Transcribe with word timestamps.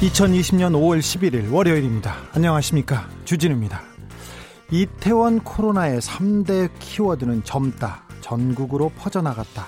2020년 0.00 0.74
5월 0.74 1.00
11일 1.00 1.52
월요일입니다. 1.52 2.14
안녕하십니까. 2.32 3.08
주진우입니다. 3.24 3.82
이태원 4.70 5.40
코로나의 5.40 6.00
3대 6.00 6.70
키워드는 6.78 7.42
젊다, 7.42 8.04
전국으로 8.20 8.92
퍼져나갔다, 8.96 9.66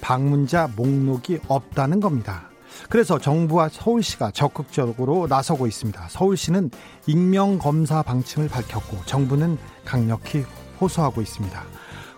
방문자 0.00 0.70
목록이 0.74 1.40
없다는 1.48 2.00
겁니다. 2.00 2.48
그래서 2.88 3.18
정부와 3.18 3.68
서울시가 3.68 4.30
적극적으로 4.30 5.26
나서고 5.26 5.66
있습니다. 5.66 6.06
서울시는 6.08 6.70
익명검사 7.06 8.02
방침을 8.02 8.48
밝혔고 8.48 9.04
정부는 9.04 9.58
강력히 9.84 10.46
호소하고 10.80 11.20
있습니다. 11.20 11.62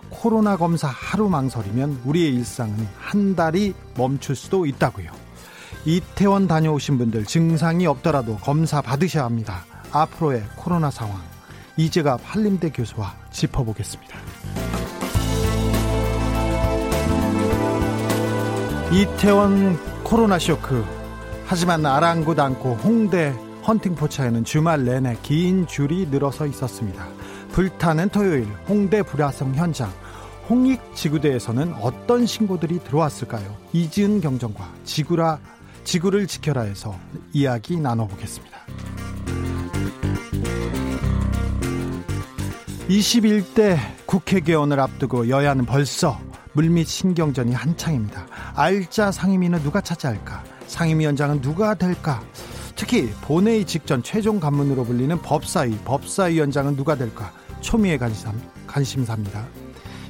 코로나 0.08 0.56
검사 0.56 0.86
하루 0.86 1.28
망설이면 1.28 2.02
우리의 2.04 2.32
일상은 2.32 2.86
한 2.96 3.34
달이 3.34 3.74
멈출 3.96 4.36
수도 4.36 4.66
있다고요. 4.66 5.29
이태원 5.86 6.46
다녀오신 6.46 6.98
분들 6.98 7.24
증상이 7.24 7.86
없더라도 7.86 8.36
검사 8.36 8.82
받으셔야 8.82 9.24
합니다. 9.24 9.64
앞으로의 9.92 10.44
코로나 10.56 10.90
상황 10.90 11.20
이제가 11.76 12.18
한림대 12.22 12.70
교수와 12.70 13.14
짚어보겠습니다. 13.30 14.18
이태원 18.92 19.78
코로나 20.02 20.38
쇼크 20.38 20.84
하지만 21.46 21.86
아랑곳 21.86 22.38
않고 22.38 22.74
홍대 22.74 23.34
헌팅포차에는 23.66 24.44
주말 24.44 24.84
내내 24.84 25.16
긴 25.22 25.66
줄이 25.66 26.06
늘어서 26.06 26.46
있었습니다. 26.46 27.06
불타는 27.52 28.10
토요일 28.10 28.46
홍대 28.68 29.02
불화성 29.02 29.54
현장 29.54 29.90
홍익 30.48 30.94
지구대에서는 30.94 31.74
어떤 31.80 32.26
신고들이 32.26 32.80
들어왔을까요? 32.84 33.56
이지은 33.72 34.20
경정과 34.20 34.68
지구라 34.84 35.38
지구를 35.90 36.28
지켜라에서 36.28 36.96
이야기 37.32 37.80
나눠보겠습니다. 37.80 38.60
21대 42.88 43.76
국회 44.06 44.38
개원을 44.38 44.78
앞두고 44.78 45.28
여야는 45.28 45.66
벌써 45.66 46.20
물밑 46.52 46.86
신경전이 46.86 47.54
한창입니다. 47.54 48.28
알짜 48.54 49.10
상임위는 49.10 49.64
누가 49.64 49.80
차지할까? 49.80 50.44
상임위원장은 50.68 51.40
누가 51.40 51.74
될까? 51.74 52.22
특히 52.76 53.10
본회의 53.22 53.64
직전 53.64 54.00
최종 54.04 54.38
관문으로 54.38 54.84
불리는 54.84 55.20
법사위, 55.22 55.76
법사위원장은 55.78 56.76
누가 56.76 56.94
될까? 56.94 57.32
초미의 57.62 57.98
관심, 57.98 58.30
관심사입니다. 58.68 59.44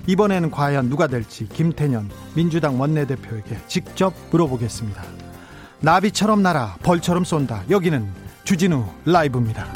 이번에는 0.07 0.51
과연 0.51 0.91
누가 0.91 1.07
될지 1.07 1.49
김태년 1.49 2.11
민주당 2.35 2.79
원내대표에게 2.79 3.57
직접 3.67 4.13
물어보겠습니다. 4.31 5.20
나비처럼 5.83 6.43
날아 6.43 6.77
벌처럼 6.83 7.25
쏜다. 7.25 7.65
여기는 7.71 8.07
주진우 8.45 8.85
라이브입니다. 9.07 9.67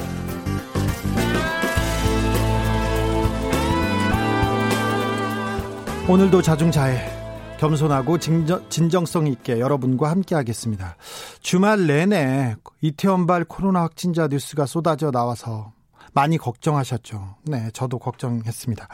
오늘도 6.07 6.43
자중자애 6.43 7.57
겸손하고 7.59 8.19
진정, 8.19 9.07
성 9.07 9.27
있게 9.27 9.59
여러분과 9.59 10.11
함께 10.11 10.35
하겠습니다. 10.35 10.97
주말 11.41 11.87
내내 11.87 12.57
이태원발 12.83 13.47
코로나 13.47 13.81
확진자 13.81 14.29
뉴스가 14.29 14.67
쏟아져 14.67 15.11
나와서 15.11 15.73
많이 16.13 16.37
걱정하셨죠. 16.37 17.37
네, 17.45 17.71
저도 17.73 17.99
걱정했습니다. 17.99 18.87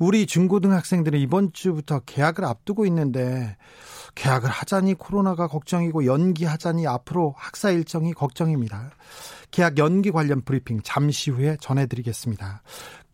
우리 0.00 0.26
중고등학생들은 0.26 1.20
이번 1.20 1.52
주부터 1.52 2.00
개학을 2.00 2.44
앞두고 2.44 2.86
있는데 2.86 3.56
개학을 4.18 4.50
하자니 4.50 4.94
코로나가 4.94 5.46
걱정이고 5.46 6.04
연기하자니 6.04 6.86
앞으로 6.88 7.34
학사 7.36 7.70
일정이 7.70 8.12
걱정입니다. 8.12 8.90
개학 9.52 9.78
연기 9.78 10.10
관련 10.10 10.42
브리핑 10.42 10.80
잠시 10.82 11.30
후에 11.30 11.56
전해드리겠습니다. 11.60 12.62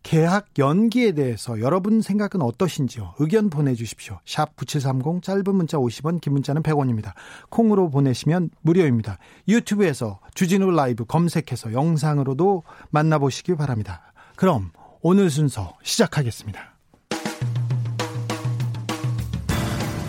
개학 0.01 0.47
연기에 0.57 1.13
대해서 1.13 1.59
여러분 1.61 2.01
생각은 2.01 2.41
어떠신지요? 2.41 3.15
의견 3.19 3.49
보내주십시오. 3.49 4.19
샵 4.25 4.55
9730 4.55 5.21
짧은 5.21 5.55
문자 5.55 5.77
50원 5.77 6.21
긴 6.21 6.33
문자는 6.33 6.63
100원입니다. 6.63 7.13
콩으로 7.49 7.89
보내시면 7.89 8.49
무료입니다. 8.61 9.19
유튜브에서 9.47 10.19
주진우 10.33 10.71
라이브 10.71 11.05
검색해서 11.05 11.73
영상으로도 11.73 12.63
만나보시기 12.89 13.55
바랍니다. 13.55 14.11
그럼 14.35 14.71
오늘 15.01 15.29
순서 15.29 15.75
시작하겠습니다. 15.83 16.74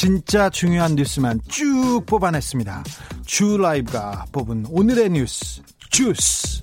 진짜 0.00 0.48
중요한 0.48 0.94
뉴스만 0.94 1.42
쭉 1.46 2.06
뽑아냈습니다. 2.06 2.84
주 3.26 3.58
라이브가 3.58 4.24
뽑은 4.32 4.64
오늘의 4.70 5.10
뉴스 5.10 5.60
주스. 5.90 6.62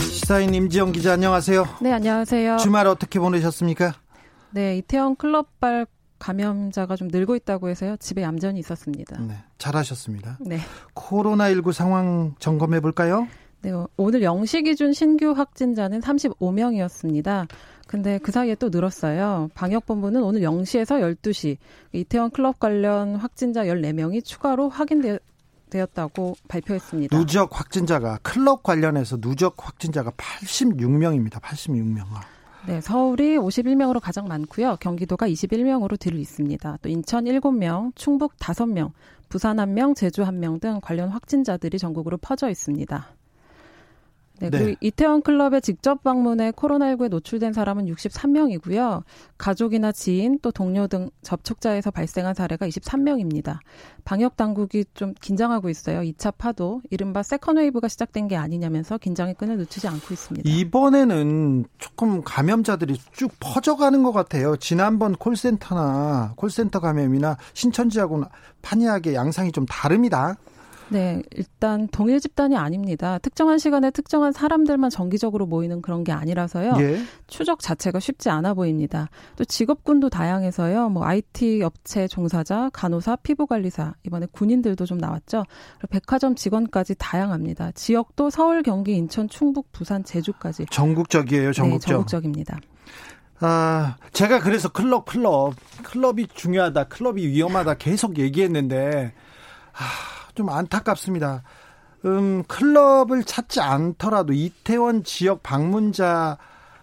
시사인 0.00 0.52
임지영 0.52 0.90
기자 0.90 1.12
안녕하세요. 1.12 1.76
네, 1.80 1.92
안녕하세요. 1.92 2.56
주말 2.56 2.88
어떻게 2.88 3.20
보내셨습니까? 3.20 3.94
네, 4.50 4.78
이태원 4.78 5.14
클럽발 5.14 5.86
감염자가 6.18 6.96
좀 6.96 7.06
늘고 7.06 7.36
있다고 7.36 7.68
해서요. 7.68 7.96
집에 7.98 8.22
얌전히 8.22 8.58
있었습니다. 8.58 9.20
네, 9.20 9.44
잘하셨습니다. 9.58 10.38
네. 10.40 10.58
코로나19 10.96 11.72
상황 11.72 12.34
점검해 12.40 12.80
볼까요? 12.80 13.28
네, 13.62 13.70
오늘 13.96 14.22
0시 14.22 14.64
기준 14.64 14.92
신규 14.92 15.30
확진자는 15.30 16.00
35명이었습니다. 16.00 17.46
근데 17.94 18.18
그 18.18 18.32
사이에 18.32 18.56
또 18.56 18.70
늘었어요. 18.70 19.50
방역본부는 19.54 20.20
오늘 20.20 20.40
0시에서 20.40 21.00
12시 21.16 21.58
이태원 21.92 22.32
클럽 22.32 22.58
관련 22.58 23.14
확진자 23.14 23.62
14명이 23.66 24.24
추가로 24.24 24.68
확인되, 24.68 25.20
되었다고 25.70 26.34
발표했습니다. 26.48 27.16
누적 27.16 27.56
확진자가 27.56 28.18
클럽 28.24 28.64
관련해서 28.64 29.20
누적 29.20 29.54
확진자가 29.64 30.10
86명입니다. 30.10 31.40
86명. 31.40 32.04
네, 32.66 32.80
서울이 32.80 33.36
51명으로 33.36 34.00
가장 34.00 34.26
많고요. 34.26 34.78
경기도가 34.80 35.28
21명으로 35.28 35.96
뒤를 35.96 36.18
잇습니다. 36.18 36.76
또 36.82 36.88
인천 36.88 37.26
7명, 37.26 37.94
충북 37.94 38.34
5명, 38.38 38.90
부산 39.28 39.58
1명, 39.58 39.94
제주 39.94 40.24
1명 40.24 40.60
등 40.60 40.80
관련 40.82 41.10
확진자들이 41.10 41.78
전국으로 41.78 42.16
퍼져 42.16 42.50
있습니다. 42.50 43.06
네, 44.40 44.50
네. 44.50 44.58
그리고 44.58 44.78
이태원 44.80 45.22
클럽에 45.22 45.60
직접 45.60 46.02
방문해 46.02 46.50
코로나19에 46.52 47.08
노출된 47.08 47.52
사람은 47.52 47.86
63명이고요. 47.86 49.02
가족이나 49.38 49.92
지인 49.92 50.38
또 50.42 50.50
동료 50.50 50.86
등 50.88 51.10
접촉자에서 51.22 51.90
발생한 51.90 52.34
사례가 52.34 52.66
23명입니다. 52.66 53.58
방역 54.04 54.36
당국이 54.36 54.84
좀 54.94 55.14
긴장하고 55.20 55.68
있어요. 55.70 56.00
2차 56.00 56.34
파도, 56.36 56.82
이른바 56.90 57.22
second 57.22 57.56
wave가 57.58 57.88
시작된 57.88 58.28
게 58.28 58.36
아니냐면서 58.36 58.98
긴장의 58.98 59.34
끈을 59.34 59.56
놓치지 59.58 59.86
않고 59.86 60.12
있습니다. 60.12 60.50
이번에는 60.50 61.64
조금 61.78 62.22
감염자들이 62.22 62.98
쭉 63.12 63.30
퍼져가는 63.38 64.02
것 64.02 64.12
같아요. 64.12 64.56
지난번 64.56 65.14
콜센터나 65.14 66.34
콜센터 66.36 66.80
감염이나 66.80 67.36
신천지하고는 67.54 68.26
판이하게 68.62 69.14
양상이 69.14 69.52
좀 69.52 69.64
다릅니다. 69.66 70.36
네, 70.88 71.22
일단 71.34 71.88
동일 71.88 72.20
집단이 72.20 72.56
아닙니다. 72.56 73.18
특정한 73.18 73.58
시간에 73.58 73.90
특정한 73.90 74.32
사람들만 74.32 74.90
정기적으로 74.90 75.46
모이는 75.46 75.82
그런 75.82 76.04
게 76.04 76.12
아니라서요. 76.12 76.74
예. 76.78 76.98
추적 77.26 77.60
자체가 77.60 78.00
쉽지 78.00 78.30
않아 78.30 78.54
보입니다. 78.54 79.08
또 79.36 79.44
직업군도 79.44 80.10
다양해서요. 80.10 80.90
뭐 80.90 81.04
IT 81.04 81.62
업체 81.62 82.06
종사자, 82.06 82.70
간호사, 82.72 83.16
피부관리사, 83.16 83.94
이번에 84.04 84.26
군인들도 84.30 84.84
좀 84.86 84.98
나왔죠. 84.98 85.44
그리고 85.78 85.88
백화점 85.90 86.34
직원까지 86.34 86.96
다양합니다. 86.98 87.72
지역도 87.72 88.30
서울, 88.30 88.62
경기, 88.62 88.94
인천, 88.94 89.28
충북, 89.28 89.72
부산, 89.72 90.04
제주까지. 90.04 90.66
전국적이에요, 90.70 91.52
전국적. 91.52 91.88
네, 91.88 91.92
전국적입니다. 91.92 92.58
아, 93.40 93.96
제가 94.12 94.40
그래서 94.40 94.68
클럽, 94.68 95.06
클럽, 95.06 95.54
클럽이 95.82 96.28
중요하다, 96.34 96.84
클럽이 96.84 97.26
위험하다 97.26 97.74
계속 97.74 98.18
얘기했는데, 98.18 99.12
아, 99.72 100.23
좀 100.34 100.48
안타깝습니다. 100.48 101.42
음, 102.04 102.44
클럽을 102.44 103.24
찾지 103.24 103.60
않더라도 103.60 104.32
이태원 104.32 105.04
지역 105.04 105.42
방문자 105.42 106.38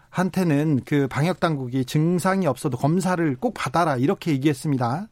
한테는 0.09 0.81
그 0.85 1.07
방역 1.07 1.39
당국이 1.39 1.85
증상이 1.85 2.47
없어도 2.47 2.77
검사를 2.77 3.35
꼭 3.37 3.53
받아라 3.53 3.97
이렇게 3.97 4.31
얘기했습니다. 4.31 5.07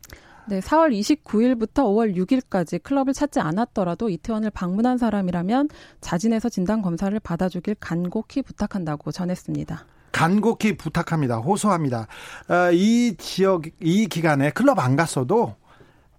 네, 0.47 0.59
4월 0.61 0.91
29일부터 0.99 1.83
5월 1.83 2.15
6일까지 2.15 2.81
클럽을 2.81 3.13
찾지 3.13 3.39
않았더라도 3.39 4.09
이태원을 4.09 4.49
방문한 4.49 4.97
사람이라면 4.97 5.69
자진해서 6.01 6.49
진단 6.49 6.81
검사를 6.81 7.17
받아주길 7.19 7.75
간곡히 7.79 8.41
부탁한다고 8.41 9.11
전했습니다. 9.11 9.85
간곡히 10.11 10.75
부탁합니다. 10.75 11.37
호소합니다. 11.37 12.07
어, 12.49 12.71
이 12.73 13.15
지역 13.17 13.65
이 13.79 14.07
기간에 14.07 14.49
클럽 14.49 14.79
안 14.79 14.95
갔어도 14.95 15.55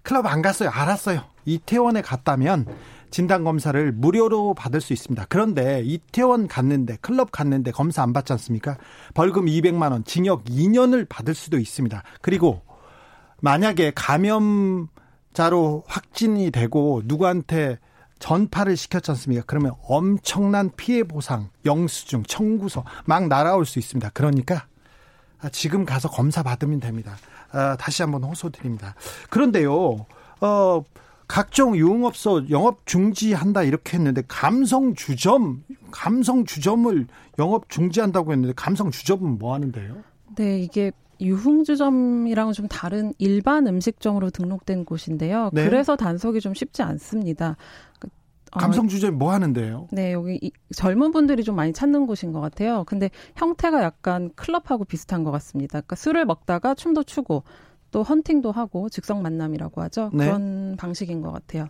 클럽 0.03 0.27
안 0.27 0.43
갔어요. 0.43 0.71
알았어요. 0.71 1.25
이태원에 1.45 2.03
갔다면 2.03 2.67
진단 3.11 3.45
검사를 3.45 3.93
무료로 3.93 4.55
받을 4.55 4.81
수 4.81 4.93
있습니다. 4.93 5.27
그런데 5.29 5.83
이태원 5.85 6.47
갔는데 6.47 6.99
클럽 7.01 7.33
갔는데 7.33 7.73
검사 7.73 8.03
안 8.03 8.13
받지 8.13 8.33
않습니까? 8.33 8.77
벌금 9.15 9.47
200만 9.47 9.91
원, 9.91 10.05
징역 10.05 10.45
2년을 10.45 11.09
받을 11.09 11.35
수도 11.35 11.59
있습니다. 11.59 12.03
그리고 12.23 12.63
만약에 13.41 13.93
감염자로 13.95 15.85
확진이 15.87 16.51
되고 16.51 17.03
누구한테 17.05 17.79
전파를 18.21 18.77
시켰지 18.77 19.11
않습니까? 19.13 19.45
그러면 19.47 19.73
엄청난 19.83 20.71
피해 20.77 21.03
보상, 21.03 21.49
영수증, 21.65 22.23
청구서 22.25 22.85
막 23.07 23.27
날아올 23.29 23.67
수 23.67 23.79
있습니다. 23.79 24.11
그러니까 24.11 24.67
지금 25.53 25.85
가서 25.85 26.09
검사 26.09 26.43
받으면 26.43 26.81
됩니다. 26.81 27.17
아, 27.51 27.77
다시 27.77 28.03
한번 28.03 28.23
호소드립니다. 28.23 28.95
그런데요, 29.31 30.07
어, 30.43 30.85
각종 31.31 31.77
유흥업소 31.77 32.51
영업 32.51 32.85
중지한다 32.87 33.63
이렇게 33.63 33.97
했는데 33.97 34.21
감성 34.27 34.97
주점 34.97 35.63
감성 35.93 36.45
주점을 36.45 37.07
영업 37.39 37.69
중지한다고 37.69 38.33
했는데 38.33 38.53
감성 38.57 38.91
주점은 38.91 39.39
뭐 39.39 39.55
하는데요? 39.55 40.03
네, 40.35 40.59
이게 40.59 40.91
유흥주점이랑은 41.21 42.53
좀 42.53 42.67
다른 42.67 43.15
일반 43.19 43.69
음식점으로 43.69 44.31
등록된 44.31 44.85
곳인데요. 44.85 45.51
네. 45.53 45.67
그래서 45.67 45.95
단속이 45.95 46.41
좀 46.41 46.53
쉽지 46.53 46.83
않습니다. 46.83 47.57
어, 48.51 48.59
감성 48.59 48.89
주점 48.89 49.17
뭐 49.17 49.33
하는데요? 49.33 49.87
네, 49.93 50.13
여기 50.13 50.37
이, 50.43 50.51
젊은 50.75 51.13
분들이 51.13 51.45
좀 51.45 51.55
많이 51.55 51.73
찾는 51.73 52.09
곳인 52.09 52.33
것 52.33 52.41
같아요. 52.41 52.83
근데 52.89 53.09
형태가 53.37 53.85
약간 53.85 54.31
클럽하고 54.35 54.85
비슷한 54.85 55.23
것 55.23 55.31
같습니다. 55.31 55.81
그러니까 55.81 55.95
술을 55.95 56.25
먹다가 56.25 56.75
춤도 56.75 57.05
추고 57.05 57.45
또 57.91 58.03
헌팅도 58.03 58.53
하고 58.53 58.89
즉석 58.89 59.21
만남이라고 59.21 59.83
하죠. 59.83 60.11
네. 60.13 60.27
그런 60.27 60.77
방식인 60.77 61.23
것 61.23 61.33
같아요. 61.33 61.69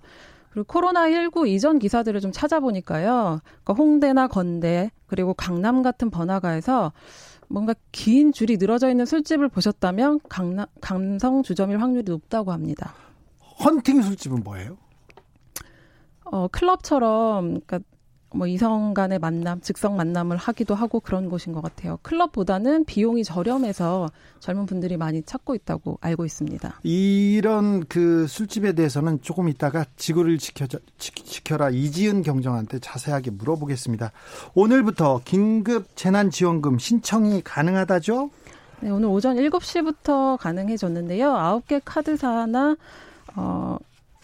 그리고 0.50 0.66
코로나19 0.66 1.48
이전 1.48 1.78
기사들을 1.78 2.20
좀 2.20 2.32
찾아보니까요. 2.32 3.40
그러니까 3.44 3.72
홍대나 3.72 4.28
건대 4.28 4.90
그리고 5.06 5.32
강남 5.34 5.82
같은 5.82 6.10
번화가에서 6.10 6.92
뭔가 7.48 7.74
긴 7.92 8.32
줄이 8.32 8.56
늘어져 8.56 8.90
있는 8.90 9.06
술집을 9.06 9.48
보셨다면 9.48 10.20
강남, 10.28 10.66
감성 10.80 11.42
주점일 11.42 11.80
확률이 11.80 12.10
높다고 12.10 12.52
합니다. 12.52 12.94
헌팅 13.64 14.02
술집은 14.02 14.42
뭐예요? 14.44 14.76
어, 16.24 16.46
클럽처럼 16.48 17.60
그러니까 17.60 17.80
뭐 18.32 18.46
이성 18.46 18.94
간의 18.94 19.18
만남, 19.18 19.60
즉석 19.60 19.94
만남을 19.94 20.36
하기도 20.36 20.74
하고 20.74 21.00
그런 21.00 21.28
곳인 21.28 21.52
것 21.52 21.62
같아요. 21.62 21.98
클럽보다는 22.02 22.84
비용이 22.84 23.24
저렴해서 23.24 24.10
젊은 24.38 24.66
분들이 24.66 24.96
많이 24.96 25.22
찾고 25.22 25.54
있다고 25.54 25.98
알고 26.00 26.24
있습니다. 26.24 26.80
이런 26.82 27.84
그 27.86 28.26
술집에 28.26 28.72
대해서는 28.72 29.20
조금 29.22 29.48
있다가 29.48 29.84
지구를 29.96 30.38
지켜, 30.38 30.66
지켜라 30.98 31.70
이지은 31.70 32.22
경정한테 32.22 32.78
자세하게 32.78 33.32
물어보겠습니다. 33.32 34.12
오늘부터 34.54 35.22
긴급 35.24 35.96
재난지원금 35.96 36.78
신청이 36.78 37.42
가능하다죠? 37.42 38.30
네, 38.82 38.90
오늘 38.90 39.08
오전 39.08 39.36
7시부터 39.36 40.38
가능해졌는데요. 40.38 41.32
9개 41.32 41.82
카드사나 41.84 42.76
어, 43.36 43.76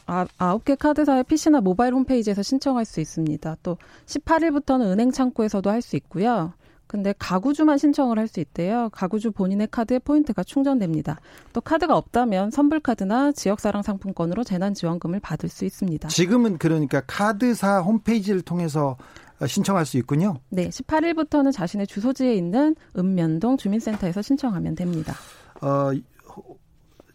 아, 0.06 0.26
아홉 0.38 0.64
개 0.64 0.74
카드사의 0.76 1.24
PC나 1.24 1.60
모바일 1.60 1.92
홈페이지에서 1.94 2.42
신청할 2.42 2.84
수 2.84 3.00
있습니다. 3.00 3.56
또 3.62 3.76
18일부터는 4.06 4.82
은행 4.86 5.10
창구에서도 5.10 5.68
할 5.70 5.82
수 5.82 5.96
있고요. 5.96 6.52
근데 6.86 7.12
가구주만 7.18 7.78
신청을 7.78 8.16
할 8.18 8.28
수 8.28 8.38
있대요. 8.38 8.88
가구주 8.92 9.32
본인의 9.32 9.68
카드에 9.72 9.98
포인트가 9.98 10.44
충전됩니다. 10.44 11.18
또 11.52 11.60
카드가 11.60 11.96
없다면 11.96 12.52
선불카드나 12.52 13.32
지역사랑 13.32 13.82
상품권으로 13.82 14.44
재난지원금을 14.44 15.18
받을 15.18 15.48
수 15.48 15.64
있습니다. 15.64 16.08
지금은 16.08 16.58
그러니까 16.58 17.02
카드사 17.06 17.80
홈페이지를 17.80 18.40
통해서 18.42 18.96
신청할 19.44 19.84
수 19.84 19.96
있군요. 19.98 20.36
네, 20.48 20.68
18일부터는 20.68 21.52
자신의 21.52 21.88
주소지에 21.88 22.34
있는 22.34 22.76
읍면동 22.96 23.56
주민센터에서 23.56 24.22
신청하면 24.22 24.76
됩니다. 24.76 25.14
어, 25.60 25.90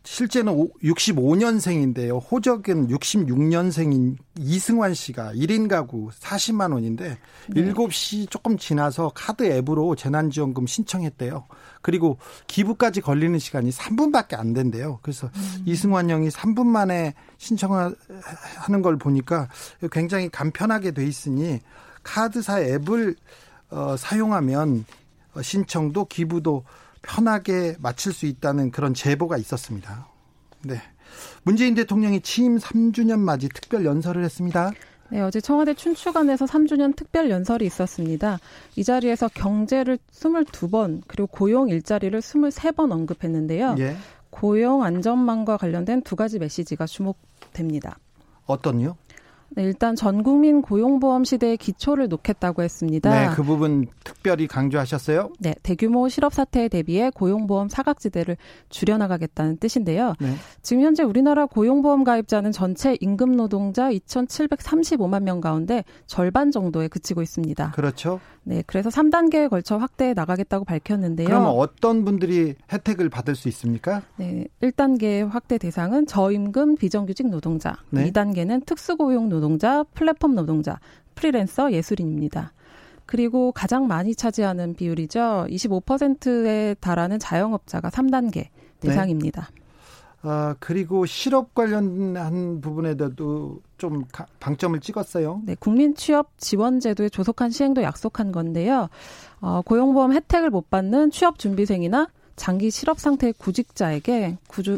실제는 0.03 0.67
65년생인데요. 0.83 2.19
호적은 2.31 2.87
66년생인 2.87 4.17
이승환 4.39 4.95
씨가 4.95 5.33
1인 5.33 5.69
가구 5.69 6.09
40만 6.19 6.73
원인데 6.73 7.19
네. 7.49 7.63
7시 7.73 8.29
조금 8.29 8.57
지나서 8.57 9.11
카드 9.13 9.43
앱으로 9.43 9.95
재난지원금 9.95 10.65
신청했대요. 10.65 11.45
그리고 11.83 12.17
기부까지 12.47 13.01
걸리는 13.01 13.37
시간이 13.37 13.69
3분밖에 13.69 14.39
안 14.39 14.53
된대요. 14.53 14.99
그래서 15.03 15.29
음. 15.35 15.63
이승환 15.65 16.09
형이 16.09 16.29
3분 16.29 16.65
만에 16.65 17.13
신청하는 17.37 18.81
걸 18.81 18.97
보니까 18.97 19.49
굉장히 19.91 20.29
간편하게 20.29 20.91
돼 20.91 21.05
있으니 21.05 21.59
카드사 22.01 22.59
앱을 22.61 23.15
어, 23.69 23.95
사용하면 23.97 24.85
신청도 25.39 26.05
기부도 26.05 26.63
편하게 27.01 27.75
마칠 27.79 28.13
수 28.13 28.25
있다는 28.25 28.71
그런 28.71 28.93
제보가 28.93 29.37
있었습니다. 29.37 30.07
네. 30.63 30.81
문재인 31.43 31.75
대통령이 31.75 32.21
취임 32.21 32.57
3주년 32.57 33.19
맞이 33.19 33.49
특별 33.49 33.85
연설을 33.85 34.23
했습니다. 34.23 34.71
네, 35.09 35.19
어제 35.19 35.41
청와대 35.41 35.73
춘추관에서 35.73 36.45
3주년 36.45 36.95
특별 36.95 37.29
연설이 37.29 37.65
있었습니다. 37.65 38.39
이 38.77 38.83
자리에서 38.83 39.27
경제를 39.33 39.99
22번, 40.13 41.01
그리고 41.05 41.27
고용 41.27 41.67
일자리를 41.67 42.17
23번 42.17 42.91
언급했는데요. 42.93 43.75
예. 43.79 43.97
고용 44.29 44.83
안전망과 44.83 45.57
관련된 45.57 46.03
두 46.03 46.15
가지 46.15 46.39
메시지가 46.39 46.85
주목됩니다. 46.85 47.99
어떤요? 48.45 48.95
네, 49.53 49.63
일단 49.63 49.95
전 49.95 50.23
국민 50.23 50.61
고용보험 50.61 51.25
시대의 51.25 51.57
기초를 51.57 52.07
놓겠다고 52.07 52.63
했습니다. 52.63 53.09
네, 53.09 53.35
그 53.35 53.43
부분 53.43 53.87
특별히 54.03 54.47
강조하셨어요? 54.47 55.33
네, 55.39 55.55
대규모 55.61 56.07
실업 56.07 56.33
사태에 56.33 56.69
대비해 56.69 57.09
고용보험 57.09 57.67
사각지대를 57.67 58.37
줄여나가겠다는 58.69 59.57
뜻인데요. 59.57 60.15
네. 60.21 60.35
지금 60.61 60.83
현재 60.83 61.03
우리나라 61.03 61.45
고용보험 61.45 62.05
가입자는 62.05 62.53
전체 62.53 62.97
임금 63.01 63.35
노동자 63.35 63.91
2,735만 63.91 65.23
명 65.23 65.41
가운데 65.41 65.83
절반 66.07 66.51
정도에 66.51 66.87
그치고 66.87 67.21
있습니다. 67.21 67.71
그렇죠. 67.71 68.21
네, 68.43 68.63
그래서 68.65 68.89
3단계에 68.89 69.49
걸쳐 69.49 69.77
확대해 69.77 70.13
나가겠다고 70.13 70.65
밝혔는데요. 70.65 71.27
그러면 71.27 71.49
어떤 71.49 72.05
분들이 72.05 72.55
혜택을 72.71 73.09
받을 73.09 73.35
수 73.35 73.47
있습니까? 73.49 74.01
네, 74.15 74.47
1단계 74.61 75.27
확대 75.27 75.57
대상은 75.57 76.07
저임금 76.07 76.75
비정규직 76.77 77.29
노동자, 77.29 77.75
네. 77.89 78.09
2단계는 78.09 78.65
특수고용 78.65 79.29
노동자, 79.29 79.40
플랫폼 79.93 80.35
노동자, 80.35 80.79
프리랜서, 81.15 81.71
예술인입니다. 81.71 82.53
그리고 83.05 83.51
가장 83.51 83.87
많이 83.87 84.15
차지하는 84.15 84.75
비율이죠. 84.75 85.47
25%에 85.49 86.75
달하는 86.75 87.19
자영업자가 87.19 87.89
3단계 87.89 88.47
대상입니다. 88.79 89.49
네. 89.53 89.61
아, 90.23 90.55
그리고 90.59 91.05
실업 91.05 91.55
관련한 91.55 92.61
부분에도 92.61 93.59
좀 93.77 94.03
방점을 94.39 94.79
찍었어요. 94.79 95.41
네, 95.45 95.55
국민 95.59 95.95
취업 95.95 96.37
지원 96.37 96.79
제도의 96.79 97.09
조속한 97.09 97.49
시행도 97.49 97.81
약속한 97.81 98.31
건데요. 98.31 98.87
어, 99.39 99.61
고용보험 99.65 100.13
혜택을 100.13 100.51
못 100.51 100.69
받는 100.69 101.11
취업 101.11 101.39
준비생이나 101.39 102.07
장기 102.35 102.71
실업 102.71 102.99
상태의 102.99 103.33
구직자에게 103.33 104.37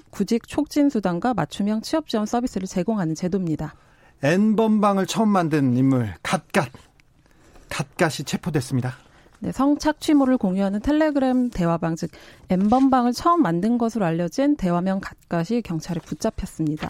구직 0.09 0.47
촉진 0.47 0.89
수단과 0.89 1.33
맞춤형 1.33 1.81
취업 1.81 2.07
지원 2.07 2.25
서비스를 2.25 2.67
제공하는 2.67 3.13
제도입니다. 3.15 3.75
N번방을 4.23 5.05
처음 5.05 5.27
만든 5.27 5.75
인물 5.75 6.13
갓갓 6.23 6.69
갓갓이 7.69 8.23
체포됐습니다. 8.25 8.93
네, 9.39 9.51
성착취물을 9.51 10.37
공유하는 10.37 10.79
텔레그램 10.79 11.49
대화방 11.49 11.97
즉 11.97 12.09
N번방을 12.49 13.11
처음 13.11 13.41
만든 13.41 13.77
것으로 13.77 14.05
알려진 14.05 14.55
대화명 14.55 15.01
갓갓이 15.01 15.61
경찰에 15.63 15.99
붙잡혔습니다. 15.99 16.89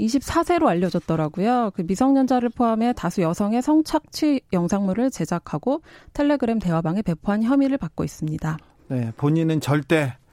24세로 0.00 0.66
알려졌더라고요. 0.66 1.70
그 1.74 1.82
미성년자를 1.82 2.48
포함해 2.48 2.92
다수 2.94 3.22
여성의 3.22 3.62
성착취 3.62 4.40
영상물을 4.52 5.12
제작하고 5.12 5.82
텔레그램 6.14 6.58
대화방에 6.58 7.02
배포한 7.02 7.44
혐의를 7.44 7.78
받고 7.78 8.02
있습니다. 8.02 8.58
네, 8.88 9.12
본인은 9.16 9.60
절대 9.60 10.02
어, 10.04 10.25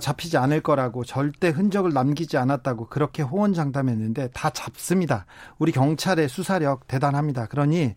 잡히지 0.00 0.36
않을 0.36 0.60
거라고 0.60 1.04
절대 1.04 1.48
흔적을 1.48 1.92
남기지 1.92 2.36
않았다고 2.36 2.86
그렇게 2.86 3.22
호언장담했는데 3.22 4.28
다 4.32 4.50
잡습니다. 4.50 5.26
우리 5.58 5.72
경찰의 5.72 6.28
수사력 6.28 6.86
대단합니다. 6.86 7.46
그러니 7.46 7.94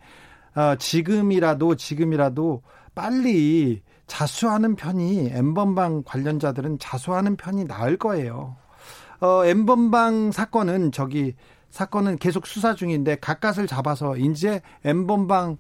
어, 0.55 0.75
지금이라도 0.77 1.75
지금이라도 1.75 2.62
빨리 2.96 3.84
자수하는 4.08 4.75
편이 4.75 5.29
엠번방 5.34 6.03
관련자들은 6.05 6.79
자수하는 6.79 7.36
편이 7.36 7.65
나을 7.65 7.98
거예요. 7.98 8.55
어, 9.20 9.46
엠번방 9.46 10.32
사건은 10.32 10.91
저기 10.91 11.36
사건은 11.70 12.17
계속 12.17 12.48
수사 12.48 12.74
중인데 12.74 13.17
가까스를 13.17 13.67
잡아서 13.67 14.15
이제 14.15 14.62
엠번방에 14.86 15.58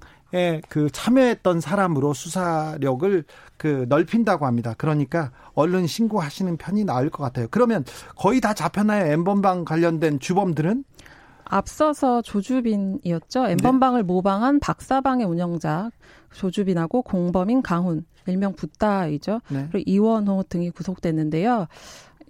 그 0.69 0.89
참여했던 0.91 1.61
사람으로 1.61 2.13
수사력을 2.13 3.23
그 3.57 3.85
넓힌다고 3.87 4.45
합니다. 4.45 4.73
그러니까 4.77 5.31
얼른 5.53 5.87
신고하시는 5.87 6.57
편이 6.57 6.83
나을 6.83 7.09
것 7.09 7.23
같아요. 7.23 7.47
그러면 7.49 7.85
거의 8.15 8.41
다 8.41 8.53
잡혔나요? 8.53 9.11
엠번방 9.11 9.65
관련된 9.65 10.19
주범들은? 10.19 10.83
앞서서 11.45 12.21
조주빈이었죠. 12.21 13.47
엠번방을 13.47 14.01
네. 14.01 14.03
모방한 14.03 14.59
박사방의 14.59 15.25
운영자 15.25 15.91
조주빈하고 16.33 17.03
공범인 17.03 17.61
강훈, 17.61 18.05
일명 18.25 18.53
붓다이죠. 18.53 19.41
네. 19.49 19.67
그리고 19.71 19.83
이원호 19.89 20.43
등이 20.49 20.71
구속됐는데요. 20.71 21.67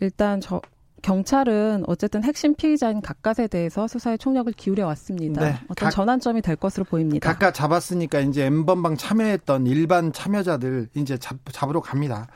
일단 0.02 0.42
저 0.42 0.62
경찰은 1.06 1.84
어쨌든 1.86 2.24
핵심 2.24 2.56
피의자인 2.56 3.00
각각에 3.00 3.48
대해서 3.48 3.88
수사에 3.88 4.18
총력을 4.18 4.52
기울여 4.54 4.88
왔습니다. 4.88 5.40
네. 5.40 5.56
어떤 5.68 5.86
각, 5.86 5.92
전환점이 5.92 6.42
될 6.42 6.56
것으로 6.56 6.84
보입니다. 6.84 7.32
각각 7.32 7.54
잡았으니까 7.54 8.22
이제 8.22 8.46
엠번방 8.46 8.98
참여했던 8.98 9.68
일반 9.68 10.12
참여자들 10.12 10.90
이제 10.96 11.20
잡, 11.20 11.38
잡으러 11.52 11.80
갑니다. 11.80 12.28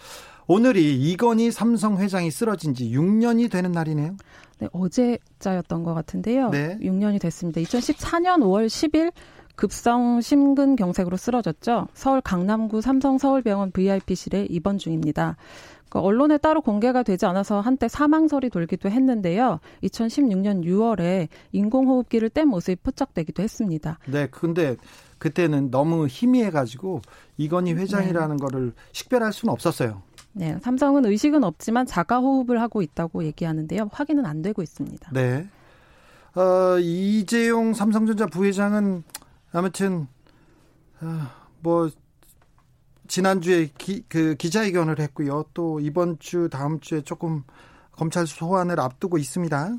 오늘이 0.45 1.01
이건희 1.01 1.49
삼성 1.49 1.97
회장이 1.97 2.29
쓰러진 2.29 2.75
지 2.75 2.91
6년이 2.91 3.49
되는 3.49 3.71
날이네요. 3.71 4.15
네, 4.59 4.67
어제자였던 4.71 5.83
것 5.83 5.95
같은데요. 5.95 6.51
네. 6.51 6.77
6년이 6.79 7.19
됐습니다. 7.21 7.61
2014년 7.61 8.41
5월 8.41 8.67
10일 8.67 9.11
급성 9.55 10.21
심근경색으로 10.21 11.17
쓰러졌죠. 11.17 11.87
서울 11.95 12.21
강남구 12.21 12.81
삼성 12.81 13.17
서울병원 13.17 13.71
VIP실에 13.71 14.45
입원 14.49 14.77
중입니다. 14.77 15.37
그 15.89 15.99
언론에 15.99 16.37
따로 16.37 16.61
공개가 16.61 17.03
되지 17.03 17.25
않아서 17.25 17.59
한때 17.59 17.87
사망설이 17.87 18.49
돌기도 18.49 18.89
했는데요. 18.89 19.59
2016년 19.83 20.63
6월에 20.63 21.27
인공호흡기를 21.51 22.29
뗀 22.29 22.45
모습이 22.45 22.77
포착되기도 22.83 23.43
했습니다. 23.43 23.97
네, 24.07 24.27
근데 24.27 24.77
그때는 25.17 25.71
너무 25.71 26.07
희미해가지고 26.07 27.01
이건희 27.37 27.73
회장이라는 27.73 28.37
네. 28.37 28.41
거를 28.41 28.73
식별할 28.91 29.33
수는 29.33 29.51
없었어요. 29.51 30.01
네, 30.33 30.57
삼성은 30.61 31.05
의식은 31.05 31.43
없지만 31.43 31.85
자가 31.85 32.19
호흡을 32.19 32.61
하고 32.61 32.81
있다고 32.81 33.23
얘기하는데요. 33.25 33.89
확인은 33.91 34.25
안 34.25 34.41
되고 34.41 34.61
있습니다. 34.61 35.11
네. 35.11 35.47
어, 36.35 36.77
이재용 36.79 37.73
삼성전자 37.73 38.27
부회장은 38.27 39.03
아무튼 39.51 40.07
어, 41.01 41.27
뭐 41.61 41.89
지난주에 43.09 43.69
기, 43.77 44.03
그 44.07 44.35
기자회견을 44.35 44.99
했고요. 44.99 45.43
또 45.53 45.81
이번 45.81 46.19
주 46.19 46.47
다음 46.49 46.79
주에 46.79 47.01
조금 47.01 47.43
검찰 47.91 48.25
소환을 48.25 48.79
앞두고 48.79 49.17
있습니다. 49.17 49.75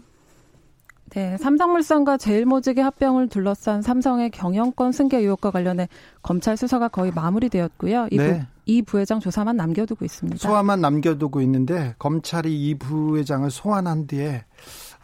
네, 1.11 1.37
삼성물산과 1.39 2.19
제일모직의 2.19 2.85
합병을 2.85 3.29
둘러싼 3.29 3.83
삼성의 3.83 4.31
경영권 4.31 4.93
승계 4.93 5.19
의혹과 5.19 5.51
관련해 5.51 5.89
검찰 6.23 6.57
수사가 6.57 6.89
거의 6.89 7.11
마무리되었고요. 7.13 8.09
이, 8.11 8.17
네. 8.17 8.41
부, 8.41 8.47
이 8.67 8.83
부회장 8.83 9.19
조사만 9.19 9.57
남겨두고 9.57 10.05
있습니다. 10.05 10.39
소환만 10.39 10.81
남겨두고 10.81 11.41
있는데 11.41 11.95
검찰이 11.99 12.69
이 12.69 12.75
부회장을 12.75 13.51
소환한 13.51 14.07
뒤에 14.07 14.45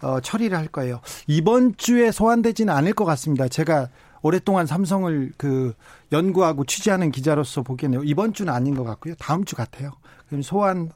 어, 0.03 0.21
처리를 0.21 0.57
할 0.57 0.69
거예요. 0.69 1.01
이번 1.27 1.77
주에 1.77 2.13
소환되지는 2.13 2.73
않을 2.73 2.93
것 2.93 3.05
같습니다. 3.05 3.49
제가 3.49 3.89
오랫동안 4.27 4.67
삼성을 4.67 5.33
그 5.37 5.73
연구하고 6.11 6.65
취재하는 6.65 7.13
기자로서 7.13 7.63
보기에는 7.63 8.03
이번 8.05 8.33
주는 8.33 8.53
아닌 8.53 8.75
것 8.75 8.83
같고요. 8.83 9.15
다음 9.19 9.45
주 9.45 9.55
같아요. 9.55 9.93
그럼 10.27 10.43
소환 10.43 10.91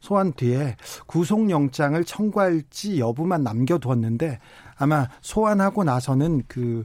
소환 0.00 0.34
뒤에 0.34 0.76
구속영장을 1.06 2.04
청구할지 2.04 3.00
여부만 3.00 3.42
남겨두었는데 3.42 4.38
아마 4.76 5.08
소환하고 5.22 5.84
나서는 5.84 6.42
그 6.46 6.84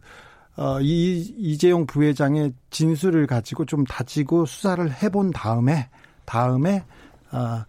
어, 0.55 0.79
이, 0.81 1.19
이재용 1.37 1.85
부회장의 1.85 2.53
진술을 2.69 3.27
가지고 3.27 3.65
좀 3.65 3.85
다지고 3.85 4.45
수사를 4.45 4.91
해본 4.91 5.31
다음에, 5.31 5.89
다음에, 6.25 6.83
어, 7.31 7.63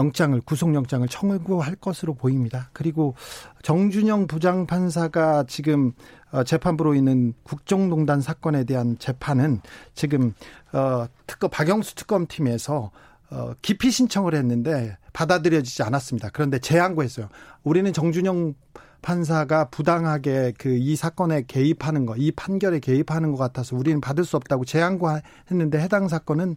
영장을 0.00 0.40
구속영장을 0.40 1.06
청구할 1.08 1.76
것으로 1.76 2.14
보입니다. 2.14 2.70
그리고 2.72 3.14
정준영 3.62 4.26
부장판사가 4.26 5.44
지금 5.46 5.92
어, 6.32 6.42
재판부로 6.44 6.94
있는 6.94 7.34
국정농단 7.42 8.20
사건에 8.20 8.64
대한 8.64 8.96
재판은 8.98 9.60
지금 9.94 10.32
어 10.72 11.06
특검 11.26 11.50
박영수 11.50 11.94
특검팀에서 11.96 12.90
어 13.30 13.52
기피 13.62 13.90
신청을 13.90 14.34
했는데 14.34 14.96
받아들여지지 15.12 15.82
않았습니다. 15.82 16.30
그런데 16.32 16.58
재항고했어요. 16.58 17.28
우리는 17.64 17.92
정준영 17.92 18.54
판사가 19.02 19.70
부당하게 19.70 20.52
그 20.58 20.70
이 20.76 20.94
사건에 20.96 21.42
개입하는 21.46 22.06
거, 22.06 22.16
이 22.16 22.30
판결에 22.32 22.78
개입하는 22.80 23.32
것 23.32 23.38
같아서 23.38 23.76
우리는 23.76 24.00
받을 24.00 24.24
수 24.24 24.36
없다고 24.36 24.64
재항고했는데 24.64 25.78
해당 25.80 26.08
사건은 26.08 26.56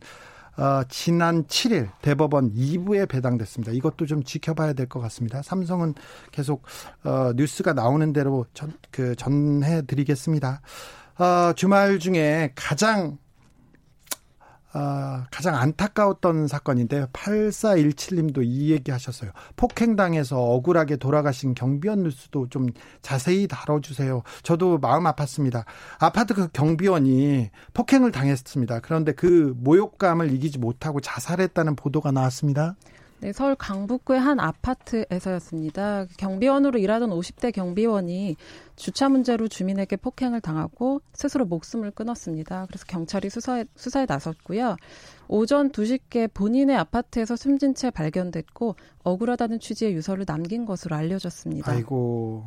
어, 0.57 0.83
지난 0.87 1.45
7일 1.45 1.89
대법원 2.01 2.53
2부에 2.53 3.09
배당됐습니다. 3.09 3.71
이것도 3.71 4.05
좀 4.05 4.23
지켜봐야 4.23 4.73
될 4.73 4.87
것 4.87 4.99
같습니다. 4.99 5.41
삼성은 5.41 5.95
계속 6.31 6.63
어, 7.03 7.31
뉴스가 7.35 7.73
나오는 7.73 8.13
대로 8.13 8.45
전, 8.53 8.71
그 8.91 9.15
전해드리겠습니다. 9.15 10.61
어, 11.19 11.53
주말 11.55 11.99
중에 11.99 12.51
가장 12.55 13.17
아, 14.75 15.27
가장 15.29 15.55
안타까웠던 15.55 16.47
사건인데요. 16.47 17.07
8417님도 17.13 18.41
이 18.43 18.71
얘기 18.71 18.89
하셨어요. 18.91 19.31
폭행당해서 19.55 20.39
억울하게 20.39 20.95
돌아가신 20.95 21.53
경비원 21.53 22.03
뉴스도 22.03 22.49
좀 22.49 22.67
자세히 23.03 23.47
다뤄주세요. 23.47 24.23
저도 24.41 24.79
마음 24.79 25.03
아팠습니다. 25.03 25.65
아파트 25.99 26.33
그 26.33 26.47
경비원이 26.47 27.51
폭행을 27.73 28.11
당했습니다. 28.11 28.79
그런데 28.79 29.11
그 29.11 29.53
모욕감을 29.57 30.31
이기지 30.33 30.57
못하고 30.57 30.99
자살했다는 31.01 31.75
보도가 31.75 32.11
나왔습니다. 32.11 32.75
네, 33.23 33.31
서울 33.31 33.55
강북구의 33.55 34.19
한 34.19 34.41
아파트에서였습니다. 34.41 36.07
경비원으로 36.17 36.77
일하던 36.77 37.09
50대 37.11 37.53
경비원이 37.53 38.35
주차 38.75 39.07
문제로 39.07 39.47
주민에게 39.47 39.95
폭행을 39.95 40.41
당하고 40.41 41.01
스스로 41.13 41.45
목숨을 41.45 41.91
끊었습니다. 41.91 42.65
그래서 42.67 42.83
경찰이 42.85 43.29
수사에, 43.29 43.63
수사에 43.77 44.05
나섰고요. 44.09 44.75
오전 45.29 45.71
2시께 45.71 46.33
본인의 46.33 46.75
아파트에서 46.75 47.37
숨진 47.37 47.75
채 47.75 47.91
발견됐고 47.91 48.75
억울하다는 49.05 49.61
취지의 49.61 49.93
유서를 49.93 50.25
남긴 50.25 50.65
것으로 50.65 50.97
알려졌습니다. 50.97 51.71
아이고. 51.71 52.43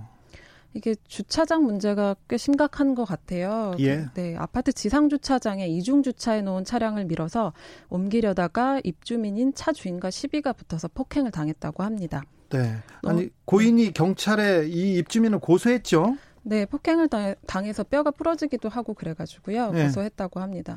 이게 0.77 0.95
주차장 1.09 1.65
문제가 1.65 2.15
꽤 2.29 2.37
심각한 2.37 2.95
것 2.95 3.07
같아요. 3.07 3.75
예. 3.79 4.09
네, 4.13 4.37
아파트 4.37 4.73
지상 4.73 5.09
주차장에 5.09 5.67
이중 5.67 6.03
주차해 6.03 6.43
놓은 6.43 6.65
차량을 6.65 7.07
밀어서 7.07 7.55
옮기려다가 7.89 8.81
입주민인 8.85 9.55
차 9.55 9.73
주인과 9.73 10.11
시비가 10.11 10.53
붙어서 10.53 10.89
폭행을 10.89 11.31
당했다고 11.31 11.83
합니다. 11.83 12.23
네. 12.51 12.77
아니 13.05 13.31
고인이 13.47 13.93
경찰에 13.93 14.67
이 14.69 14.97
입주민을 14.99 15.39
고소했죠. 15.39 16.19
네, 16.43 16.67
폭행을 16.67 17.09
당해서 17.47 17.83
뼈가 17.83 18.11
부러지기도 18.11 18.69
하고 18.69 18.93
그래가지고요 18.93 19.73
네. 19.73 19.85
고소했다고 19.85 20.41
합니다. 20.41 20.77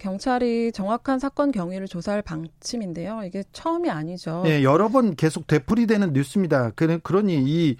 경찰이 0.00 0.70
정확한 0.72 1.18
사건 1.18 1.50
경위를 1.50 1.88
조사할 1.88 2.22
방침인데요. 2.22 3.22
이게 3.24 3.42
처음이 3.52 3.90
아니죠. 3.90 4.42
네, 4.44 4.62
여러 4.62 4.88
번 4.88 5.16
계속 5.16 5.48
되풀이되는 5.48 6.12
뉴스입니다. 6.12 6.70
그러니 6.70 7.42
이 7.44 7.76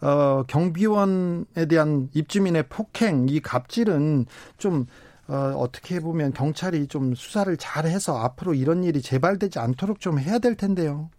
어, 0.00 0.44
경비원에 0.46 1.66
대한 1.68 2.08
입주민의 2.12 2.64
폭행, 2.68 3.28
이 3.28 3.40
갑질은 3.40 4.26
좀 4.58 4.86
어, 5.28 5.54
어떻게 5.56 5.98
보면 6.00 6.32
경찰이 6.32 6.86
좀 6.86 7.14
수사를 7.14 7.54
잘 7.56 7.86
해서 7.86 8.16
앞으로 8.18 8.54
이런 8.54 8.84
일이 8.84 9.02
재발되지 9.02 9.58
않도록 9.58 10.00
좀 10.00 10.18
해야 10.18 10.38
될 10.38 10.54
텐데요. 10.54 11.10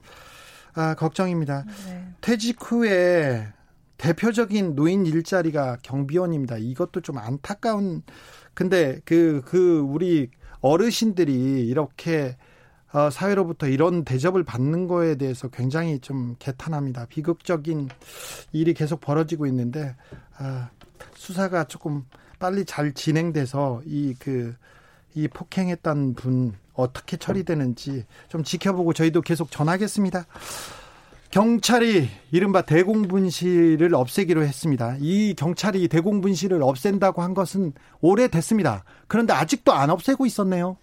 아, 0.75 0.93
걱정입니다. 0.95 1.65
네. 1.87 2.07
퇴직 2.21 2.57
후에 2.61 3.47
대표적인 3.97 4.75
노인 4.75 5.05
일자리가 5.05 5.77
경비원입니다. 5.81 6.57
이것도 6.57 7.01
좀 7.01 7.17
안타까운 7.17 8.03
근데 8.53 8.99
그그 9.05 9.41
그 9.45 9.79
우리 9.79 10.29
어르신들이 10.61 11.67
이렇게 11.67 12.37
어, 12.97 13.09
사회로부터 13.11 13.67
이런 13.67 14.03
대접을 14.03 14.43
받는 14.43 14.87
거에 14.87 15.15
대해서 15.15 15.49
굉장히 15.49 15.99
좀 15.99 16.35
개탄합니다. 16.39 17.05
비극적인 17.05 17.89
일이 18.53 18.73
계속 18.73 19.01
벌어지고 19.01 19.45
있는데 19.45 19.95
아, 20.37 20.69
수사가 21.15 21.65
조금 21.65 22.05
빨리 22.39 22.65
잘 22.65 22.93
진행돼서 22.93 23.81
이 23.85 24.15
그 24.19 24.55
이 25.17 25.27
폭행했던 25.27 26.13
분 26.13 26.53
어떻게 26.73 27.17
처리되는지 27.17 28.05
좀 28.29 28.43
지켜보고 28.43 28.93
저희도 28.93 29.21
계속 29.21 29.49
전하겠습니다. 29.49 30.27
경찰이 31.31 32.07
이른바 32.31 32.61
대공분실을 32.61 33.95
없애기로 33.95 34.43
했습니다. 34.43 34.95
이 34.99 35.33
경찰이 35.35 35.87
대공분실을 35.87 36.61
없앤다고 36.61 37.23
한 37.23 37.33
것은 37.33 37.73
오래됐습니다. 37.99 38.83
그런데 39.07 39.33
아직도 39.33 39.73
안 39.73 39.89
없애고 39.89 40.27
있었네요. 40.27 40.77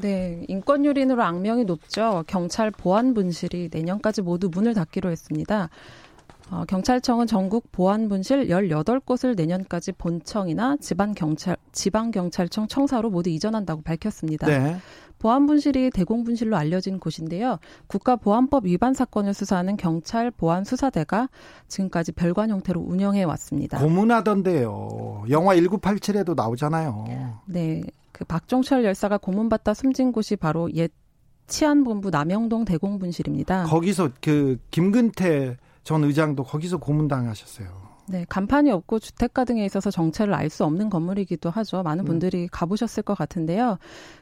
네, 0.00 0.44
인권 0.48 0.84
유린으로 0.84 1.22
악명이 1.22 1.64
높죠. 1.64 2.24
경찰 2.26 2.70
보안 2.70 3.14
분실이 3.14 3.70
내년까지 3.72 4.22
모두 4.22 4.48
문을 4.52 4.74
닫기로 4.74 5.10
했습니다. 5.10 5.68
어, 6.50 6.64
경찰청은 6.66 7.26
전국 7.26 7.72
보안 7.72 8.08
분실 8.08 8.48
18곳을 8.48 9.34
내년까지 9.34 9.92
본청이나 9.92 10.76
지방 10.78 11.14
경찰 11.14 11.56
지방 11.72 12.10
경찰청 12.10 12.68
청사로 12.68 13.10
모두 13.10 13.30
이전한다고 13.30 13.82
밝혔습니다. 13.82 14.46
네. 14.46 14.76
보안 15.18 15.46
분실이 15.46 15.90
대공 15.90 16.22
분실로 16.22 16.56
알려진 16.56 16.98
곳인데요. 17.00 17.58
국가보안법 17.86 18.66
위반 18.66 18.92
사건을 18.92 19.32
수사하는 19.32 19.78
경찰 19.78 20.30
보안 20.30 20.64
수사대가 20.64 21.30
지금까지 21.68 22.12
별관 22.12 22.50
형태로 22.50 22.78
운영해 22.78 23.22
왔습니다. 23.24 23.78
고문하던데요. 23.78 25.24
영화 25.30 25.56
1987에도 25.56 26.34
나오잖아요. 26.34 27.04
네. 27.46 27.82
그 28.14 28.24
박종철 28.24 28.84
열사가 28.84 29.18
고문받다 29.18 29.74
숨진 29.74 30.12
곳이 30.12 30.36
바로 30.36 30.72
옛 30.74 30.90
치안본부 31.48 32.10
남영동 32.10 32.64
대공분실입니다. 32.64 33.64
거기서 33.64 34.10
그 34.22 34.56
김근태 34.70 35.56
전 35.82 36.04
의장도 36.04 36.44
거기서 36.44 36.78
고문당하셨어요. 36.78 37.84
네, 38.06 38.24
간판이 38.28 38.70
없고 38.70 39.00
주택가 39.00 39.44
등에 39.44 39.64
있어서 39.64 39.90
정체를 39.90 40.32
알 40.32 40.48
수 40.48 40.64
없는 40.64 40.90
건물이기도 40.90 41.50
하죠. 41.50 41.82
많은 41.82 42.04
음. 42.04 42.06
분들이 42.06 42.46
가보셨을 42.52 43.02
것 43.02 43.18
같은데요. 43.18 43.78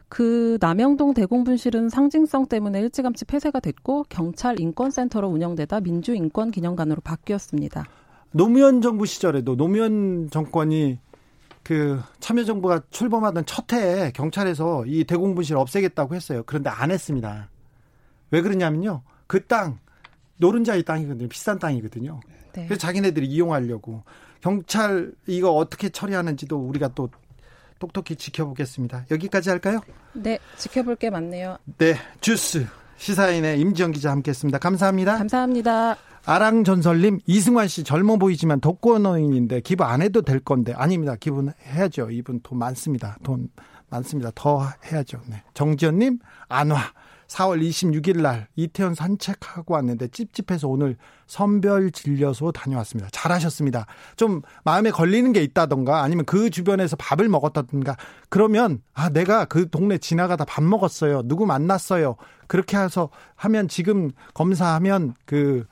그 0.08 0.56
남영동 0.60 1.12
대공분실은 1.12 1.90
상징성 1.90 2.46
때문에 2.46 2.80
일찌감치 2.80 3.26
폐쇄가 3.26 3.60
됐고 3.60 4.06
경찰 4.08 4.58
인권센터로 4.58 5.28
운영되다 5.28 5.80
민주인권기념관으로 5.80 7.02
바뀌었습니다. 7.02 7.84
노무현 8.30 8.80
정부 8.80 9.04
시절에도 9.04 9.56
노무현 9.56 10.30
정권이 10.30 10.98
그 11.62 12.00
참여정부가 12.20 12.82
출범하던 12.90 13.46
첫 13.46 13.72
해에 13.72 14.10
경찰에서 14.12 14.84
이 14.86 15.04
대공분실 15.04 15.56
없애겠다고 15.56 16.14
했어요. 16.14 16.42
그런데 16.44 16.70
안 16.70 16.90
했습니다. 16.90 17.48
왜 18.30 18.40
그러냐면요. 18.40 19.02
그 19.26 19.46
땅, 19.46 19.78
노른자의 20.38 20.82
땅이거든요. 20.84 21.28
비싼 21.28 21.58
땅이거든요. 21.58 22.20
네. 22.52 22.66
그래서 22.66 22.80
자기네들이 22.80 23.26
이용하려고. 23.26 24.02
경찰 24.40 25.12
이거 25.26 25.52
어떻게 25.52 25.88
처리하는지도 25.88 26.56
우리가 26.58 26.88
또 26.94 27.08
똑똑히 27.78 28.16
지켜보겠습니다. 28.16 29.06
여기까지 29.10 29.50
할까요? 29.50 29.80
네, 30.12 30.38
지켜볼 30.56 30.96
게 30.96 31.10
많네요. 31.10 31.58
네, 31.78 31.94
주스 32.20 32.66
시사인의 32.98 33.60
임지영 33.60 33.92
기자 33.92 34.10
함께했습니다. 34.10 34.58
감사합니다. 34.58 35.18
감사합니다. 35.18 35.96
아랑전설님, 36.24 37.20
이승환 37.26 37.68
씨 37.68 37.84
젊어 37.84 38.16
보이지만 38.16 38.60
독거노인인데 38.60 39.60
기부 39.60 39.84
안 39.84 40.02
해도 40.02 40.22
될 40.22 40.40
건데 40.40 40.72
아닙니다. 40.74 41.16
기부는 41.18 41.52
해야죠. 41.66 42.10
이분 42.10 42.40
돈 42.42 42.58
많습니다. 42.58 43.16
돈 43.22 43.48
많습니다. 43.90 44.30
더 44.34 44.66
해야죠. 44.86 45.20
네. 45.26 45.42
정지현님, 45.54 46.18
안 46.48 46.70
와. 46.70 46.80
4월 47.32 47.62
26일 47.62 48.20
날 48.20 48.46
이태원 48.56 48.94
산책하고 48.94 49.74
왔는데 49.74 50.08
찝찝해서 50.08 50.68
오늘 50.68 50.96
선별 51.26 51.90
진료소 51.90 52.52
다녀왔습니다. 52.52 53.08
잘하셨습니다. 53.10 53.86
좀 54.16 54.42
마음에 54.64 54.90
걸리는 54.90 55.32
게 55.32 55.42
있다던가 55.42 56.02
아니면 56.02 56.24
그 56.26 56.50
주변에서 56.50 56.96
밥을 56.96 57.28
먹었다던가 57.28 57.96
그러면 58.28 58.82
아 58.92 59.08
내가 59.08 59.46
그 59.46 59.70
동네 59.70 59.96
지나가다 59.98 60.44
밥 60.44 60.62
먹었어요. 60.62 61.22
누구 61.24 61.46
만났어요. 61.46 62.16
그렇게 62.48 62.76
해서 62.76 63.08
하면 63.34 63.66
지금 63.66 64.10
검사하면 64.34 65.14
그 65.24 65.64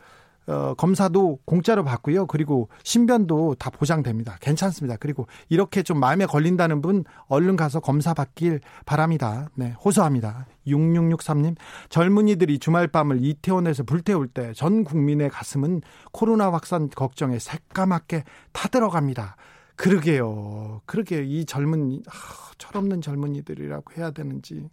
어, 0.51 0.75
검사도 0.75 1.39
공짜로 1.45 1.85
받고요. 1.85 2.27
그리고 2.27 2.69
신변도 2.83 3.55
다 3.59 3.71
보장됩니다. 3.71 4.37
괜찮습니다. 4.41 4.97
그리고 4.99 5.27
이렇게 5.49 5.83
좀 5.85 6.01
마음에 6.01 6.27
걸린다는 6.27 6.83
분 6.83 7.05
얼른 7.29 7.57
가서 7.57 7.79
검사 7.79 8.15
받길 8.15 8.61
바랍니다. 8.85 9.49
네, 9.55 9.75
호소합니다. 9.85 10.47
6663님, 10.67 11.57
젊은이들이 11.89 12.59
주말 12.59 12.89
밤을 12.89 13.25
이태원에서 13.25 13.85
불태울 13.85 14.29
때 14.29 14.53
전 14.55 14.83
국민의 14.85 15.31
가슴은 15.31 15.81
코로나 16.13 16.53
확산 16.53 16.91
걱정에 16.91 17.39
새까맣게 17.39 18.25
타들어갑니다. 18.53 19.37
그러게요. 19.77 20.83
그러게 20.85 21.23
이 21.25 21.47
젊은 21.47 22.03
아, 22.09 22.13
철없는 22.59 23.01
젊은이들이라고 23.01 23.85
해야 23.97 24.11
되는지 24.11 24.69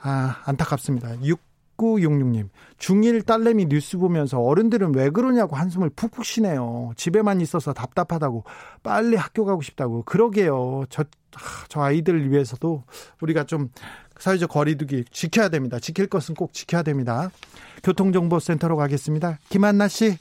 아 0.00 0.42
안타깝습니다. 0.44 1.22
6 1.24 1.40
6966님, 1.82 2.48
중1 2.78 3.26
딸내미 3.26 3.66
뉴스 3.66 3.98
보면서 3.98 4.40
어른들은 4.40 4.94
왜 4.94 5.10
그러냐고 5.10 5.56
한숨을 5.56 5.90
푹푹 5.90 6.24
쉬네요. 6.24 6.92
집에만 6.96 7.40
있어서 7.40 7.72
답답하다고, 7.72 8.44
빨리 8.82 9.16
학교 9.16 9.44
가고 9.44 9.62
싶다고. 9.62 10.02
그러게요. 10.04 10.84
저, 10.88 11.04
저 11.68 11.80
아이들을 11.80 12.30
위해서도 12.30 12.84
우리가 13.20 13.44
좀 13.44 13.70
사회적 14.18 14.50
거리두기 14.50 15.04
지켜야 15.10 15.48
됩니다. 15.48 15.78
지킬 15.78 16.06
것은 16.06 16.34
꼭 16.34 16.52
지켜야 16.52 16.82
됩니다. 16.82 17.30
교통정보센터로 17.82 18.76
가겠습니다. 18.76 19.38
김한나 19.48 19.88
씨. 19.88 20.16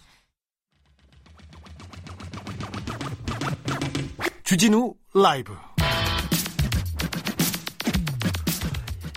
주진우 4.43 4.95
라이브. 5.13 5.54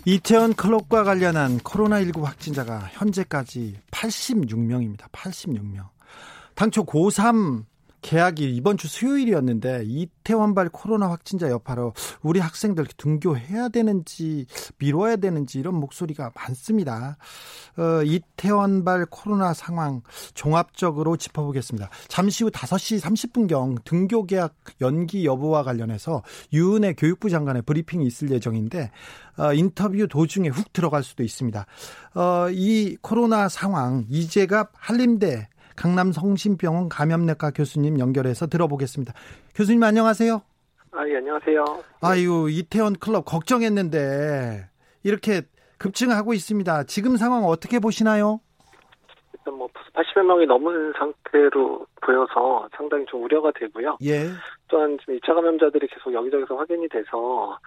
이태원 0.06 0.52
클럽과 0.52 1.02
관련한 1.02 1.58
코로나19 1.60 2.22
확진자가 2.22 2.90
현재까지 2.92 3.78
86명입니다. 3.90 5.10
86명. 5.10 5.88
당초 6.54 6.84
고3 6.84 7.64
개학이 8.04 8.54
이번 8.54 8.76
주 8.76 8.86
수요일이었는데 8.86 9.84
이태원발 9.86 10.68
코로나 10.68 11.08
확진자 11.08 11.48
여파로 11.48 11.94
우리 12.20 12.38
학생들 12.38 12.84
등교해야 12.98 13.70
되는지 13.70 14.44
미뤄야 14.78 15.16
되는지 15.16 15.58
이런 15.58 15.74
목소리가 15.76 16.30
많습니다. 16.34 17.16
어, 17.78 18.02
이태원발 18.04 19.06
코로나 19.06 19.54
상황 19.54 20.02
종합적으로 20.34 21.16
짚어보겠습니다. 21.16 21.88
잠시 22.08 22.44
후 22.44 22.50
5시 22.50 23.00
30분경 23.00 23.82
등교 23.84 24.26
계약 24.26 24.54
연기 24.82 25.24
여부와 25.24 25.62
관련해서 25.62 26.22
유은혜 26.52 26.92
교육부 26.98 27.30
장관의 27.30 27.62
브리핑이 27.62 28.06
있을 28.06 28.30
예정인데 28.30 28.90
어, 29.38 29.54
인터뷰 29.54 30.06
도중에 30.06 30.50
훅 30.50 30.74
들어갈 30.74 31.02
수도 31.02 31.22
있습니다. 31.22 31.64
어, 32.16 32.48
이 32.50 32.98
코로나 33.00 33.48
상황 33.48 34.04
이재갑 34.10 34.72
한림대 34.74 35.48
강남 35.76 36.12
성심병원 36.12 36.88
감염내과 36.88 37.50
교수님 37.52 37.98
연결해서 37.98 38.46
들어보겠습니다. 38.46 39.12
교수님 39.54 39.82
안녕하세요. 39.82 40.42
아, 40.92 41.08
예, 41.08 41.16
안녕하세요. 41.16 41.64
아유, 42.02 42.48
이태원 42.50 42.94
클럽 42.94 43.24
걱정했는데 43.24 44.68
이렇게 45.02 45.42
급증하고 45.78 46.32
있습니다. 46.34 46.84
지금 46.84 47.16
상황 47.16 47.44
어떻게 47.44 47.78
보시나요? 47.80 48.40
일단 49.32 49.54
뭐 49.54 49.68
80여 49.94 50.22
명이 50.22 50.46
넘은 50.46 50.92
상태로 50.96 51.86
보여서 52.00 52.68
상당히 52.76 53.04
좀 53.06 53.24
우려가 53.24 53.50
되고요. 53.58 53.98
예. 54.04 54.30
또한 54.68 54.96
지금 55.00 55.18
2차 55.18 55.34
감염자들이 55.34 55.86
계속 55.88 56.12
여기저기서 56.12 56.54
확인이 56.54 56.88
돼서 56.88 57.58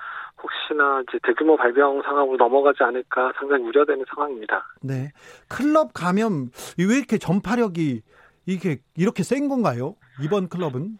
혹시나 0.41 1.01
이제 1.07 1.17
대규모 1.23 1.55
발병 1.57 2.01
상황으로 2.03 2.37
넘어가지 2.37 2.83
않을까 2.83 3.33
상당히 3.37 3.63
우려되는 3.63 4.05
상황입니다. 4.13 4.63
네. 4.81 5.11
클럽 5.49 5.93
감염 5.93 6.49
왜 6.77 6.97
이렇게 6.97 7.17
전파력이 7.17 8.01
이게 8.45 8.77
이렇게 8.95 9.23
센 9.23 9.49
건가요? 9.49 9.95
이번 10.23 10.47
클럽은? 10.49 10.97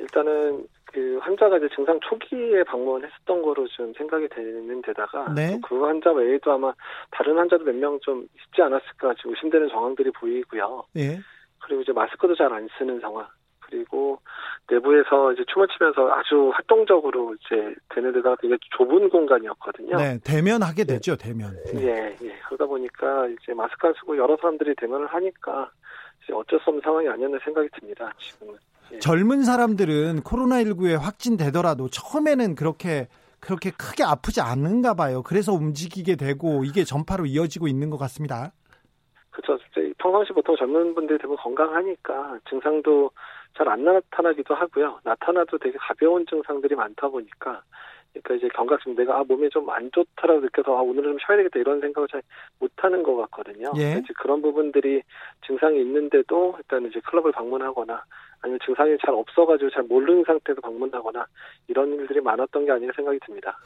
일단은 0.00 0.66
그 0.86 1.18
환자가 1.20 1.58
이제 1.58 1.68
증상 1.74 1.98
초기에 2.00 2.62
방문했었던 2.64 3.42
거로 3.42 3.66
좀 3.68 3.92
생각이 3.94 4.28
되는 4.28 4.80
데다가 4.82 5.32
네. 5.34 5.58
그 5.66 5.82
환자 5.82 6.12
외에도 6.12 6.52
아마 6.52 6.72
다른 7.10 7.36
환자도 7.36 7.64
몇 7.64 7.74
명 7.74 7.98
좀 8.00 8.22
있지 8.34 8.62
않았을까 8.62 9.14
지금 9.16 9.30
의심되는 9.32 9.68
정황들이 9.68 10.12
보이고요. 10.12 10.84
예. 10.96 11.18
그리고 11.60 11.82
이제 11.82 11.92
마스크도 11.92 12.34
잘 12.36 12.52
안 12.52 12.68
쓰는 12.78 13.00
상황. 13.00 13.26
그리고 13.74 14.20
내부에서 14.70 15.32
이제 15.32 15.44
춤을 15.52 15.66
추면서 15.76 16.08
아주 16.12 16.50
활동적으로 16.54 17.34
이제 17.34 17.74
되는 17.90 18.12
데다가 18.12 18.36
되게 18.40 18.56
좁은 18.76 19.10
공간이었거든요. 19.10 19.96
네, 19.96 20.18
대면하게 20.22 20.84
되죠, 20.84 21.16
대면. 21.16 21.56
네. 21.72 21.82
예, 21.82 22.16
예. 22.22 22.34
그러다 22.46 22.66
보니까 22.66 23.26
이제 23.28 23.52
마스크 23.52 23.86
안 23.86 23.92
쓰고 23.94 24.16
여러 24.16 24.36
사람들이 24.36 24.74
대면을 24.76 25.06
하니까 25.08 25.70
어쩔 26.32 26.60
수 26.60 26.70
없는 26.70 26.82
상황이 26.82 27.08
아니었나 27.08 27.38
생각이 27.44 27.68
듭니다. 27.78 28.12
지금은. 28.18 28.54
예. 28.92 28.98
젊은 29.00 29.42
사람들은 29.42 30.20
코로나19에 30.20 30.96
확진되더라도 30.98 31.88
처음에는 31.88 32.54
그렇게 32.54 33.08
그렇게 33.40 33.70
크게 33.70 34.04
아프지 34.04 34.40
않은가 34.40 34.94
봐요. 34.94 35.22
그래서 35.22 35.52
움직이게 35.52 36.16
되고 36.16 36.64
이게 36.64 36.84
전파로 36.84 37.26
이어지고 37.26 37.68
있는 37.68 37.90
것 37.90 37.98
같습니다. 37.98 38.52
그렇죠. 39.30 39.58
평상시 40.04 40.34
보통 40.34 40.54
젊은 40.56 40.94
분들이 40.94 41.18
대부분 41.18 41.38
건강하니까 41.38 42.38
증상도 42.48 43.10
잘 43.56 43.68
안 43.68 43.84
나타나기도 43.84 44.54
하고요. 44.54 45.00
나타나도 45.04 45.58
되게 45.58 45.76
가벼운 45.78 46.26
증상들이 46.26 46.74
많다 46.74 47.08
보니까 47.08 47.62
그러니까 48.12 48.34
이제 48.34 48.48
경각심 48.54 48.94
내가 48.94 49.18
아 49.18 49.24
몸이 49.24 49.48
좀 49.50 49.68
안 49.70 49.90
좋다라고 49.92 50.40
느껴서 50.40 50.76
아 50.76 50.82
오늘은 50.82 51.02
좀 51.04 51.18
쉬어야 51.18 51.36
되겠다 51.38 51.58
이런 51.58 51.80
생각을 51.80 52.08
잘 52.08 52.22
못하는 52.60 53.02
것 53.02 53.16
같거든요. 53.16 53.72
예. 53.76 53.98
이제 54.02 54.12
그런 54.18 54.40
부분들이 54.42 55.02
증상이 55.46 55.80
있는데도 55.80 56.54
일단 56.58 56.86
이제 56.86 57.00
클럽을 57.00 57.32
방문하거나 57.32 58.04
아니면 58.44 58.58
증상이 58.64 58.94
잘 59.04 59.14
없어가지고 59.14 59.70
잘 59.70 59.82
모르는 59.84 60.22
상태에서 60.26 60.60
방문하거나 60.60 61.26
이런 61.66 61.88
일들이 61.94 62.20
많았던 62.20 62.66
게 62.66 62.72
아닌가 62.72 62.92
생각이 62.94 63.18
듭니다. 63.24 63.56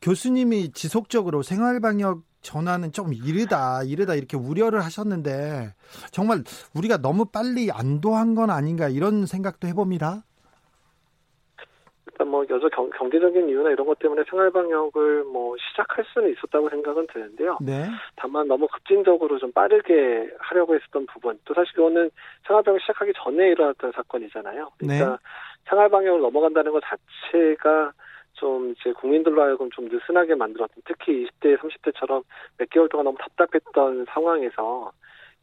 교수님이 0.00 0.70
지속적으로 0.70 1.42
생활방역 1.42 2.22
전환은 2.40 2.92
좀 2.92 3.12
이르다, 3.12 3.82
이르다 3.82 4.14
이렇게 4.14 4.36
우려를 4.36 4.84
하셨는데 4.84 5.74
정말 6.12 6.44
우리가 6.72 6.98
너무 6.98 7.24
빨리 7.24 7.72
안도한 7.72 8.36
건 8.36 8.50
아닌가 8.50 8.88
이런 8.88 9.26
생각도 9.26 9.66
해봅니다. 9.66 10.22
일단 12.18 12.28
뭐 12.28 12.44
여러 12.50 12.68
경, 12.70 12.90
경제적인 12.90 13.48
이유나 13.48 13.70
이런 13.70 13.86
것 13.86 13.96
때문에 14.00 14.24
생활 14.28 14.50
방역을 14.50 15.24
뭐 15.24 15.54
시작할 15.56 16.04
수는 16.12 16.32
있었다고 16.32 16.68
생각은 16.68 17.06
드는데요. 17.06 17.58
네. 17.60 17.88
다만 18.16 18.48
너무 18.48 18.66
급진적으로 18.66 19.38
좀 19.38 19.52
빠르게 19.52 20.28
하려고 20.40 20.74
했었던 20.74 21.06
부분. 21.06 21.38
또 21.44 21.54
사실 21.54 21.72
이거는 21.74 22.10
생활 22.44 22.64
방역 22.64 22.80
시작하기 22.80 23.12
전에 23.22 23.50
일어났던 23.50 23.92
사건이잖아요. 23.92 24.70
그러니까 24.78 25.10
네. 25.10 25.16
생활 25.68 25.88
방역을 25.88 26.20
넘어간다는 26.20 26.72
것 26.72 26.82
자체가 26.82 27.92
좀 28.32 28.72
이제 28.72 28.92
국민들로 28.92 29.40
하여금 29.42 29.70
좀 29.70 29.88
느슨하게 29.88 30.34
만들었던 30.34 30.82
특히 30.86 31.24
20대, 31.24 31.56
30대처럼 31.58 32.24
몇 32.56 32.70
개월 32.70 32.88
동안 32.88 33.04
너무 33.04 33.18
답답했던 33.18 34.06
상황에서 34.10 34.90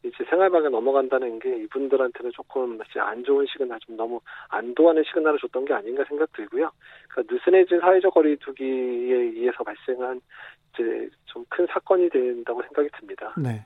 이제 0.06 0.24
생활방에 0.28 0.68
넘어간다는 0.68 1.38
게 1.38 1.56
이분들한테는 1.64 2.32
조금 2.32 2.78
안 2.98 3.24
좋은 3.24 3.46
시그널, 3.46 3.78
좀 3.80 3.96
너무 3.96 4.20
안도하는 4.48 5.02
시그널을 5.04 5.38
줬던 5.40 5.64
게 5.64 5.74
아닌가 5.74 6.04
생각 6.08 6.32
들고요. 6.32 6.70
그러니까 7.08 7.34
느슨해진 7.34 7.80
사회적 7.80 8.12
거리두기에 8.14 9.14
의해서 9.16 9.62
발생한 9.64 10.20
이제 10.74 11.08
좀 11.26 11.46
큰 11.48 11.66
사건이 11.70 12.10
된다고 12.10 12.62
생각이 12.62 12.88
듭니다. 12.98 13.34
네. 13.36 13.64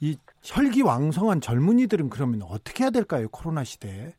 이 0.00 0.16
혈기왕성한 0.42 1.40
젊은이들은 1.40 2.10
그러면 2.10 2.42
어떻게 2.42 2.84
해야 2.84 2.90
될까요? 2.90 3.28
코로나 3.32 3.64
시대에? 3.64 4.12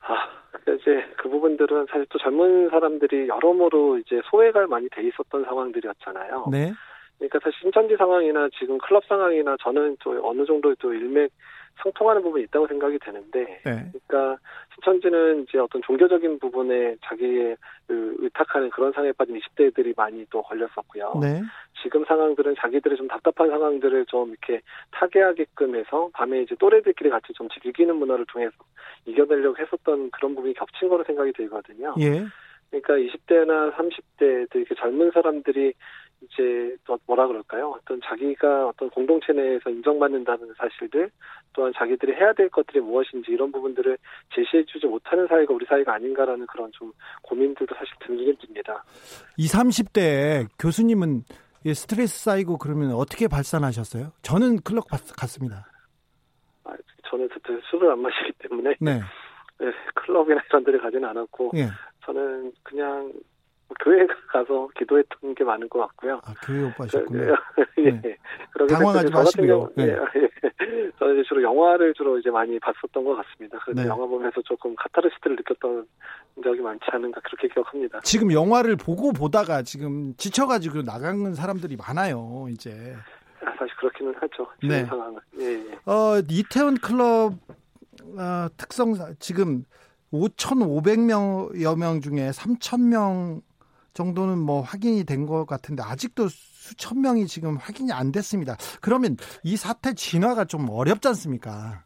아, 0.00 0.28
그러니까 0.50 0.72
이제 0.72 1.14
그 1.16 1.28
부분들은 1.28 1.86
사실 1.90 2.06
또 2.08 2.18
젊은 2.18 2.70
사람들이 2.70 3.28
여러모로 3.28 3.98
이제 3.98 4.20
소외가 4.30 4.66
많이 4.66 4.88
돼 4.88 5.06
있었던 5.06 5.44
상황들이었잖아요. 5.44 6.46
네. 6.50 6.72
그러니까 7.20 7.38
사실 7.42 7.58
신천지 7.60 7.96
상황이나 7.96 8.48
지금 8.58 8.78
클럽 8.78 9.04
상황이나 9.04 9.56
저는 9.62 9.98
또 10.00 10.18
어느 10.26 10.44
정도 10.46 10.74
또 10.76 10.92
일맥 10.94 11.30
상통하는 11.82 12.22
부분이 12.22 12.44
있다고 12.44 12.66
생각이 12.66 12.98
되는데, 12.98 13.60
네. 13.64 13.90
그러니까 14.08 14.38
신천지는 14.74 15.42
이제 15.42 15.58
어떤 15.58 15.82
종교적인 15.82 16.38
부분에 16.38 16.96
자기의 17.04 17.56
그 17.86 18.16
의탁하는 18.18 18.70
그런 18.70 18.92
상황에 18.92 19.12
빠진 19.12 19.38
20대들이 19.38 19.94
많이 19.96 20.24
또 20.30 20.42
걸렸었고요. 20.42 21.14
네. 21.20 21.42
지금 21.82 22.04
상황들은 22.04 22.56
자기들의 22.58 22.96
좀 22.96 23.08
답답한 23.08 23.50
상황들을 23.50 24.06
좀 24.06 24.30
이렇게 24.30 24.60
타개하게끔 24.92 25.76
해서 25.76 26.10
밤에 26.14 26.42
이제 26.42 26.54
또래들끼리 26.58 27.10
같이 27.10 27.32
좀 27.34 27.48
즐기는 27.48 27.94
문화를 27.96 28.26
통해서 28.26 28.52
이겨내려고 29.06 29.56
했었던 29.58 30.10
그런 30.10 30.34
부분이 30.34 30.54
겹친 30.54 30.88
거로 30.88 31.04
생각이 31.04 31.32
들거든요. 31.32 31.94
예. 32.00 32.24
그러니까 32.70 32.94
20대나 32.94 33.74
30대 33.74 34.54
이렇게 34.54 34.74
젊은 34.76 35.10
사람들이 35.12 35.72
이제 36.22 36.76
또 36.84 36.98
뭐라 37.06 37.26
그럴까요? 37.26 37.70
어떤 37.70 38.00
자기가 38.02 38.68
어떤 38.68 38.90
공동체 38.90 39.32
내에서 39.32 39.70
인정받는다는 39.70 40.52
사실들 40.56 41.10
또한 41.52 41.72
자기들이 41.76 42.12
해야 42.12 42.32
될 42.32 42.48
것들이 42.50 42.80
무엇인지 42.80 43.32
이런 43.32 43.50
부분들을 43.50 43.96
제시해주지 44.34 44.86
못하는 44.86 45.26
사회가 45.26 45.54
우리 45.54 45.64
사회가 45.66 45.94
아닌가라는 45.94 46.46
그런 46.46 46.70
좀 46.72 46.92
고민들도 47.22 47.74
사실 47.74 47.94
들긴 48.00 48.36
듭니다. 48.36 48.84
20, 49.38 49.58
30대 49.58 50.46
교수님은 50.58 51.22
스트레스 51.74 52.24
쌓이고 52.24 52.58
그러면 52.58 52.92
어떻게 52.92 53.26
발산하셨어요? 53.26 54.12
저는 54.22 54.60
클럽 54.60 54.84
갔습니다. 54.88 55.66
아, 56.64 56.74
저는 57.08 57.28
술을 57.70 57.90
안 57.90 58.00
마시기 58.00 58.32
때문에 58.38 58.76
네. 58.80 59.00
네, 59.58 59.66
클럽이나 59.94 60.40
이런 60.48 60.64
데를 60.64 60.80
가지는 60.80 61.08
않았고 61.08 61.52
예. 61.56 61.68
저는 62.04 62.52
그냥 62.62 63.12
교회 63.78 64.06
가서 64.28 64.68
기도했던 64.76 65.34
게 65.34 65.44
많은 65.44 65.68
것 65.68 65.80
같고요. 65.80 66.20
아, 66.24 66.34
교회 66.44 66.64
오빠셨군요. 66.64 67.34
예. 67.78 67.90
네. 67.90 68.16
당황하지 68.68 69.10
마시고요. 69.10 69.70
네. 69.76 69.84
예. 69.88 69.96
저는 70.98 71.22
주로 71.26 71.42
영화를 71.42 71.94
주로 71.94 72.18
이제 72.18 72.30
많이 72.30 72.58
봤었던 72.58 73.04
것 73.04 73.16
같습니다. 73.16 73.58
그래서 73.64 73.82
네. 73.82 73.88
영화 73.88 74.06
보면서 74.06 74.40
조금 74.42 74.74
카타르시스를 74.76 75.36
느꼈던 75.36 75.86
적이 76.42 76.60
많지 76.60 76.84
않은가 76.92 77.20
그렇게 77.22 77.48
기억합니다. 77.48 78.00
지금 78.00 78.32
영화를 78.32 78.76
보고 78.76 79.12
보다가 79.12 79.62
지금 79.62 80.14
지쳐가지고 80.16 80.82
나가는 80.82 81.34
사람들이 81.34 81.76
많아요. 81.76 82.46
이제. 82.50 82.94
아, 83.42 83.52
사실 83.58 83.74
그렇기는 83.76 84.14
하죠. 84.14 84.46
네. 84.62 84.84
상황은. 84.84 85.18
예, 85.38 85.44
예. 85.44 85.90
어, 85.90 86.20
이태원 86.28 86.76
클럽 86.76 87.32
어, 88.16 88.48
특성 88.56 88.94
지금 89.18 89.64
5,500명여 90.12 91.78
명 91.78 92.00
중에 92.00 92.30
3,000명 92.30 93.42
정도는 93.94 94.38
뭐 94.38 94.60
확인이 94.62 95.04
된 95.04 95.26
것 95.26 95.44
같은데 95.46 95.82
아직도 95.82 96.28
수천 96.28 97.00
명이 97.02 97.26
지금 97.26 97.56
확인이 97.56 97.92
안 97.92 98.10
됐습니다. 98.12 98.56
그러면 98.80 99.16
이 99.44 99.56
사태 99.56 99.92
진화가 99.94 100.46
좀 100.46 100.68
어렵지 100.70 101.08
않습니까? 101.08 101.84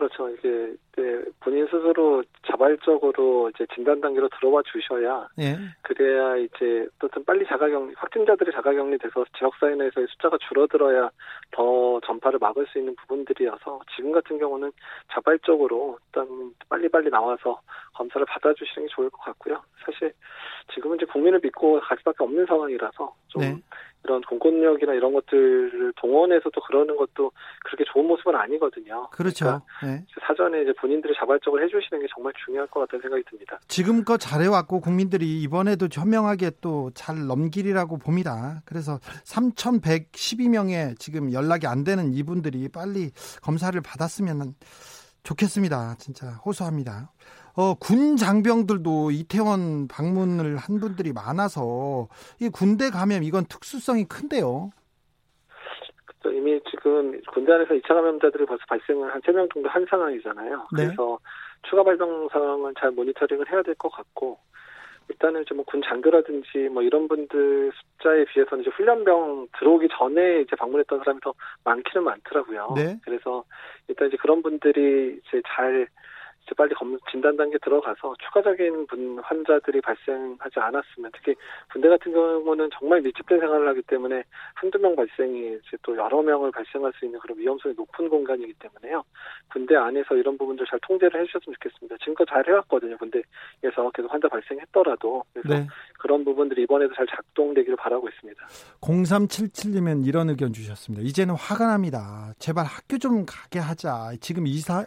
그렇죠. 0.00 0.30
이게 0.30 0.72
네, 0.96 1.22
본인 1.40 1.66
스스로 1.66 2.24
자발적으로 2.46 3.50
이제 3.50 3.66
진단 3.74 4.00
단계로 4.00 4.30
들어와 4.30 4.62
주셔야 4.62 5.28
예. 5.38 5.58
그래야 5.82 6.36
이제 6.36 6.88
어떤 7.02 7.22
빨리 7.26 7.44
자가격리 7.46 7.92
확진자들이 7.98 8.50
자가격리 8.50 8.96
돼서 8.96 9.26
지역 9.36 9.54
사회 9.60 9.74
내에서의 9.74 10.06
숫자가 10.06 10.38
줄어들어야 10.48 11.10
더 11.50 12.00
전파를 12.06 12.38
막을 12.38 12.66
수 12.68 12.78
있는 12.78 12.96
부분들이어서 12.96 13.80
지금 13.94 14.12
같은 14.12 14.38
경우는 14.38 14.72
자발적으로 15.12 15.98
일단 16.06 16.54
빨리 16.70 16.88
빨리 16.88 17.10
나와서 17.10 17.60
검사를 17.92 18.24
받아주시는 18.24 18.88
게 18.88 18.94
좋을 18.94 19.10
것 19.10 19.20
같고요. 19.20 19.62
사실 19.84 20.14
지금은 20.72 20.96
이제 20.96 21.04
국민을 21.04 21.40
믿고 21.42 21.78
갈 21.80 21.98
수밖에 21.98 22.24
없는 22.24 22.46
상황이라서 22.46 23.14
좀 23.28 23.42
네. 23.42 23.60
이런 24.04 24.20
공권력이나 24.22 24.94
이런 24.94 25.12
것들을 25.12 25.92
동원해서 25.96 26.50
또 26.50 26.60
그러는 26.62 26.96
것도 26.96 27.32
그렇게 27.64 27.84
좋은 27.92 28.06
모습은 28.06 28.34
아니거든요. 28.34 29.08
그렇죠. 29.10 29.44
그러니까 29.44 29.64
네. 29.84 30.04
사전에 30.26 30.62
이제 30.62 30.72
본인들이 30.80 31.14
자발적으로 31.18 31.62
해주시는 31.64 32.00
게 32.00 32.06
정말 32.14 32.32
중요할 32.44 32.66
것 32.68 32.80
같다는 32.80 33.02
생각이 33.02 33.22
듭니다. 33.28 33.58
지금껏 33.68 34.16
잘해왔고 34.18 34.80
국민들이 34.80 35.42
이번에도 35.42 35.88
현명하게 35.90 36.50
또 36.60 36.90
잘 36.94 37.26
넘기리라고 37.26 37.98
봅니다. 37.98 38.62
그래서 38.64 38.98
3,112명의 39.24 40.98
지금 40.98 41.32
연락이 41.32 41.66
안 41.66 41.84
되는 41.84 42.12
이분들이 42.12 42.68
빨리 42.68 43.10
검사를 43.42 43.78
받았으면 43.80 44.54
좋겠습니다. 45.22 45.96
진짜 45.98 46.28
호소합니다. 46.44 47.10
어, 47.56 47.74
군 47.74 48.16
장병들도 48.16 49.10
이태원 49.10 49.88
방문을 49.88 50.56
한 50.56 50.80
분들이 50.80 51.12
많아서 51.12 52.08
이 52.40 52.48
군대 52.48 52.90
감염 52.90 53.22
이건 53.22 53.44
특수성이 53.44 54.04
큰데요. 54.04 54.70
이미 56.26 56.60
지금 56.70 57.18
군대 57.32 57.52
안에서 57.52 57.74
2차 57.74 57.88
감염자들이 57.88 58.44
벌써 58.46 58.62
발생을 58.68 59.12
한 59.12 59.20
3명 59.22 59.52
정도 59.52 59.68
한 59.68 59.86
상황이잖아요. 59.88 60.56
네. 60.76 60.84
그래서 60.84 61.18
추가 61.68 61.82
발병 61.82 62.28
상황은 62.30 62.74
잘 62.78 62.90
모니터링을 62.90 63.50
해야 63.50 63.62
될 63.62 63.74
것 63.74 63.90
같고 63.90 64.38
일단은 65.10 65.44
좀군 65.44 65.80
뭐 65.80 65.88
장교라든지 65.88 66.68
뭐 66.70 66.82
이런 66.82 67.08
분들 67.08 67.72
숫자에 67.74 68.24
비해서는 68.26 68.62
이제 68.62 68.70
훈련병 68.70 69.48
들어오기 69.58 69.88
전에 69.98 70.42
이제 70.42 70.54
방문했던 70.56 71.00
사람이 71.00 71.20
더 71.20 71.34
많기는 71.64 72.04
많더라고요. 72.04 72.74
네. 72.76 72.96
그래서 73.04 73.44
일단 73.88 74.08
이제 74.08 74.16
그런 74.16 74.40
분들이 74.42 75.18
이제 75.26 75.42
잘 75.48 75.88
빨리 76.54 76.74
진단 77.10 77.36
단계 77.36 77.58
들어가서 77.58 78.14
추가적인 78.24 78.86
분 78.86 79.18
환자들이 79.20 79.80
발생하지 79.80 80.58
않았으면 80.58 81.10
특히 81.14 81.34
군대 81.72 81.88
같은 81.88 82.12
경우는 82.12 82.70
정말 82.78 83.00
밀집된 83.00 83.40
생활을 83.40 83.68
하기 83.68 83.82
때문에 83.82 84.22
한두 84.54 84.78
명 84.78 84.94
발생이 84.96 85.58
이제 85.58 85.76
또 85.82 85.96
여러 85.96 86.22
명을 86.22 86.50
발생할 86.50 86.92
수 86.98 87.04
있는 87.04 87.18
그런 87.20 87.38
위험성이 87.38 87.74
높은 87.76 88.08
공간이기 88.08 88.54
때문에요. 88.54 89.02
군대 89.52 89.76
안에서 89.76 90.14
이런 90.16 90.36
부분들 90.38 90.66
잘 90.68 90.78
통제를 90.86 91.20
해주셨으면 91.22 91.54
좋겠습니다. 91.54 91.96
지금껏 91.98 92.24
잘 92.26 92.46
해왔거든요. 92.46 92.96
군대에서 92.98 93.90
계속 93.94 94.12
환자 94.12 94.28
발생했더라도 94.28 95.24
그래서 95.32 95.48
네. 95.60 95.66
그런 95.98 96.24
부분들이 96.24 96.62
이번에도 96.62 96.94
잘 96.94 97.06
작동되기를 97.06 97.76
바라고 97.76 98.08
있습니다. 98.08 98.46
0377님은 98.80 100.06
이런 100.06 100.30
의견 100.30 100.52
주셨습니다. 100.52 101.04
이제는 101.06 101.34
화가 101.34 101.66
납니다. 101.66 102.32
제발 102.38 102.64
학교 102.64 102.98
좀 102.98 103.24
가게 103.26 103.58
하자. 103.58 104.12
지금 104.20 104.46
이사 104.46 104.84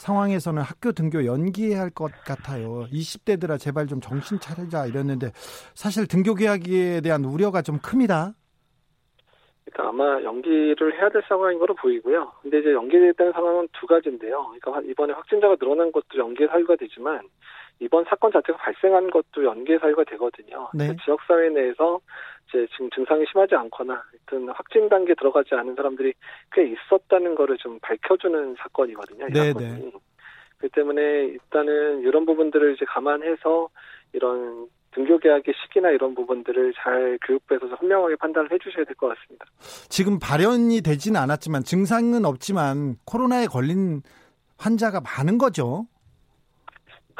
상황에서는 0.00 0.62
학교 0.62 0.92
등교 0.92 1.26
연기해야 1.26 1.80
할 1.80 1.90
것 1.90 2.12
같아요. 2.24 2.86
20대들아 2.92 3.58
제발 3.58 3.86
좀 3.86 4.00
정신 4.00 4.38
차리자 4.38 4.86
이랬는데 4.86 5.32
사실 5.74 6.06
등교 6.06 6.34
계약에 6.34 7.00
대한 7.02 7.24
우려가 7.24 7.62
좀 7.62 7.78
큽니다. 7.78 8.32
그러니까 9.64 9.88
아마 9.88 10.22
연기를 10.22 10.94
해야 10.98 11.08
될 11.10 11.22
상황인 11.28 11.58
거로 11.58 11.74
보이고요. 11.74 12.32
근데 12.42 12.60
이제 12.60 12.72
연기됐다는 12.72 13.32
상황은 13.32 13.68
두 13.72 13.86
가지인데요. 13.86 14.52
그러니까 14.60 14.80
이번에 14.90 15.12
확진자가 15.12 15.56
늘어난 15.56 15.92
것도 15.92 16.16
연기에 16.16 16.46
사유가 16.46 16.76
되지만 16.76 17.20
이번 17.80 18.04
사건 18.04 18.30
자체가 18.32 18.58
발생한 18.58 19.10
것도 19.10 19.44
연기에 19.44 19.78
사유가 19.78 20.04
되거든요. 20.04 20.68
네. 20.74 20.96
지역 21.04 21.20
사회 21.26 21.48
내에서 21.50 22.00
이제 22.50 22.66
지금 22.72 22.90
증상이 22.90 23.24
심하지 23.30 23.54
않거나 23.54 24.02
하여튼 24.10 24.48
확진 24.52 24.88
단계 24.88 25.14
들어가지 25.14 25.54
않은 25.54 25.74
사람들이 25.76 26.12
꽤 26.52 26.66
있었다는 26.68 27.34
거를 27.36 27.56
좀 27.58 27.78
밝혀주는 27.80 28.56
사건이거든요. 28.58 29.26
이 29.28 29.32
네, 29.32 29.52
사건이. 29.52 29.66
네. 29.66 29.92
그 30.58 30.68
때문에 30.68 31.00
일단은 31.26 32.00
이런 32.00 32.26
부분들을 32.26 32.74
이제 32.74 32.84
감안해서 32.86 33.68
이런 34.12 34.68
등교 34.92 35.18
계약의 35.18 35.54
시기나 35.62 35.90
이런 35.90 36.14
부분들을 36.14 36.74
잘 36.74 37.16
교육부에서 37.24 37.68
현명하게 37.76 38.16
판단을 38.16 38.50
해주셔야 38.50 38.84
될 38.84 38.94
것 38.96 39.08
같습니다. 39.14 39.46
지금 39.88 40.18
발현이 40.18 40.82
되지는 40.82 41.18
않았지만 41.20 41.62
증상은 41.62 42.24
없지만 42.24 42.96
코로나에 43.06 43.46
걸린 43.46 44.02
환자가 44.58 45.00
많은 45.00 45.38
거죠. 45.38 45.86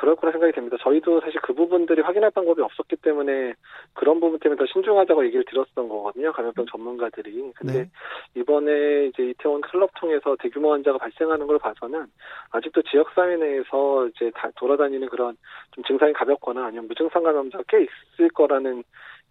그럴 0.00 0.16
거라 0.16 0.32
생각이 0.32 0.54
됩니다. 0.54 0.78
저희도 0.80 1.20
사실 1.20 1.38
그 1.42 1.52
부분들이 1.52 2.00
확인할 2.00 2.30
방법이 2.30 2.62
없었기 2.62 2.96
때문에 2.96 3.52
그런 3.92 4.18
부분 4.18 4.38
때문에 4.38 4.58
더 4.58 4.64
신중하다고 4.72 5.26
얘기를 5.26 5.44
드렸던 5.44 5.90
거거든요. 5.90 6.32
감염병 6.32 6.64
전문가들이. 6.72 7.52
근데 7.54 7.82
네. 7.82 7.90
이번에 8.34 9.08
이제 9.08 9.24
이태원 9.24 9.60
클럽 9.60 9.90
통해서 10.00 10.36
대규모 10.40 10.72
환자가 10.72 10.96
발생하는 10.96 11.46
걸 11.46 11.58
봐서는 11.58 12.06
아직도 12.50 12.80
지역 12.84 13.10
사회 13.14 13.36
내에서 13.36 14.06
이제 14.06 14.30
다 14.34 14.48
돌아다니는 14.56 15.06
그런 15.10 15.36
좀 15.72 15.84
증상이 15.84 16.14
가볍거나 16.14 16.64
아니면 16.64 16.88
무증상 16.88 17.22
감염자가 17.22 17.64
꽤 17.68 17.82
있을 17.82 18.30
거라는 18.30 18.82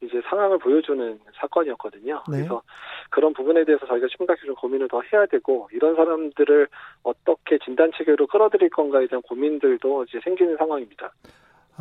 이제 0.02 0.22
상황을 0.30 0.60
보여주는 0.60 1.20
사건이었거든요. 1.36 2.24
네. 2.30 2.38
그래서 2.38 2.62
그런 3.10 3.34
부분에 3.34 3.66
대해서 3.66 3.86
저희가 3.86 4.08
심각히 4.16 4.46
좀 4.46 4.56
고민을 4.56 4.88
더 4.88 5.02
해야 5.12 5.26
되고 5.26 5.70
이런 5.74 5.96
사람들을 5.96 6.68
어떻게 7.04 7.58
진단 7.60 7.92
체계로 7.98 8.28
끌어들일 8.28 8.70
건가에 8.70 9.08
대한 9.08 9.22
고민들도 9.24 10.06
이제 10.06 10.20
생기는 10.24 10.56
상황입니다. 10.58 11.12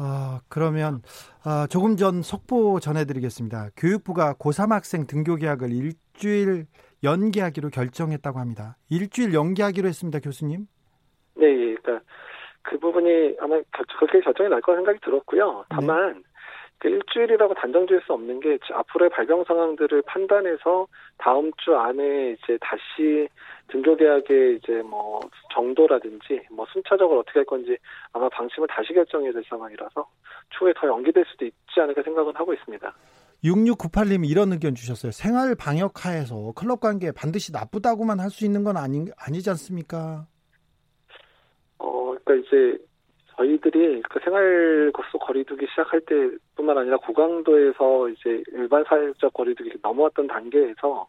아, 0.00 0.40
그러면 0.48 1.02
아, 1.44 1.66
조금 1.68 1.96
전 1.96 2.22
속보 2.22 2.80
전해드리겠습니다. 2.80 3.70
교육부가 3.76 4.34
고3 4.34 4.70
학생 4.70 5.06
등교 5.06 5.36
계약을 5.36 5.72
일주일 5.72 6.66
연기하기로 7.02 7.70
결정했다고 7.70 8.38
합니다. 8.38 8.76
일주일 8.90 9.34
연기하기로 9.34 9.88
했습니다, 9.88 10.20
교수님. 10.20 10.66
네, 11.36 11.46
예, 11.46 11.74
그러니까 11.76 12.04
그 12.62 12.78
부분이 12.78 13.36
아마 13.40 13.60
그렇게 13.98 14.20
결정이 14.20 14.50
날 14.50 14.60
거라 14.60 14.78
생각이 14.78 14.98
들었고요. 15.00 15.64
다만 15.68 16.14
네. 16.14 16.27
그 16.78 16.88
일주일이라고 16.88 17.54
단정 17.54 17.86
지을 17.86 18.00
수 18.06 18.12
없는 18.12 18.40
게 18.40 18.58
앞으로의 18.72 19.10
발병 19.10 19.44
상황들을 19.44 20.02
판단해서 20.02 20.86
다음 21.18 21.50
주 21.58 21.74
안에 21.74 22.32
이제 22.32 22.56
다시 22.60 23.28
등교 23.68 23.96
계약의 23.96 24.56
이제 24.56 24.82
뭐 24.82 25.20
정도라든지 25.52 26.40
뭐 26.50 26.64
순차적으로 26.72 27.20
어떻게 27.20 27.40
할 27.40 27.46
건지 27.46 27.76
아마 28.12 28.28
방침을 28.28 28.68
다시 28.68 28.92
결정해야 28.92 29.32
될 29.32 29.42
상황이라서 29.48 30.06
추후에 30.50 30.72
더 30.76 30.86
연기될 30.86 31.24
수도 31.26 31.44
있지 31.44 31.80
않을까 31.80 32.02
생각은 32.02 32.34
하고 32.36 32.54
있습니다. 32.54 32.94
6698님 33.44 34.28
이런 34.28 34.52
의견 34.52 34.74
주셨어요. 34.74 35.12
생활 35.12 35.54
방역 35.56 36.04
하에서 36.06 36.52
클럽 36.56 36.80
관계 36.80 37.12
반드시 37.12 37.52
나쁘다고만 37.52 38.20
할 38.20 38.30
수 38.30 38.44
있는 38.44 38.62
건 38.62 38.76
아니, 38.76 39.06
아니지 39.18 39.50
않습니까? 39.50 40.26
어, 41.78 42.14
그러니까 42.24 42.34
이제 42.34 42.78
저희들이 43.38 44.02
그 44.10 44.18
생활 44.24 44.92
속 45.12 45.20
거리두기 45.20 45.66
시작할 45.70 46.00
때뿐만 46.00 46.76
아니라 46.76 46.96
고강도에서 46.98 48.08
이제 48.10 48.42
일반 48.52 48.84
사회적 48.84 49.32
거리두기 49.32 49.72
넘어왔던 49.80 50.26
단계에서 50.26 51.06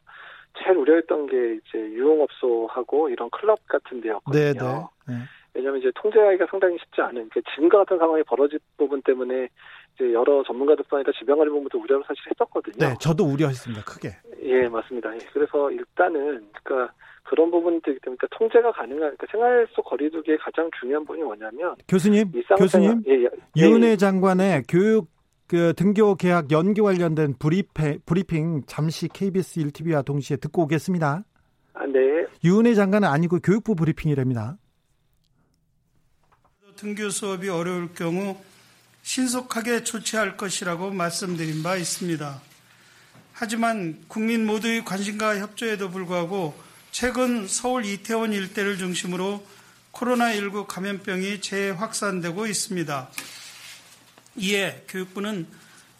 제일 0.58 0.78
우려했던 0.78 1.28
게 1.28 1.56
이제 1.56 1.78
유흥업소하고 1.78 3.10
이런 3.10 3.30
클럽 3.32 3.60
같은 3.68 4.02
데였거든요. 4.02 4.54
네네. 4.54 4.60
네. 5.08 5.14
네. 5.14 5.20
왜냐하면 5.56 5.82
이제 5.82 5.92
통제하기가 5.96 6.46
상당히 6.50 6.78
쉽지 6.78 7.02
않은 7.02 7.30
그 7.34 7.42
지금과 7.56 7.80
같은 7.80 7.98
상황이 7.98 8.22
벌어질 8.24 8.60
부분 8.78 9.02
때문에 9.02 9.50
이제 9.96 10.14
여러 10.14 10.44
전문가들뿐 10.44 11.00
아니라 11.00 11.12
질병관리본부도 11.18 11.80
우려를 11.80 12.04
사실 12.08 12.22
했었거든요. 12.30 12.78
네, 12.78 12.94
저도 13.00 13.26
우려했습니다. 13.26 13.84
크게. 13.84 14.10
예, 14.44 14.68
맞습니다. 14.68 15.14
예, 15.16 15.20
그래서 15.34 15.72
일단은 15.72 16.48
그러니까 16.64 16.94
그런 17.24 17.52
부분들이기 17.52 18.00
때문에 18.02 18.18
그러니까 18.18 18.28
통제가 18.38 18.72
가능한 18.72 19.00
그러니까 19.00 19.28
생활 19.32 19.68
속 19.72 19.84
거리두기의 19.86 20.38
가장 20.40 20.70
중요한 20.80 21.06
부분이 21.06 21.24
뭐냐면 21.24 21.76
교수님, 21.88 22.32
교수님, 22.58 23.04
예, 23.08 23.24
예, 23.24 23.30
유은혜 23.58 23.92
예. 23.92 23.98
장관의 23.98 24.64
교육 24.68 25.10
그 25.48 25.74
등교 25.76 26.16
계약 26.16 26.52
연기 26.52 26.80
관련된 26.80 27.34
브리페, 27.40 28.00
브리핑 28.06 28.62
잠시 28.68 29.08
KBS 29.08 29.62
1TV와 29.62 30.06
동시에 30.06 30.38
듣고 30.38 30.64
오겠습니다. 30.64 31.24
아, 31.74 31.86
네. 31.88 32.26
유은혜 32.44 32.76
장관은 32.76 33.08
아니고 33.08 33.40
교육부 33.40 33.74
브리핑이랍니다. 33.76 34.58
등교 36.76 37.10
수업이 37.10 37.50
어려울 37.50 37.94
경우 37.94 38.38
신속하게 39.02 39.84
조치할 39.84 40.38
것이라고 40.38 40.92
말씀드린 40.92 41.64
바 41.64 41.76
있습니다. 41.76 42.42
하지만 43.34 43.98
국민 44.08 44.46
모두의 44.46 44.86
관심과 44.86 45.40
협조에도 45.40 45.90
불구하고 45.90 46.54
최근 46.92 47.48
서울 47.48 47.86
이태원 47.86 48.34
일대를 48.34 48.78
중심으로 48.78 49.46
코로나19 49.94 50.66
감염병이 50.68 51.42
재확산되고 51.42 52.48
있습니다. 52.48 53.10
이에 54.38 54.86
교육부는 54.88 55.48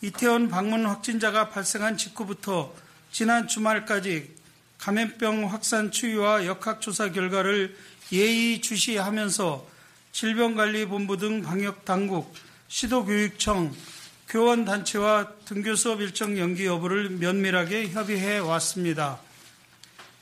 이태원 0.02 0.50
방문 0.50 0.86
확진자가 0.86 1.50
발생한 1.50 1.98
직후부터 1.98 2.74
지난 3.12 3.48
주말까지 3.48 4.36
감염병 4.78 5.52
확산 5.52 5.92
추이와 5.92 6.46
역학조사 6.46 7.12
결과를 7.12 7.76
예의주시하면서 8.12 9.68
질병관리본부 10.12 11.18
등 11.18 11.44
방역당국, 11.44 12.34
시도교육청, 12.68 13.76
교원단체와 14.30 15.34
등교수업 15.46 16.02
일정 16.02 16.38
연기 16.38 16.66
여부를 16.66 17.10
면밀하게 17.10 17.90
협의해 17.90 18.38
왔습니다. 18.40 19.20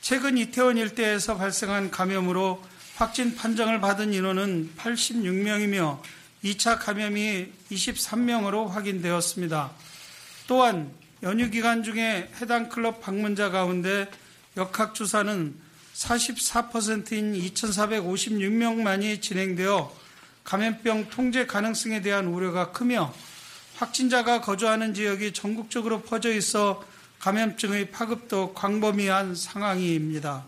최근 0.08 0.38
이태원 0.38 0.78
일대에서 0.78 1.36
발생한 1.36 1.91
감염으로 1.91 2.63
확진 2.96 3.36
판정을 3.36 3.82
받은 3.82 4.13
인원은 4.13 4.72
86명이며 4.78 6.00
2차 6.46 6.80
감염이 6.80 7.48
23명으로 7.70 8.70
확인되었습니다. 8.70 9.70
또한 10.48 10.89
연휴 11.24 11.50
기간 11.50 11.84
중에 11.84 12.32
해당 12.39 12.70
클럽 12.70 13.02
방문자 13.02 13.50
가운데 13.50 14.10
역학주사는 14.56 15.54
44%인 15.93 17.34
2,456명만이 17.34 19.22
진행되어 19.22 19.93
감염병 20.46 21.10
통제 21.10 21.46
가능성에 21.46 22.02
대한 22.02 22.28
우려가 22.28 22.72
크며 22.72 23.13
확진자가 23.76 24.39
거주하는 24.39 24.93
지역이 24.93 25.34
전국적으로 25.34 26.02
퍼져 26.04 26.34
있어 26.34 26.82
감염증의 27.19 27.91
파급도 27.91 28.53
광범위한 28.53 29.36
상황입니다. 29.36 30.45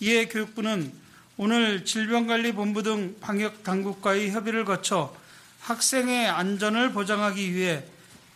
이에 0.00 0.26
교육부는 0.26 0.92
오늘 1.36 1.84
질병관리본부 1.84 2.82
등 2.82 3.16
방역 3.20 3.62
당국과의 3.62 4.30
협의를 4.30 4.64
거쳐 4.64 5.14
학생의 5.60 6.28
안전을 6.28 6.92
보장하기 6.92 7.54
위해 7.54 7.84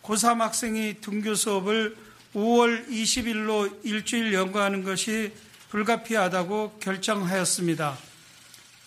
고3 0.03 0.39
학생이 0.39 1.01
등교 1.01 1.35
수업을 1.35 1.95
5월 2.35 2.87
20일로 2.89 3.79
일주일 3.83 4.33
연구하는 4.33 4.83
것이 4.83 5.31
불가피하다고 5.69 6.79
결정하였습니다. 6.79 7.97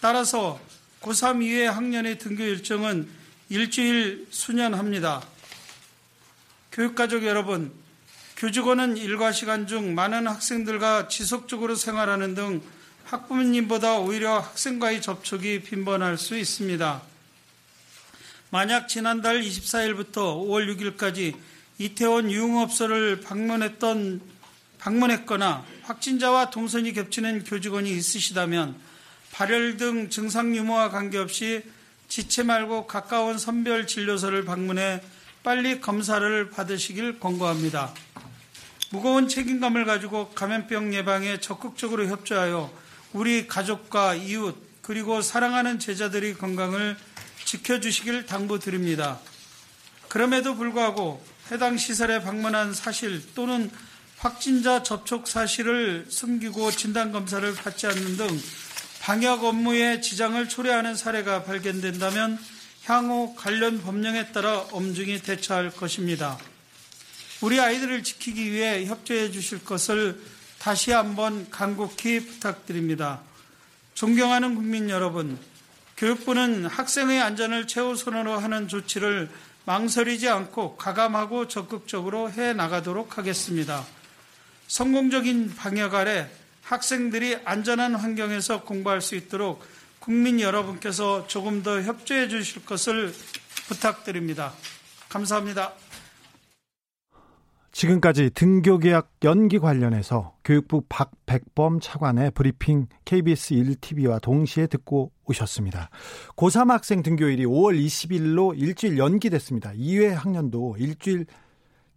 따라서 0.01 0.61
고3 1.01 1.43
이외 1.43 1.67
학년의 1.67 2.19
등교 2.19 2.43
일정은 2.43 3.09
일주일 3.49 4.27
수년합니다. 4.31 5.23
교육가족 6.73 7.25
여러분, 7.25 7.73
교직원은 8.37 8.99
일과 8.99 9.33
시간 9.33 9.67
중 9.67 9.95
많은 9.95 10.27
학생들과 10.27 11.09
지속적으로 11.09 11.75
생활하는 11.75 12.35
등 12.35 12.61
학부모님보다 13.05 14.01
오히려 14.01 14.41
학생과의 14.41 15.01
접촉이 15.01 15.63
빈번할 15.63 16.19
수 16.19 16.37
있습니다. 16.37 17.01
만약 18.51 18.89
지난달 18.89 19.41
24일부터 19.41 20.17
5월 20.17 20.77
6일까지 20.77 21.35
이태원 21.79 22.31
유흥업소를 22.31 23.23
방문했던 23.23 24.21
방문했거나 24.81 25.65
확진자와 25.85 26.51
동선이 26.51 26.93
겹치는 26.93 27.45
교직원이 27.45 27.91
있으시다면 27.91 28.77
발열 29.33 29.79
등 29.79 30.11
증상 30.11 30.55
유무와 30.55 30.91
관계없이 30.91 31.63
지체 32.09 32.43
말고 32.43 32.87
가까운 32.87 33.39
선별 33.39 33.87
진료소를 33.87 34.45
방문해 34.45 35.01
빨리 35.43 35.81
검사를 35.81 36.51
받으시길 36.51 37.19
권고합니다. 37.19 37.95
무거운 38.91 39.29
책임감을 39.29 39.85
가지고 39.85 40.31
감염병 40.31 40.95
예방에 40.95 41.41
적극적으로 41.41 42.07
협조하여 42.07 42.73
우리 43.13 43.47
가족과 43.47 44.15
이웃 44.15 44.57
그리고 44.83 45.23
사랑하는 45.23 45.79
제자들의 45.79 46.35
건강을 46.35 46.97
지켜주시길 47.45 48.27
당부드립니다. 48.27 49.19
그럼에도 50.09 50.55
불구하고 50.55 51.25
해당 51.51 51.77
시설에 51.77 52.23
방문한 52.23 52.75
사실 52.75 53.23
또는 53.35 53.71
확진자 54.19 54.83
접촉 54.83 55.29
사실을 55.29 56.07
숨기고 56.09 56.71
진단검사를 56.71 57.55
받지 57.55 57.87
않는 57.87 58.17
등 58.17 58.27
방역 59.01 59.45
업무에 59.45 60.01
지장을 60.01 60.49
초래하는 60.49 60.97
사례가 60.97 61.45
발견된다면 61.45 62.39
향후 62.85 63.35
관련 63.37 63.83
법령에 63.83 64.33
따라 64.33 64.61
엄중히 64.73 65.21
대처할 65.21 65.71
것입니다. 65.71 66.39
우리 67.41 67.61
아이들을 67.61 68.03
지키기 68.03 68.51
위해 68.53 68.87
협조해 68.87 69.31
주실 69.31 69.65
것을 69.65 70.21
다시 70.59 70.91
한번 70.91 71.51
간곡히 71.51 72.27
부탁드립니다. 72.27 73.21
존경하는 73.95 74.55
국민 74.55 74.91
여러분, 74.91 75.39
교육부는 75.97 76.67
학생의 76.67 77.21
안전을 77.21 77.67
최우선으로 77.67 78.39
하는 78.39 78.69
조치를 78.69 79.31
망설이지 79.65 80.29
않고 80.29 80.77
가감하고 80.77 81.49
적극적으로 81.49 82.31
해 82.31 82.53
나가도록 82.53 83.19
하겠습니다. 83.19 83.85
성공적인 84.69 85.55
방역 85.57 85.95
아래 85.95 86.31
학생들이 86.63 87.39
안전한 87.45 87.95
환경에서 87.95 88.63
공부할 88.63 89.01
수 89.01 89.15
있도록 89.15 89.65
국민 90.01 90.41
여러분께서 90.41 91.27
조금 91.27 91.63
더 91.63 91.83
협조해 91.83 92.29
주실 92.29 92.65
것을 92.65 93.15
부탁드립니다. 93.69 94.53
감사합니다. 95.09 95.73
지금까지 97.77 98.31
등교 98.31 98.79
계약 98.79 99.11
연기 99.23 99.59
관련해서 99.59 100.35
교육부 100.43 100.83
박백범 100.89 101.79
차관의 101.79 102.31
브리핑 102.31 102.87
KBS 103.05 103.55
1TV와 103.55 104.19
동시에 104.23 104.67
듣고 104.67 105.13
오셨습니다. 105.27 105.91
고3 106.37 106.71
학생 106.71 107.03
등교일이 107.03 107.45
5월 107.45 107.79
20일로 107.79 108.59
일주일 108.59 108.97
연기됐습니다. 108.97 109.73
2회 109.73 110.15
학년도 110.15 110.77
일주일 110.79 111.27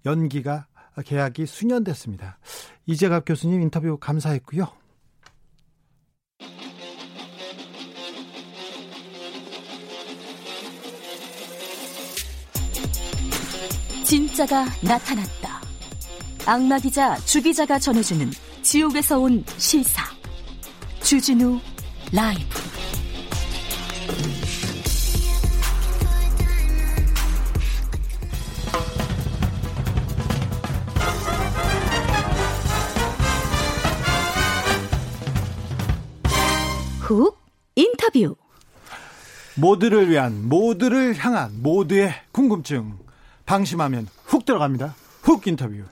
연기가 0.05 0.67
계약이 1.05 1.45
수년됐습니다. 1.45 2.39
이재갑 2.85 3.23
교수님 3.25 3.61
인터뷰 3.61 3.97
감사했고요. 4.01 4.67
진짜가 14.03 14.65
나타났다. 14.83 15.58
악마 16.49 16.79
기자 16.79 17.15
주 17.17 17.43
기자가 17.43 17.77
전해주는 17.77 18.31
지옥에서 18.63 19.19
온 19.19 19.43
실사. 19.57 20.01
주진우 21.03 21.59
라이브. 22.11 22.41
훅 37.01 37.37
인터뷰. 37.75 38.35
모두를 39.55 40.09
위한 40.09 40.49
모두를 40.49 41.13
향한 41.15 41.61
모두의 41.61 42.11
궁금증. 42.31 42.97
방심하면 43.45 44.07
훅 44.25 44.45
들어갑니다. 44.45 44.95
훅 45.21 45.45
인터뷰. 45.45 45.83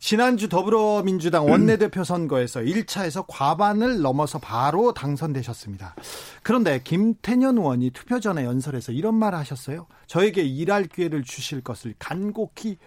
지난주 0.00 0.48
더불어민주당 0.48 1.46
원내대표 1.46 2.04
선거에서 2.04 2.60
1차에서 2.60 3.26
과반을 3.28 4.00
넘어서 4.00 4.38
바로 4.38 4.94
당선되셨습니다. 4.94 5.94
그런데 6.42 6.80
김태년 6.82 7.58
의원이 7.58 7.90
투표 7.90 8.18
전에 8.18 8.44
연설에서 8.44 8.92
이런 8.92 9.14
말을 9.14 9.38
하셨어요. 9.38 9.86
저에게 10.06 10.42
일할 10.42 10.84
기회를 10.84 11.22
주실 11.22 11.60
것을 11.60 11.94
간곡히 11.98 12.78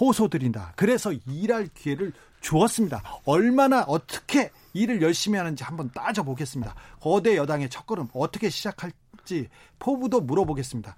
호소드린다. 0.00 0.72
그래서 0.74 1.12
일할 1.28 1.68
기회를 1.74 2.14
주었습니다. 2.40 3.02
얼마나 3.26 3.82
어떻게 3.82 4.50
일을 4.72 5.02
열심히 5.02 5.36
하는지 5.38 5.62
한번 5.64 5.90
따져보겠습니다. 5.94 6.74
거대 6.98 7.36
여당의 7.36 7.68
첫걸음 7.68 8.08
어떻게 8.14 8.48
시작할지 8.48 9.48
포부도 9.78 10.22
물어보겠습니다. 10.22 10.96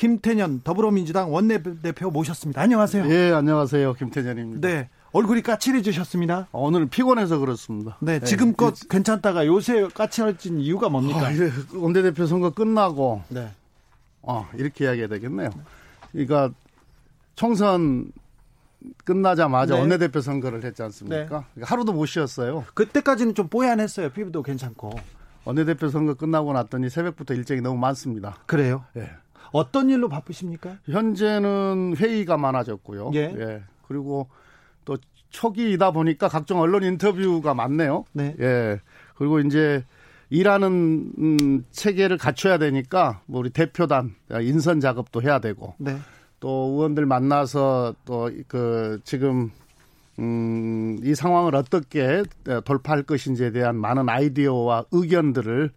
김태년 0.00 0.62
더불어민주당 0.64 1.30
원내대표 1.30 2.10
모셨습니다. 2.10 2.62
안녕하세요. 2.62 3.04
예, 3.10 3.32
안녕하세요. 3.32 3.92
김태년입니다. 3.92 4.66
네. 4.66 4.88
얼굴이 5.12 5.42
까칠해지셨습니다. 5.42 6.48
어, 6.52 6.62
오늘 6.62 6.86
피곤해서 6.86 7.36
그렇습니다. 7.36 7.98
네, 8.00 8.18
네. 8.18 8.24
지금껏 8.24 8.74
네. 8.74 8.86
괜찮다가 8.88 9.46
요새 9.46 9.88
까칠해진 9.88 10.60
이유가 10.60 10.88
뭡니까? 10.88 11.26
아, 11.26 11.30
원내대표 11.74 12.24
선거 12.24 12.48
끝나고 12.48 13.24
네. 13.28 13.50
어, 14.22 14.48
이렇게 14.54 14.86
이야기해야 14.86 15.08
되겠네요. 15.08 15.50
그러니까 16.12 16.50
총선 17.34 18.10
끝나자마자 19.04 19.74
네. 19.74 19.80
원내대표 19.80 20.22
선거를 20.22 20.64
했지 20.64 20.82
않습니까? 20.82 21.18
네. 21.18 21.26
그러니까 21.26 21.46
하루도 21.60 21.92
못 21.92 22.06
쉬었어요. 22.06 22.64
그때까지는 22.72 23.34
좀 23.34 23.48
뽀얀했어요. 23.48 24.08
피부도 24.12 24.42
괜찮고. 24.44 24.92
원내대표 25.44 25.90
선거 25.90 26.14
끝나고 26.14 26.54
났더니 26.54 26.88
새벽부터 26.88 27.34
일정이 27.34 27.60
너무 27.60 27.78
많습니다. 27.78 28.36
그래요? 28.46 28.86
예. 28.96 29.10
어떤 29.52 29.90
일로 29.90 30.08
바쁘십니까? 30.08 30.78
현재는 30.86 31.94
회의가 31.96 32.36
많아졌고요. 32.36 33.10
예. 33.14 33.34
예. 33.36 33.62
그리고 33.86 34.28
또 34.84 34.96
초기이다 35.30 35.90
보니까 35.90 36.28
각종 36.28 36.60
언론 36.60 36.82
인터뷰가 36.82 37.54
많네요. 37.54 38.04
네. 38.12 38.34
예. 38.40 38.80
그리고 39.14 39.40
이제 39.40 39.84
일하는 40.30 41.12
음, 41.18 41.64
체계를 41.70 42.16
갖춰야 42.16 42.58
되니까 42.58 43.20
뭐 43.26 43.40
우리 43.40 43.50
대표단 43.50 44.14
인선 44.30 44.80
작업도 44.80 45.22
해야 45.22 45.40
되고 45.40 45.74
네. 45.78 45.96
또 46.38 46.70
의원들 46.72 47.04
만나서 47.06 47.94
또 48.04 48.30
그 48.48 49.00
지금 49.04 49.50
음, 50.18 50.98
이 51.02 51.14
상황을 51.14 51.54
어떻게 51.54 52.22
돌파할 52.64 53.02
것인지에 53.04 53.52
대한 53.52 53.76
많은 53.76 54.08
아이디어와 54.08 54.84
의견들을 54.92 55.70
어, 55.70 55.74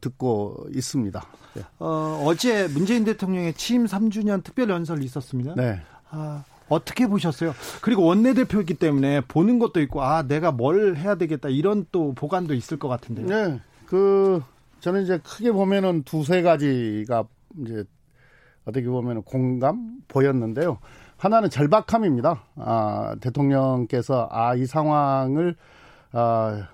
듣고 0.00 0.66
있습니다. 0.74 1.24
네. 1.54 1.62
어, 1.78 2.22
어제 2.24 2.68
문재인 2.68 3.04
대통령의 3.04 3.54
취임 3.54 3.86
3주년 3.86 4.42
특별 4.42 4.70
연설이 4.70 5.04
있었습니다. 5.04 5.54
네. 5.54 5.80
아, 6.10 6.44
어떻게 6.68 7.06
보셨어요? 7.06 7.54
그리고 7.80 8.04
원내대표이기 8.04 8.74
때문에 8.74 9.22
보는 9.22 9.58
것도 9.58 9.80
있고, 9.80 10.02
아, 10.02 10.22
내가 10.22 10.52
뭘 10.52 10.96
해야 10.96 11.14
되겠다, 11.14 11.48
이런 11.48 11.86
또 11.92 12.12
보관도 12.14 12.54
있을 12.54 12.78
것 12.78 12.88
같은데요. 12.88 13.26
네. 13.26 13.60
그, 13.86 14.42
저는 14.80 15.02
이제 15.02 15.18
크게 15.18 15.52
보면은 15.52 16.02
두세 16.02 16.42
가지가 16.42 17.24
이제 17.62 17.84
어떻게 18.64 18.86
보면 18.86 19.22
공감 19.22 19.98
보였는데요. 20.08 20.78
하나는 21.16 21.50
절박함입니다. 21.50 22.44
아, 22.56 23.16
대통령께서 23.20 24.28
아, 24.30 24.54
이 24.54 24.66
상황을 24.66 25.56
아, 26.12 26.68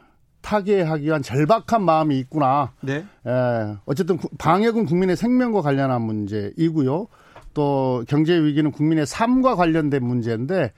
타개하기 0.44 1.04
위한 1.06 1.22
절박한 1.22 1.82
마음이 1.82 2.18
있구나. 2.18 2.72
네. 2.82 3.04
예, 3.26 3.76
어쨌든 3.86 4.18
방역은 4.38 4.84
국민의 4.84 5.16
생명과 5.16 5.62
관련한 5.62 6.02
문제이고요. 6.02 7.06
또 7.54 8.04
경제 8.08 8.36
위기는 8.36 8.70
국민의 8.70 9.06
삶과 9.06 9.54
관련된 9.54 10.04
문제인데 10.04 10.72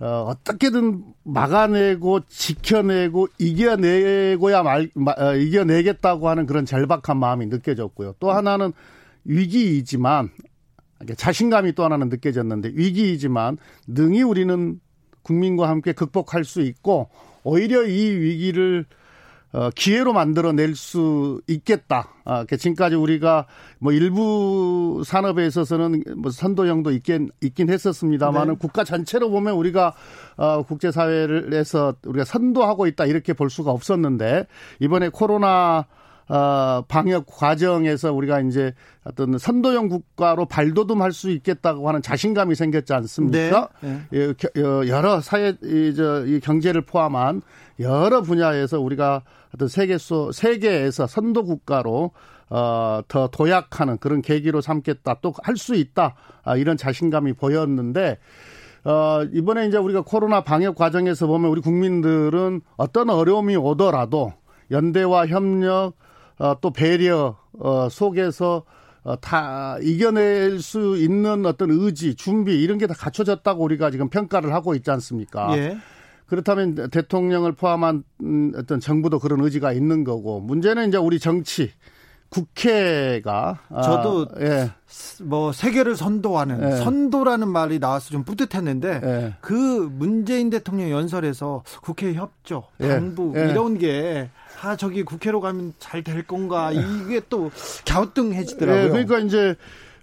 어, 0.00 0.26
어떻게든 0.28 1.04
막아내고 1.24 2.20
지켜내고 2.28 3.28
이겨내고야 3.38 4.62
말 4.62 4.90
어, 5.18 5.34
이겨내겠다고 5.36 6.28
하는 6.28 6.44
그런 6.44 6.66
절박한 6.66 7.16
마음이 7.16 7.46
느껴졌고요. 7.46 8.16
또 8.20 8.30
하나는 8.30 8.72
위기이지만 9.24 10.28
자신감이 11.16 11.72
또 11.72 11.84
하나는 11.84 12.10
느껴졌는데 12.10 12.72
위기이지만 12.74 13.56
능히 13.86 14.22
우리는 14.22 14.80
국민과 15.22 15.68
함께 15.68 15.92
극복할 15.92 16.44
수 16.44 16.60
있고 16.60 17.08
오히려 17.44 17.84
이 17.84 18.10
위기를 18.10 18.86
어, 19.52 19.68
기회로 19.74 20.14
만들어낼 20.14 20.74
수 20.74 21.42
있겠다. 21.46 22.08
아, 22.24 22.46
지금까지 22.46 22.96
우리가 22.96 23.46
뭐 23.78 23.92
일부 23.92 25.02
산업에 25.04 25.46
있어서는 25.46 26.04
뭐 26.16 26.30
선도형도 26.30 26.90
있긴 26.92 27.30
있긴 27.42 27.68
했었습니다만은 27.68 28.54
네. 28.54 28.58
국가 28.58 28.82
전체로 28.82 29.30
보면 29.30 29.54
우리가 29.54 29.92
어, 30.36 30.62
국제사회를해서 30.62 31.96
우리가 32.06 32.24
선도하고 32.24 32.86
있다 32.86 33.04
이렇게 33.04 33.34
볼 33.34 33.50
수가 33.50 33.72
없었는데 33.72 34.46
이번에 34.80 35.10
코로나 35.10 35.86
어, 36.28 36.82
방역 36.88 37.26
과정에서 37.26 38.12
우리가 38.12 38.40
이제 38.40 38.72
어떤 39.04 39.36
선도형 39.38 39.88
국가로 39.88 40.46
발돋움할 40.46 41.12
수 41.12 41.30
있겠다고 41.30 41.88
하는 41.88 42.00
자신감이 42.02 42.54
생겼지 42.54 42.92
않습니까? 42.94 43.68
네. 43.80 44.00
네. 44.10 44.34
여러 44.88 45.20
사회 45.20 45.54
이, 45.62 45.94
저, 45.94 46.24
이 46.26 46.40
경제를 46.40 46.82
포함한 46.82 47.42
여러 47.80 48.22
분야에서 48.22 48.80
우리가 48.80 49.22
어떤 49.54 49.68
세계소 49.68 50.32
세계에서 50.32 51.06
선도 51.06 51.44
국가로 51.44 52.12
어, 52.48 53.00
더 53.08 53.28
도약하는 53.28 53.96
그런 53.98 54.20
계기로 54.22 54.60
삼겠다 54.60 55.20
또 55.22 55.32
할 55.42 55.56
수 55.56 55.74
있다 55.74 56.14
아, 56.44 56.56
이런 56.56 56.76
자신감이 56.76 57.32
보였는데 57.32 58.18
어, 58.84 59.22
이번에 59.32 59.66
이제 59.66 59.78
우리가 59.78 60.02
코로나 60.02 60.42
방역 60.42 60.74
과정에서 60.74 61.26
보면 61.26 61.50
우리 61.50 61.60
국민들은 61.60 62.60
어떤 62.76 63.10
어려움이 63.10 63.56
오더라도 63.56 64.32
연대와 64.70 65.28
협력 65.28 65.94
어, 66.42 66.56
또 66.60 66.72
배려 66.72 67.36
어, 67.60 67.88
속에서 67.88 68.64
어, 69.04 69.16
다 69.20 69.76
이겨낼 69.80 70.60
수 70.60 70.96
있는 70.96 71.46
어떤 71.46 71.70
의지, 71.70 72.16
준비 72.16 72.60
이런 72.60 72.78
게 72.78 72.88
다 72.88 72.94
갖춰졌다고 72.94 73.62
우리가 73.62 73.92
지금 73.92 74.08
평가를 74.08 74.52
하고 74.52 74.74
있지 74.74 74.90
않습니까? 74.90 75.56
예. 75.56 75.76
그렇다면 76.26 76.88
대통령을 76.90 77.52
포함한 77.52 78.02
음, 78.22 78.52
어떤 78.56 78.80
정부도 78.80 79.20
그런 79.20 79.40
의지가 79.40 79.72
있는 79.72 80.02
거고 80.02 80.40
문제는 80.40 80.88
이제 80.88 80.96
우리 80.96 81.20
정치 81.20 81.70
국회가 82.28 83.60
아, 83.68 83.82
저도 83.82 84.26
아, 84.34 84.40
예. 84.40 84.70
뭐 85.22 85.52
세계를 85.52 85.94
선도하는 85.94 86.72
예. 86.72 86.76
선도라는 86.82 87.48
말이 87.48 87.78
나와서 87.78 88.10
좀 88.10 88.24
뿌듯했는데 88.24 89.00
예. 89.04 89.34
그 89.40 89.54
문재인 89.54 90.50
대통령 90.50 90.90
연설에서 90.90 91.62
국회 91.82 92.14
협조, 92.14 92.64
예. 92.80 92.88
당부 92.88 93.32
예. 93.36 93.50
이런 93.50 93.78
게 93.78 94.30
아, 94.62 94.76
저기 94.76 95.02
국회로 95.02 95.40
가면 95.40 95.74
잘 95.78 96.02
될 96.02 96.22
건가, 96.24 96.70
이게 96.72 97.20
또 97.28 97.50
갸우뚱해지더라고요. 97.86 98.82
네, 98.84 98.88
그러니까 98.90 99.18
이제, 99.20 99.56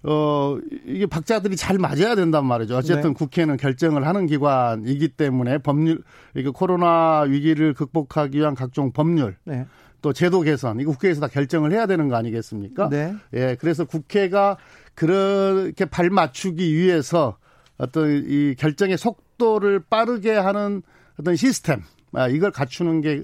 어, 0.03 0.57
이게 0.85 1.05
박자들이 1.05 1.55
잘 1.55 1.77
맞아야 1.77 2.15
된단 2.15 2.45
말이죠. 2.45 2.75
어쨌든 2.77 3.09
네. 3.11 3.13
국회는 3.13 3.57
결정을 3.57 4.05
하는 4.07 4.25
기관이기 4.27 5.09
때문에 5.09 5.57
법률, 5.59 6.01
이게 6.35 6.49
코로나 6.49 7.21
위기를 7.21 7.73
극복하기 7.73 8.37
위한 8.37 8.55
각종 8.55 8.91
법률. 8.91 9.35
네. 9.45 9.65
또 10.01 10.13
제도 10.13 10.39
개선, 10.41 10.79
이거 10.79 10.91
국회에서 10.91 11.19
다 11.19 11.27
결정을 11.27 11.73
해야 11.73 11.85
되는 11.85 12.07
거 12.07 12.15
아니겠습니까? 12.15 12.87
네. 12.89 13.13
예, 13.33 13.57
그래서 13.59 13.83
국회가 13.83 14.55
그렇게 14.95 15.83
발 15.85 16.09
맞추기 16.09 16.73
위해서 16.73 17.37
어떤 17.77 18.23
이 18.25 18.55
결정의 18.57 18.97
속도를 18.97 19.81
빠르게 19.89 20.31
하는 20.31 20.81
어떤 21.19 21.35
시스템, 21.35 21.79
아, 21.79 21.98
이걸 22.31 22.51
갖추는 22.51 23.01
게 23.01 23.23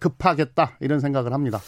급하겠다 0.00 0.76
이런 0.80 1.00
생각을 1.00 1.32
합니다. 1.32 1.60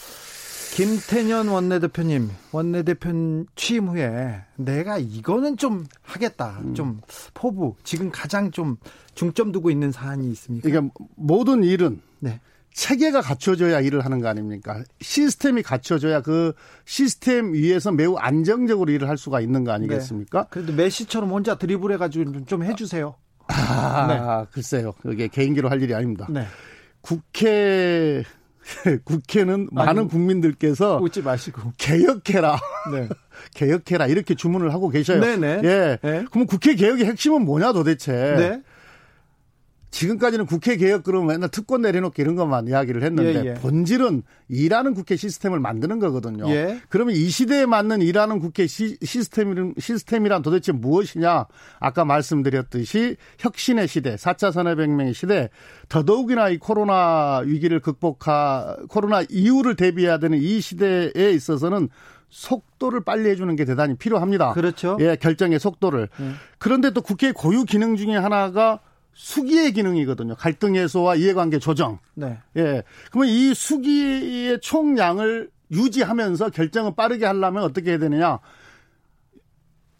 김태년 0.71 1.47
원내대표님, 1.47 2.29
원내대표 2.51 3.45
취임 3.55 3.87
후에 3.87 4.43
내가 4.55 4.97
이거는 4.97 5.57
좀 5.57 5.85
하겠다. 6.03 6.59
음. 6.63 6.73
좀 6.73 7.01
포부. 7.33 7.75
지금 7.83 8.11
가장 8.11 8.51
좀 8.51 8.77
중점 9.15 9.51
두고 9.51 9.71
있는 9.71 9.91
사안이 9.91 10.29
있습니까? 10.31 10.69
그러니까 10.69 10.93
모든 11.15 11.63
일은 11.63 12.01
네. 12.19 12.39
체계가 12.71 13.21
갖춰져야 13.21 13.81
일을 13.81 14.05
하는 14.05 14.21
거 14.21 14.29
아닙니까? 14.29 14.83
시스템이 15.01 15.63
갖춰져야 15.63 16.21
그 16.21 16.53
시스템 16.85 17.53
위에서 17.53 17.91
매우 17.91 18.15
안정적으로 18.15 18.91
일을 18.91 19.09
할 19.09 19.17
수가 19.17 19.41
있는 19.41 19.63
거 19.63 19.71
아니겠습니까? 19.71 20.43
네. 20.43 20.47
그래도 20.49 20.73
메시처럼 20.73 21.31
혼자 21.31 21.55
드리블 21.57 21.91
해가지고 21.93 22.45
좀 22.45 22.63
해주세요. 22.63 23.15
아, 23.49 24.07
네. 24.07 24.49
글쎄요. 24.51 24.93
그게 25.01 25.27
개인기로 25.27 25.69
할 25.69 25.81
일이 25.81 25.93
아닙니다. 25.93 26.27
네. 26.29 26.45
국회 27.01 28.23
국회는 29.03 29.69
아니, 29.75 29.85
많은 29.85 30.07
국민들께서 30.07 30.97
웃지 31.01 31.21
마시고 31.21 31.73
개혁해라. 31.77 32.59
네. 32.91 33.09
개혁해라 33.55 34.07
이렇게 34.07 34.35
주문을 34.35 34.73
하고 34.73 34.89
계셔요. 34.89 35.21
네네. 35.21 35.61
예. 35.63 35.97
네. 36.01 36.25
그럼 36.31 36.45
국회 36.45 36.75
개혁의 36.75 37.05
핵심은 37.05 37.43
뭐냐 37.45 37.73
도대체? 37.73 38.11
네. 38.13 38.61
지금까지는 39.91 40.45
국회 40.45 40.77
개혁 40.77 41.03
그러면 41.03 41.27
맨날 41.27 41.49
특권 41.49 41.81
내려놓기 41.81 42.21
이런 42.21 42.35
것만 42.35 42.67
이야기를 42.67 43.03
했는데 43.03 43.43
예, 43.43 43.49
예. 43.49 43.53
본질은 43.55 44.23
일하는 44.47 44.93
국회 44.93 45.15
시스템을 45.15 45.59
만드는 45.59 45.99
거거든요. 45.99 46.49
예. 46.49 46.79
그러면 46.89 47.15
이 47.15 47.29
시대에 47.29 47.65
맞는 47.65 48.01
일하는 48.01 48.39
국회 48.39 48.67
시, 48.67 48.97
스템 49.01 49.73
시스템이란 49.77 50.41
도대체 50.41 50.71
무엇이냐? 50.71 51.47
아까 51.79 52.05
말씀드렸듯이 52.05 53.17
혁신의 53.39 53.87
시대, 53.87 54.15
4차 54.15 54.51
산업혁명의 54.51 55.13
시대, 55.13 55.49
더더욱이나 55.89 56.49
이 56.49 56.57
코로나 56.57 57.41
위기를 57.45 57.79
극복하, 57.79 58.77
코로나 58.89 59.23
이후를 59.29 59.75
대비해야 59.75 60.19
되는 60.19 60.37
이 60.37 60.61
시대에 60.61 61.31
있어서는 61.31 61.89
속도를 62.29 63.03
빨리 63.03 63.29
해주는 63.29 63.55
게 63.55 63.65
대단히 63.65 63.95
필요합니다. 63.95 64.53
그렇죠. 64.53 64.97
예, 64.99 65.15
결정의 65.15 65.59
속도를. 65.59 66.09
음. 66.19 66.35
그런데 66.59 66.91
또 66.91 67.01
국회 67.01 67.31
고유 67.31 67.65
기능 67.65 67.95
중에 67.95 68.15
하나가 68.15 68.79
수기의 69.13 69.73
기능이거든요. 69.73 70.35
갈등 70.35 70.75
해소와 70.75 71.15
이해관계 71.15 71.59
조정. 71.59 71.99
네. 72.15 72.37
예. 72.57 72.83
그러면 73.11 73.29
이 73.33 73.53
수기의 73.53 74.59
총량을 74.61 75.49
유지하면서 75.71 76.49
결정을 76.49 76.95
빠르게 76.95 77.25
하려면 77.25 77.63
어떻게 77.63 77.91
해야 77.91 77.99
되느냐? 77.99 78.39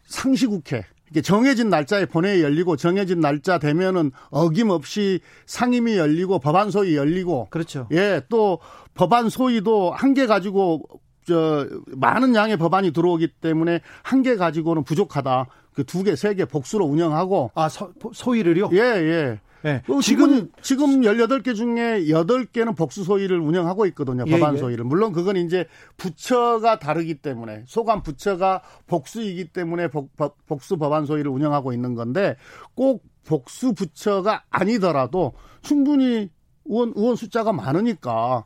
상시국회. 0.08 0.86
이게 1.12 1.22
정해진 1.22 1.70
날짜에 1.70 2.06
본회의 2.06 2.44
열리고 2.44 2.76
정해진 2.76 3.20
날짜 3.20 3.58
되면은 3.58 4.12
어김없이 4.30 5.22
상임위 5.48 5.98
열리고 5.98 6.40
법안 6.40 6.70
소위 6.70 6.96
열리고 6.96 7.48
그렇죠. 7.50 7.88
예, 7.92 8.22
또 8.30 8.60
법안 8.94 9.30
소위도 9.30 9.92
한 9.92 10.14
개 10.14 10.28
가지고 10.28 10.84
저 11.30 11.68
많은 11.96 12.34
양의 12.36 12.58
법안이 12.58 12.92
들어오기 12.92 13.28
때문에 13.40 13.82
한 14.04 14.24
개 14.24 14.36
가지고는 14.36 14.84
부족하다. 14.84 15.46
그 15.76 15.84
두 15.86 16.04
개, 16.04 16.16
세 16.16 16.34
개 16.34 16.44
복수로 16.46 16.86
운영하고 16.86 17.52
아, 17.56 17.70
소, 17.70 17.94
소위를요? 18.12 18.70
예, 18.74 18.78
예. 18.80 19.40
네. 19.62 19.84
지금 20.02 20.50
지금 20.62 21.02
18개 21.02 21.54
중에 21.56 22.06
8개는 22.06 22.76
복수 22.78 23.04
소위를 23.04 23.40
운영하고 23.40 23.86
있거든요. 23.88 24.24
예, 24.28 24.32
법안 24.32 24.56
예. 24.56 24.58
소위를. 24.58 24.86
물론 24.86 25.12
그건 25.14 25.36
이제 25.38 25.68
부처가 25.98 26.80
다르기 26.80 27.16
때문에 27.16 27.64
소관 27.68 28.02
부처가 28.04 28.62
복수이기 28.88 29.50
때문에 29.52 29.90
복, 29.90 30.12
복 30.48 30.62
수 30.64 30.78
법안 30.78 31.06
소위를 31.06 31.30
운영하고 31.32 31.72
있는 31.74 31.94
건데 31.94 32.36
꼭 32.74 33.04
복수 33.28 33.74
부처가 33.74 34.44
아니더라도 34.50 35.34
충분히 35.62 36.30
의원 36.66 36.94
의원 36.96 37.16
숫자가 37.16 37.52
많으니까 37.52 38.46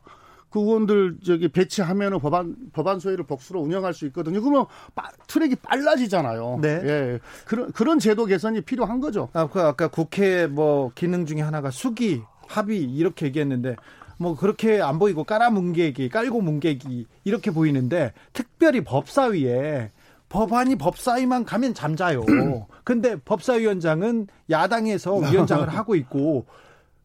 그 0.54 0.60
의원들 0.60 1.16
저기 1.26 1.48
배치하면은 1.48 2.20
법안 2.20 2.54
법안 2.72 3.00
소위를 3.00 3.24
복수로 3.24 3.60
운영할 3.60 3.92
수 3.92 4.06
있거든요. 4.06 4.40
그러면 4.40 4.66
빠, 4.94 5.10
트랙이 5.26 5.56
빨라지잖아요. 5.56 6.60
네. 6.62 6.80
예. 6.84 7.20
그런 7.44 7.72
그런 7.72 7.98
제도 7.98 8.24
개선이 8.24 8.60
필요한 8.60 9.00
거죠. 9.00 9.30
아, 9.32 9.48
그 9.48 9.60
아까 9.60 9.88
국회 9.88 10.46
뭐 10.46 10.92
기능 10.94 11.26
중에 11.26 11.40
하나가 11.40 11.72
수기 11.72 12.22
합의 12.46 12.84
이렇게 12.84 13.26
얘기했는데 13.26 13.74
뭐 14.16 14.36
그렇게 14.36 14.80
안 14.80 15.00
보이고 15.00 15.24
깔아 15.24 15.50
뭉개기, 15.50 16.08
깔고 16.08 16.40
뭉개기 16.40 17.08
이렇게 17.24 17.50
보이는데 17.50 18.12
특별히 18.32 18.80
법사위에 18.82 19.90
법안이 20.28 20.76
법사위만 20.76 21.46
가면 21.46 21.74
잠자요. 21.74 22.22
근데 22.84 23.16
법사위원장은 23.16 24.28
야당에서 24.50 25.16
위원장을 25.16 25.66
하고 25.76 25.96
있고 25.96 26.46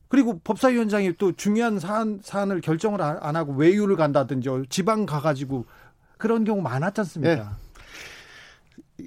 그리고 0.10 0.40
법사위원장이 0.44 1.14
또 1.18 1.32
중요한 1.32 1.80
사안, 1.80 2.20
사안을 2.22 2.62
결정을 2.62 3.02
안 3.02 3.36
하고 3.36 3.54
외유를 3.54 3.96
간다든지 3.96 4.50
지방 4.70 5.06
가가지고 5.06 5.66
그런 6.18 6.44
경우 6.44 6.62
많았지 6.62 7.02
않습니까? 7.02 7.36
네. 7.36 7.44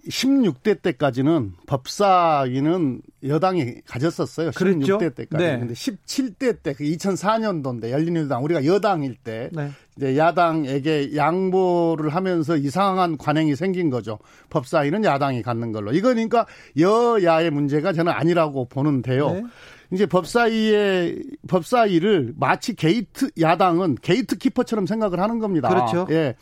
16대 0.09 0.81
때까지는 0.81 1.53
법사위는 1.67 3.03
여당이 3.27 3.83
가졌었어요. 3.87 4.53
그랬죠? 4.53 4.99
16대 4.99 5.15
때까지. 5.15 5.45
네. 5.45 5.59
근데 5.59 5.75
17대 5.75 6.63
때, 6.63 6.73
그 6.73 6.85
2004년도인데 6.85 7.91
열린우리당 7.91 8.43
우리가 8.43 8.65
여당일 8.65 9.17
때 9.17 9.51
네. 9.53 9.71
이제 9.97 10.17
야당에게 10.17 11.15
양보를 11.15 12.09
하면서 12.11 12.57
이상한 12.57 13.19
관행이 13.19 13.55
생긴 13.55 13.91
거죠. 13.91 14.19
법사위는 14.51 15.05
야당이 15.05 15.43
갖는 15.43 15.73
걸로. 15.73 15.93
이거니까 15.93 16.47
여야의 16.79 17.51
문제가 17.51 17.93
저는 17.93 18.13
아니라고 18.13 18.67
보는데요. 18.67 19.31
네. 19.31 19.45
이제 19.93 20.07
법사위의 20.07 21.23
법사위를 21.49 22.35
마치 22.37 22.75
게이트 22.75 23.31
야당은 23.39 23.97
gatekeeper처럼 24.01 24.87
생각을 24.87 25.21
하는 25.21 25.39
겁니다. 25.39 25.69
그렇죠. 25.69 26.07
예. 26.11 26.35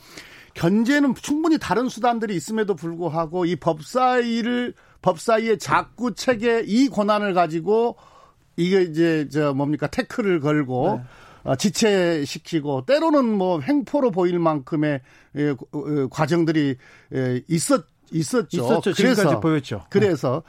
견제는 0.55 1.15
충분히 1.17 1.59
다른 1.59 1.89
수단들이 1.89 2.35
있음에도 2.35 2.75
불구하고 2.75 3.45
이 3.45 3.57
법사위를 3.57 4.75
법사위의 5.03 5.59
자꾸 5.59 6.15
체계 6.15 6.63
이 6.67 6.89
권한을 6.89 7.35
가지고 7.35 7.97
이게 8.57 8.83
이제 8.83 9.29
저 9.31 9.55
뭡니까 9.55 9.87
태클을 9.87 10.41
걸고 10.41 10.97
네. 10.99 11.51
어, 11.51 11.57
지체시키고 11.57 12.85
때로는 12.85 13.25
뭐 13.25 13.61
횡포로 13.61 14.11
보일 14.11 14.39
만큼의 14.39 15.01
예, 15.37 15.51
어, 15.51 16.09
과정들이 16.11 16.77
예, 17.15 17.43
있었 17.49 17.85
있었죠. 18.13 18.57
있었죠. 18.57 18.93
그래서 18.97 19.41
보였죠. 19.41 19.85
그래서 19.89 20.43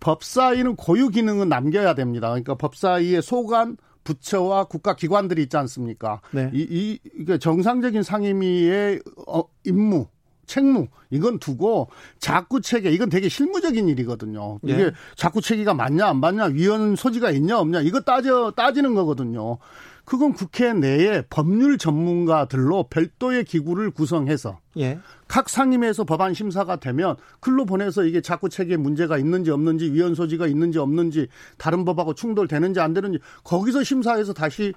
법사위는 0.00 0.76
고유 0.76 1.08
기능은 1.08 1.48
남겨야 1.48 1.94
됩니다. 1.94 2.28
그러니까 2.28 2.54
법사위의 2.54 3.22
소관 3.22 3.76
부처와 4.04 4.64
국가 4.64 4.94
기관들이 4.94 5.42
있지 5.42 5.56
않습니까? 5.56 6.20
네. 6.30 6.50
이, 6.54 6.66
이, 6.68 6.98
이게 7.18 7.38
정상적인 7.38 8.02
상임위의 8.02 9.02
어, 9.26 9.42
임무, 9.64 10.06
책무, 10.46 10.86
이건 11.10 11.38
두고 11.38 11.90
자꾸 12.18 12.60
체계, 12.60 12.90
이건 12.90 13.08
되게 13.08 13.28
실무적인 13.28 13.88
일이거든요. 13.88 14.60
이게 14.62 14.76
네. 14.76 14.90
자꾸 15.16 15.40
체계가 15.40 15.74
맞냐, 15.74 16.06
안 16.06 16.20
맞냐, 16.20 16.44
위헌 16.46 16.96
소지가 16.96 17.30
있냐, 17.32 17.58
없냐, 17.58 17.80
이거 17.80 18.00
따져, 18.00 18.52
따지는 18.56 18.94
거거든요. 18.94 19.58
그건 20.06 20.32
국회 20.32 20.72
내에 20.72 21.22
법률 21.28 21.78
전문가들로 21.78 22.84
별도의 22.84 23.44
기구를 23.44 23.90
구성해서 23.90 24.60
예. 24.78 25.00
각 25.26 25.48
상임위에서 25.48 26.04
법안 26.04 26.32
심사가 26.32 26.76
되면 26.76 27.16
글로 27.40 27.66
보내서 27.66 28.04
이게 28.04 28.20
자꾸 28.20 28.48
체계에 28.48 28.76
문제가 28.76 29.18
있는지 29.18 29.50
없는지 29.50 29.92
위헌 29.92 30.14
소지가 30.14 30.46
있는지 30.46 30.78
없는지 30.78 31.26
다른 31.58 31.84
법하고 31.84 32.14
충돌되는지 32.14 32.78
안 32.78 32.94
되는지 32.94 33.18
거기서 33.42 33.82
심사해서 33.82 34.32
다시 34.32 34.72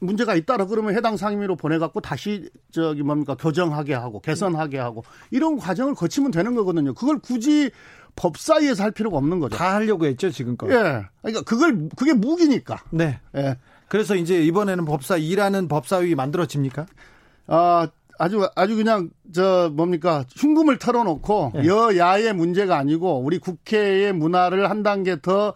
문제가 0.00 0.34
있다라 0.34 0.66
그러면 0.66 0.94
해당 0.94 1.16
상임위로 1.16 1.56
보내갖고 1.56 2.02
다시 2.02 2.50
저기 2.70 3.02
뭡니까 3.02 3.34
교정하게 3.34 3.94
하고 3.94 4.20
개선하게 4.20 4.78
하고 4.78 5.02
이런 5.30 5.56
과정을 5.56 5.94
거치면 5.94 6.30
되는 6.30 6.54
거거든요. 6.54 6.92
그걸 6.92 7.18
굳이 7.20 7.70
법사위에서 8.16 8.84
할 8.84 8.90
필요가 8.90 9.16
없는 9.16 9.40
거죠. 9.40 9.56
다 9.56 9.74
하려고 9.74 10.04
했죠 10.04 10.30
지금껏. 10.30 10.68
예. 10.70 11.06
그러니까 11.22 11.42
그걸 11.46 11.88
그게 11.96 12.12
무기니까. 12.12 12.84
네. 12.90 13.18
예. 13.34 13.56
그래서 13.92 14.14
이제 14.16 14.42
이번에는 14.42 14.86
법사 14.86 15.18
일하는 15.18 15.68
법사위 15.68 16.14
만들어집니까? 16.14 16.86
아 17.46 17.88
아주 18.18 18.48
아주 18.56 18.74
그냥 18.74 19.10
저 19.34 19.70
뭡니까 19.70 20.24
흉금을 20.34 20.78
털어놓고 20.78 21.52
네. 21.56 21.66
여야의 21.66 22.32
문제가 22.32 22.78
아니고 22.78 23.18
우리 23.18 23.36
국회의 23.36 24.14
문화를 24.14 24.70
한 24.70 24.82
단계 24.82 25.20
더 25.20 25.52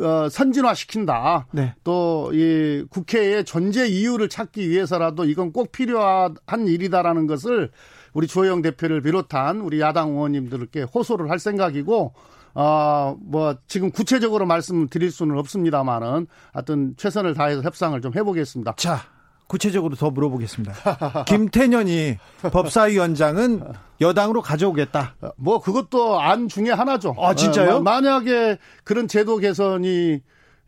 어, 0.00 0.28
선진화시킨다. 0.28 1.46
네. 1.52 1.72
또이 1.84 2.86
국회의 2.90 3.44
존재 3.44 3.86
이유를 3.86 4.28
찾기 4.28 4.68
위해서라도 4.68 5.24
이건 5.24 5.52
꼭 5.52 5.70
필요한 5.70 6.66
일이다라는 6.66 7.28
것을 7.28 7.70
우리 8.12 8.26
주호영 8.26 8.62
대표를 8.62 9.02
비롯한 9.02 9.60
우리 9.60 9.80
야당 9.80 10.08
의원님들께 10.08 10.82
호소를 10.82 11.30
할 11.30 11.38
생각이고 11.38 12.12
어, 12.54 13.16
뭐, 13.20 13.56
지금 13.66 13.90
구체적으로 13.90 14.46
말씀드릴 14.46 15.10
수는 15.10 15.38
없습니다만은 15.38 16.26
하여튼 16.52 16.94
최선을 16.96 17.34
다해서 17.34 17.62
협상을 17.62 18.00
좀 18.02 18.12
해보겠습니다. 18.14 18.74
자, 18.76 19.00
구체적으로 19.48 19.96
더 19.96 20.10
물어보겠습니다. 20.10 21.24
김태년이 21.26 22.16
법사위원장은 22.52 23.62
여당으로 24.00 24.42
가져오겠다. 24.42 25.14
뭐, 25.36 25.60
그것도 25.60 26.20
안 26.20 26.48
중에 26.48 26.70
하나죠. 26.70 27.14
아, 27.18 27.34
진짜요? 27.34 27.76
어, 27.76 27.80
만약에 27.80 28.58
그런 28.84 29.08
제도 29.08 29.36
개선이 29.38 30.20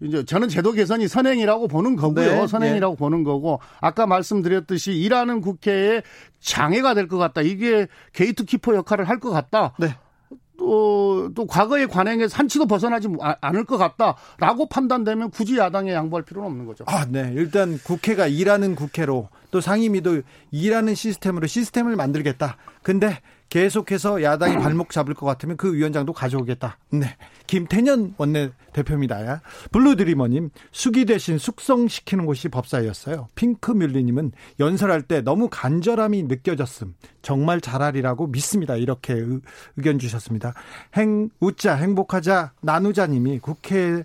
이제 0.03 0.24
저는 0.24 0.49
제도 0.49 0.72
개선이 0.72 1.09
선행이라고 1.09 1.68
보는 1.68 1.97
거고요. 1.97 2.41
네, 2.43 2.47
선행이라고 2.47 2.95
네. 2.95 2.99
보는 2.99 3.22
거고 3.24 3.61
아까 3.80 4.07
말씀드렸듯이 4.07 4.93
일하는 4.93 5.41
국회에 5.41 6.03
장애가 6.41 6.95
될 6.95 7.09
것 7.09 7.16
같다. 7.18 7.41
이게 7.41 7.87
게이트키퍼 8.12 8.74
역할을 8.74 9.09
할 9.09 9.18
것 9.20 9.30
같다. 9.30 9.72
네. 9.78 9.97
또, 10.57 11.31
또 11.35 11.47
과거의 11.47 11.89
관행에서 11.89 12.37
한치도 12.37 12.67
벗어나지 12.67 13.09
않을 13.41 13.65
것 13.65 13.77
같다라고 13.77 14.69
판단되면 14.69 15.31
굳이 15.31 15.59
야당에 15.59 15.93
양보할 15.93 16.25
필요는 16.25 16.49
없는 16.49 16.67
거죠. 16.67 16.85
아, 16.87 17.07
네. 17.09 17.33
일단 17.35 17.79
국회가 17.83 18.27
일하는 18.27 18.75
국회로 18.75 19.29
또 19.51 19.61
상임위도 19.61 20.23
일하는 20.51 20.95
시스템으로 20.95 21.47
시스템을 21.47 21.97
만들겠다. 21.97 22.57
근데 22.83 23.21
계속해서 23.49 24.22
야당이 24.22 24.57
발목 24.57 24.90
잡을 24.90 25.14
것 25.14 25.26
같으면 25.26 25.57
그 25.57 25.74
위원장도 25.74 26.12
가져오겠다. 26.12 26.78
네. 26.90 27.16
김태년 27.47 28.14
원내 28.16 28.51
대표입니다. 28.72 29.42
블루드리머님, 29.70 30.51
수기 30.72 31.05
대신 31.05 31.38
숙성시키는 31.38 32.26
곳이 32.26 32.49
법사였어요. 32.49 33.28
핑크뮬리님은 33.34 34.32
연설할 34.59 35.03
때 35.03 35.20
너무 35.20 35.49
간절함이 35.51 36.24
느껴졌음. 36.24 36.95
정말 37.22 37.61
잘하리라고 37.61 38.26
믿습니다. 38.26 38.76
이렇게 38.76 39.14
의, 39.14 39.40
견 39.82 39.99
주셨습니다. 39.99 40.55
행, 40.97 41.30
웃자, 41.38 41.76
행복하자, 41.76 42.53
나누자님이 42.61 43.38
국회가 43.38 44.05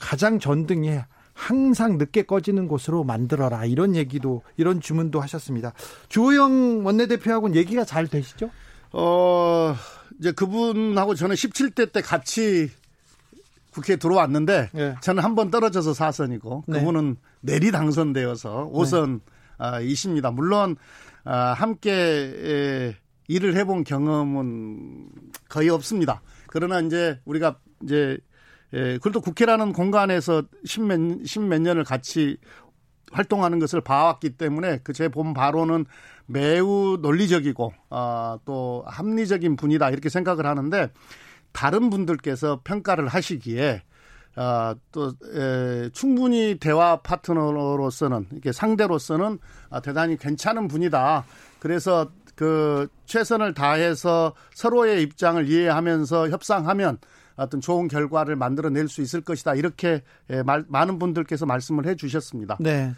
가장 0.00 0.38
전등이 0.38 1.00
항상 1.36 1.98
늦게 1.98 2.22
꺼지는 2.22 2.66
곳으로 2.66 3.04
만들어라 3.04 3.66
이런 3.66 3.94
얘기도 3.94 4.42
이런 4.56 4.80
주문도 4.80 5.20
하셨습니다. 5.20 5.74
주호영 6.08 6.84
원내대표하고는 6.86 7.54
얘기가 7.56 7.84
잘 7.84 8.08
되시죠? 8.08 8.50
어 8.92 9.76
이제 10.18 10.32
그분하고 10.32 11.14
저는 11.14 11.36
17대 11.36 11.92
때 11.92 12.00
같이 12.00 12.70
국회에 13.70 13.96
들어왔는데 13.96 14.70
네. 14.72 14.94
저는 15.02 15.22
한 15.22 15.34
번 15.34 15.50
떨어져서 15.50 15.92
사선이고 15.92 16.64
네. 16.68 16.78
그분은 16.78 17.16
내리 17.42 17.70
당선되어서 17.70 18.70
5선 18.72 19.12
네. 19.18 19.32
아, 19.58 19.80
이십니다. 19.80 20.30
물론 20.30 20.76
아, 21.24 21.52
함께 21.52 22.94
일을 23.28 23.56
해본 23.56 23.84
경험은 23.84 25.08
거의 25.50 25.68
없습니다. 25.68 26.22
그러나 26.46 26.80
이제 26.80 27.20
우리가 27.26 27.58
이제 27.82 28.16
예, 28.76 28.98
그래도 29.02 29.20
국회라는 29.20 29.72
공간에서 29.72 30.42
십몇, 30.64 31.26
십몇 31.26 31.62
년을 31.62 31.84
같이 31.84 32.36
활동하는 33.12 33.58
것을 33.58 33.80
봐왔기 33.80 34.30
때문에 34.36 34.78
그 34.84 34.92
제 34.92 35.08
본 35.08 35.32
바로는 35.34 35.86
매우 36.26 36.98
논리적이고 37.00 37.72
어, 37.90 38.38
또 38.44 38.84
합리적인 38.86 39.56
분이다 39.56 39.90
이렇게 39.90 40.08
생각을 40.08 40.44
하는데 40.46 40.90
다른 41.52 41.88
분들께서 41.90 42.60
평가를 42.64 43.08
하시기에 43.08 43.82
어, 44.36 44.74
또 44.92 45.12
에, 45.34 45.88
충분히 45.94 46.58
대화 46.60 46.96
파트너로서는 46.96 48.26
이렇게 48.32 48.52
상대로서는 48.52 49.38
아, 49.70 49.80
대단히 49.80 50.16
괜찮은 50.18 50.68
분이다. 50.68 51.24
그래서 51.60 52.10
그 52.34 52.88
최선을 53.06 53.54
다해서 53.54 54.34
서로의 54.54 55.02
입장을 55.02 55.48
이해하면서 55.48 56.28
협상하면 56.28 56.98
어떤 57.36 57.60
좋은 57.60 57.88
결과를 57.88 58.36
만들어낼 58.36 58.88
수 58.88 59.02
있을 59.02 59.20
것이다. 59.20 59.54
이렇게 59.54 60.02
예, 60.30 60.42
말, 60.42 60.64
많은 60.68 60.98
분들께서 60.98 61.46
말씀을 61.46 61.86
해 61.86 61.94
주셨습니다. 61.94 62.56
네. 62.60 62.92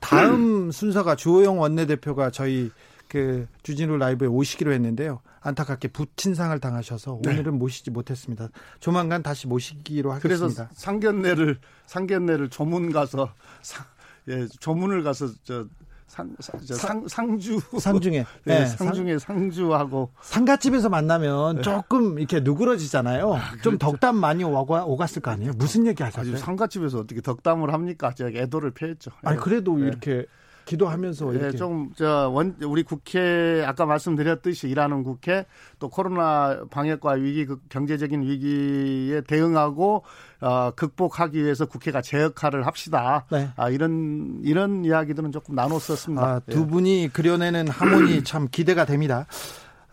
다음 0.00 0.70
순서가 0.70 1.16
주호영 1.16 1.58
원내대표가 1.58 2.30
저희 2.30 2.70
그 3.08 3.46
주진우 3.62 3.96
라이브에 3.96 4.28
오시기로 4.28 4.72
했는데요. 4.72 5.20
안타깝게 5.40 5.88
부친상을 5.88 6.58
당하셔서 6.60 7.20
네. 7.22 7.30
오늘은 7.30 7.52
네. 7.52 7.58
모시지 7.58 7.90
못했습니다. 7.90 8.48
조만간 8.80 9.22
다시 9.22 9.46
모시기로 9.46 10.12
하겠습니다. 10.12 10.46
그래서 10.46 10.68
상견례를 10.74 11.58
상견례를 11.86 12.50
조문 12.50 12.92
가서 12.92 13.32
상, 13.62 13.86
예, 14.28 14.46
조문을 14.60 15.02
가서 15.02 15.28
저 15.42 15.66
상, 16.08 16.34
상, 16.40 17.06
상 17.06 17.38
주. 17.38 17.60
상중에. 17.78 18.24
네, 18.44 18.60
네 18.60 18.66
상중에 18.66 19.18
상주하고. 19.18 20.10
상가집에서 20.22 20.88
만나면 20.88 21.56
네. 21.56 21.62
조금 21.62 22.18
이렇게 22.18 22.40
누그러지잖아요. 22.40 23.34
아, 23.34 23.50
그렇죠. 23.50 23.62
좀 23.62 23.78
덕담 23.78 24.16
많이 24.16 24.42
오가, 24.42 24.84
오갔을 24.84 25.22
거 25.22 25.30
아니에요? 25.30 25.52
무슨 25.56 25.86
얘기 25.86 26.02
하셨어요? 26.02 26.36
상가집에서 26.38 27.00
어떻게 27.00 27.20
덕담을 27.20 27.72
합니까? 27.72 28.12
제가 28.14 28.30
애도를 28.30 28.72
표했죠. 28.72 29.10
아니, 29.22 29.38
그래도 29.38 29.76
네. 29.76 29.86
이렇게 29.86 30.26
기도하면서 30.68 31.34
예, 31.34 31.38
이렇게 31.38 31.56
좀저 31.56 32.28
원 32.28 32.56
우리 32.62 32.82
국회 32.82 33.64
아까 33.66 33.86
말씀드렸듯이 33.86 34.68
일하는 34.68 35.02
국회 35.02 35.46
또 35.78 35.88
코로나 35.88 36.64
방역과 36.70 37.12
위기 37.12 37.46
그 37.46 37.58
경제적인 37.70 38.22
위기에 38.22 39.22
대응하고 39.22 40.04
어, 40.42 40.70
극복하기 40.76 41.42
위해서 41.42 41.64
국회가 41.64 42.02
제 42.02 42.20
역할을 42.22 42.66
합시다. 42.66 43.24
네. 43.32 43.48
아, 43.56 43.70
이런 43.70 44.40
이런 44.44 44.84
이야기들은 44.84 45.32
조금 45.32 45.54
나눴었습니다. 45.54 46.22
아, 46.22 46.40
두 46.40 46.66
분이 46.66 47.10
그려내는 47.12 47.68
하모니 47.68 48.24
참 48.24 48.48
기대가 48.50 48.84
됩니다. 48.84 49.26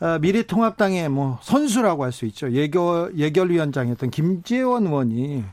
아, 0.01 0.19
미래통합당의 0.19 1.07
뭐 1.07 1.39
선수라고 1.41 2.03
할 2.03 2.11
수 2.11 2.25
있죠. 2.25 2.51
예결 2.51 3.13
예결위원장이었던 3.15 4.09
김재원 4.09 4.87
의원이 4.87 5.45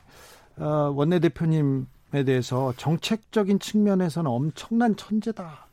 어, 0.57 0.93
원내대표님 0.95 1.87
에 1.89 1.92
대해서 2.23 2.75
정책적인 2.77 3.59
측면에서는 3.59 4.31
엄청난 4.31 4.97
천재다. 4.97 5.67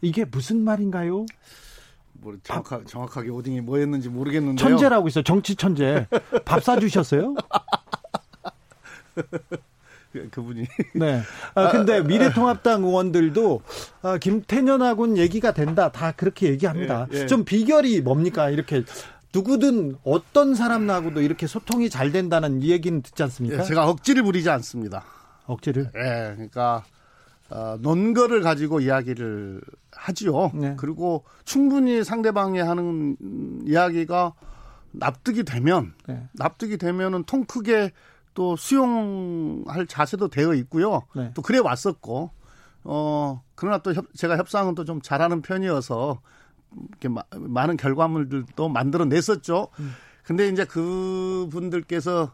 이게 0.00 0.24
무슨 0.24 0.64
말인가요? 0.64 1.26
뭐 2.14 2.36
정확하, 2.42 2.82
정확하게 2.86 3.30
오딩이 3.30 3.60
뭐였는지 3.60 4.08
모르겠는데요. 4.08 4.56
천재라고 4.56 5.08
있어요. 5.08 5.22
정치 5.24 5.54
천재. 5.54 6.06
밥 6.44 6.62
사주셨어요? 6.64 7.34
그분이. 10.30 10.66
네. 10.94 11.22
아, 11.54 11.70
근데 11.70 12.02
미래통합당 12.02 12.84
의원들도 12.84 13.62
아, 14.02 14.18
김태년하고는 14.18 15.16
얘기가 15.16 15.52
된다. 15.52 15.90
다 15.90 16.12
그렇게 16.12 16.48
얘기합니다. 16.48 17.06
예, 17.12 17.20
예. 17.22 17.26
좀 17.26 17.44
비결이 17.44 18.00
뭡니까? 18.02 18.50
이렇게 18.50 18.84
누구든 19.34 19.96
어떤 20.04 20.54
사람하고도 20.54 21.22
이렇게 21.22 21.46
소통이 21.46 21.88
잘 21.90 22.12
된다는 22.12 22.62
이 22.62 22.70
얘기는 22.70 23.00
듣지 23.02 23.22
않습니까? 23.22 23.58
예, 23.58 23.62
제가 23.64 23.88
억지를 23.88 24.22
부리지 24.22 24.50
않습니다. 24.50 25.04
억지를. 25.46 25.90
예, 25.96 26.32
그러니까 26.34 26.84
어, 27.48 27.76
논거를 27.80 28.42
가지고 28.42 28.80
이야기를 28.80 29.60
하지요. 29.90 30.50
네. 30.54 30.74
그리고 30.78 31.24
충분히 31.44 32.04
상대방이 32.04 32.58
하는 32.60 33.16
이야기가 33.66 34.32
납득이 34.92 35.44
되면 35.44 35.94
네. 36.06 36.28
납득이 36.32 36.76
되면은 36.76 37.24
통 37.24 37.44
크게 37.44 37.92
또 38.34 38.56
수용할 38.56 39.86
자세도 39.86 40.28
되어 40.28 40.54
있고요. 40.54 41.02
네. 41.14 41.30
또 41.34 41.42
그래 41.42 41.58
왔었고 41.58 42.30
어 42.84 43.42
그러나 43.54 43.78
또 43.78 43.92
협, 43.94 44.06
제가 44.14 44.36
협상은 44.36 44.74
또 44.74 44.84
좀 44.84 45.00
잘하는 45.02 45.42
편이어서 45.42 46.20
이렇게 46.90 47.08
마, 47.08 47.22
많은 47.30 47.76
결과물들도 47.76 48.68
만들어 48.68 49.04
냈었죠. 49.04 49.68
음. 49.80 49.92
근데 50.24 50.48
이제 50.48 50.64
그분들께서 50.64 52.32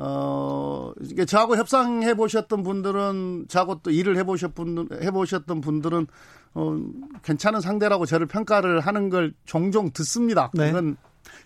어, 0.00 0.92
이게 1.02 1.24
저하고 1.24 1.56
협상해 1.56 2.14
보셨던 2.14 2.62
분들은, 2.62 3.46
저하고 3.48 3.80
또 3.82 3.90
일을 3.90 4.16
해 4.16 4.22
보셨 4.22 4.54
분, 4.54 4.88
해 5.02 5.10
보셨던 5.10 5.60
분들은, 5.60 6.06
어, 6.54 6.80
괜찮은 7.24 7.60
상대라고 7.60 8.06
저를 8.06 8.26
평가를 8.28 8.78
하는 8.78 9.08
걸 9.08 9.34
종종 9.44 9.90
듣습니다. 9.90 10.52
네. 10.54 10.68
그건 10.68 10.96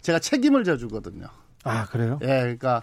제가 0.03 0.19
책임을 0.19 0.65
져주거든요. 0.65 1.29
아, 1.65 1.87
그래요? 1.87 2.19
예, 2.21 2.27
그러니까 2.27 2.83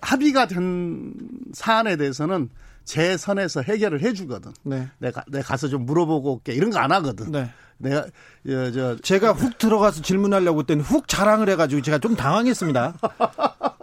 합의가 0.00 0.46
된 0.46 1.12
사안에 1.52 1.96
대해서는 1.96 2.48
제 2.84 3.18
선에서 3.18 3.60
해결을 3.60 4.00
해주거든. 4.00 4.52
네. 4.62 4.88
내가, 4.98 5.22
내가 5.28 5.44
가서 5.44 5.68
좀 5.68 5.84
물어보고 5.84 6.32
올게. 6.36 6.54
이런 6.54 6.70
거 6.70 6.78
안 6.78 6.90
하거든. 6.92 7.30
네. 7.30 7.50
내가, 7.78 8.06
저, 8.46 8.72
저. 8.72 8.96
제가 8.96 9.32
훅 9.32 9.58
들어가서 9.58 10.02
질문하려고 10.02 10.60
했더니 10.60 10.82
훅 10.82 11.08
자랑을 11.08 11.48
해가지고 11.50 11.82
제가 11.82 11.98
좀 11.98 12.16
당황했습니다. 12.16 12.94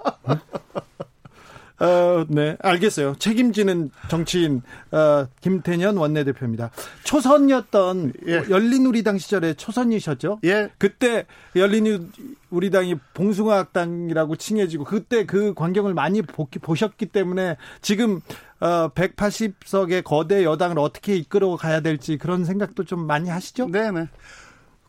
어, 1.82 2.26
네, 2.30 2.58
알겠어요. 2.62 3.16
책임지는 3.18 3.90
정치인 4.08 4.62
어, 4.92 5.26
김태년 5.42 5.98
원내대표입니다. 5.98 6.70
초선이었던 7.04 8.14
예. 8.28 8.44
열린우리당 8.50 9.18
시절에 9.18 9.56
초선이셨죠? 9.56 10.42
예. 10.44 10.70
그때 10.78 11.26
열린우리당이 11.56 12.96
봉숭아학당이라고 13.16 14.36
칭해지고 14.36 14.84
그때 14.84 15.26
그 15.26 15.56
광경을 15.56 15.96
많이 15.96 16.22
보, 16.22 16.46
보셨기 16.46 17.08
때문에 17.08 17.58
지금 17.82 18.22
어, 18.60 18.90
180석의 18.90 20.04
거대 20.04 20.44
여당을 20.44 20.78
어떻게 20.78 21.16
이끌어 21.16 21.56
가야 21.56 21.80
될지 21.80 22.20
그런 22.20 22.46
생각도 22.46 22.84
좀 22.84 23.08
많이 23.08 23.28
하시죠? 23.30 23.70
네 23.72 23.90
네. 23.90 24.08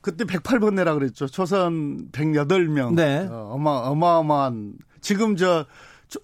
그때 0.02 0.24
108번내라 0.24 0.98
그랬죠. 0.98 1.26
초선 1.26 2.10
108명. 2.10 2.94
네. 2.94 3.26
어, 3.30 3.52
어마, 3.54 3.70
어마어마한. 3.70 4.74
지금 5.00 5.36
저 5.36 5.64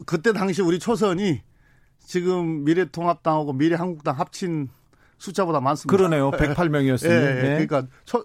그때 0.07 0.33
당시 0.33 0.63
우리 0.63 0.79
초선이 0.79 1.41
지금 1.99 2.65
미래통합당하고 2.65 3.53
미래한국당 3.53 4.19
합친 4.19 4.69
숫자보다 5.19 5.61
많습니다. 5.61 5.97
그러네요. 5.97 6.31
108명이었어요. 6.39 7.11
예, 7.11 7.35
네. 7.35 7.67
그러니까 7.67 7.87
초, 8.05 8.25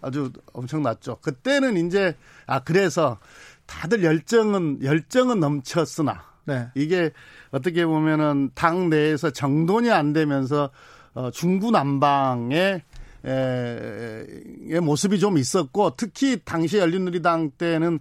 아주 0.00 0.30
엄청났죠. 0.52 1.18
그때는 1.20 1.76
이제 1.86 2.16
아 2.46 2.60
그래서 2.60 3.18
다들 3.66 4.04
열정은 4.04 4.82
열정은 4.82 5.40
넘쳤으나 5.40 6.22
네. 6.44 6.68
이게 6.74 7.10
어떻게 7.50 7.84
보면은 7.84 8.50
당 8.54 8.88
내에서 8.88 9.30
정돈이 9.30 9.90
안 9.90 10.12
되면서 10.12 10.70
어, 11.14 11.30
중구난방의 11.30 12.82
에, 13.24 14.26
의 14.68 14.80
모습이 14.80 15.18
좀 15.18 15.36
있었고 15.38 15.94
특히 15.96 16.40
당시 16.44 16.78
열린우리당 16.78 17.50
때는 17.58 17.98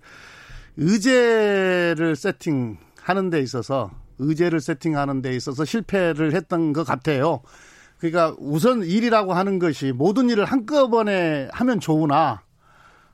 의제를 0.77 2.15
세팅 2.15 2.77
하는 3.09 3.29
데 3.29 3.41
있어서 3.41 3.91
의제를 4.19 4.59
세팅하는 4.59 5.21
데 5.21 5.35
있어서 5.35 5.65
실패를 5.65 6.33
했던 6.33 6.73
것 6.73 6.85
같아요. 6.85 7.41
그러니까 7.99 8.35
우선 8.39 8.83
일이라고 8.83 9.33
하는 9.33 9.59
것이 9.59 9.91
모든 9.91 10.29
일을 10.29 10.45
한꺼번에 10.45 11.47
하면 11.51 11.79
좋으나 11.79 12.41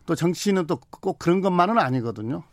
또 0.05 0.15
정치는 0.15 0.67
또꼭 0.67 1.19
그런 1.19 1.41
것만은 1.41 1.77
아니거든요. 1.77 2.43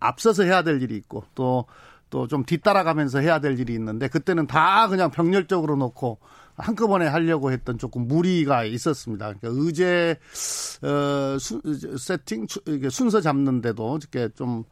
앞서서 0.00 0.42
해야 0.44 0.62
될 0.62 0.82
일이 0.82 0.96
있고 0.96 1.24
또 1.34 1.66
또 2.12 2.26
좀 2.28 2.44
뒤따라가면서 2.44 3.20
해야 3.20 3.40
될 3.40 3.58
일이 3.58 3.72
있는데 3.74 4.06
그때는 4.06 4.46
다 4.46 4.86
그냥 4.88 5.10
병렬적으로 5.10 5.76
놓고 5.76 6.18
한꺼번에 6.56 7.06
하려고 7.06 7.50
했던 7.50 7.78
조금 7.78 8.06
무리가 8.06 8.64
있었습니다. 8.64 9.32
그러니까 9.32 9.48
의제 9.50 10.18
어, 10.82 11.38
수, 11.40 11.60
세팅 11.98 12.46
순서 12.90 13.22
잡는데도 13.22 13.98
이렇게 13.98 14.28
좀 14.34 14.58
어, 14.60 14.64